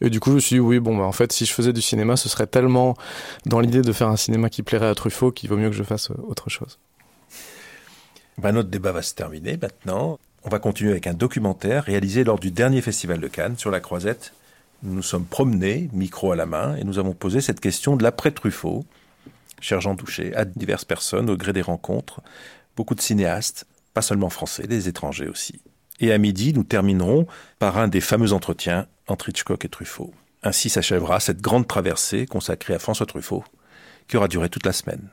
Et 0.02 0.10
du 0.10 0.20
coup, 0.20 0.30
je 0.32 0.36
me 0.36 0.40
suis 0.40 0.56
dit, 0.56 0.60
oui, 0.60 0.80
bon, 0.80 0.98
bah, 0.98 1.04
en 1.04 1.12
fait, 1.12 1.32
si 1.32 1.46
je 1.46 1.54
faisais 1.54 1.74
du 1.74 1.82
cinéma, 1.82 2.16
ce 2.16 2.30
serait 2.30 2.48
tellement 2.48 2.96
dans 3.46 3.60
l'idée 3.60 3.82
de 3.82 3.92
faire 3.92 4.08
un 4.08 4.16
cinéma 4.16 4.50
qui 4.50 4.64
plairait 4.64 4.88
à 4.88 4.96
Truffaut 4.96 5.32
qu'il 5.32 5.50
vaut 5.50 5.58
mieux 5.58 5.70
que 5.70 5.76
je 5.76 5.84
fasse 5.84 6.10
autre 6.28 6.50
chose. 6.50 6.80
Ben, 8.40 8.54
notre 8.54 8.70
débat 8.70 8.94
va 8.94 9.02
se 9.02 9.14
terminer 9.14 9.58
maintenant. 9.58 10.18
On 10.44 10.50
va 10.50 10.60
continuer 10.60 10.92
avec 10.92 11.08
un 11.08 11.14
documentaire 11.14 11.84
réalisé 11.84 12.24
lors 12.24 12.40
du 12.40 12.52
dernier 12.52 12.82
festival 12.82 13.20
de 13.20 13.28
Cannes 13.28 13.58
sur 13.58 13.70
la 13.70 13.82
Croisette. 13.82 14.32
Nous 14.82 14.94
nous 14.94 15.04
sommes 15.04 15.26
promenés, 15.26 15.90
micro 15.92 16.32
à 16.32 16.38
la 16.38 16.46
main, 16.46 16.78
et 16.78 16.86
nous 16.86 17.00
avons 17.00 17.12
posé 17.12 17.42
cette 17.42 17.60
question 17.60 17.98
de 17.98 18.04
l'après-Truffaut, 18.04 18.86
cher 19.60 19.82
Jean 19.82 19.94
Douché, 19.94 20.34
à 20.36 20.46
diverses 20.46 20.86
personnes 20.86 21.30
au 21.30 21.36
gré 21.36 21.52
des 21.52 21.62
rencontres. 21.62 22.22
beaucoup 22.78 22.96
de 22.96 23.02
cinéastes, 23.02 23.66
pas 23.94 24.02
seulement 24.02 24.30
français, 24.30 24.68
des 24.68 24.88
étrangers 24.88 25.28
aussi. 25.28 25.62
Et 26.00 26.14
à 26.14 26.18
midi, 26.18 26.54
nous 26.54 26.64
terminerons 26.64 27.28
par 27.60 27.78
un 27.78 27.90
des 27.90 28.00
fameux 28.00 28.32
entretiens 28.32 28.88
entre 29.08 29.28
Hitchcock 29.28 29.66
et 29.66 29.70
Truffaut. 29.70 30.14
Ainsi 30.44 30.70
s'achèvera 30.70 31.20
cette 31.20 31.42
grande 31.42 31.68
traversée 31.68 32.26
consacrée 32.26 32.74
à 32.74 32.80
François 32.80 33.06
Truffaut, 33.06 33.44
qui 34.08 34.16
aura 34.16 34.30
duré 34.30 34.48
toute 34.48 34.66
la 34.66 34.72
semaine. 34.72 35.10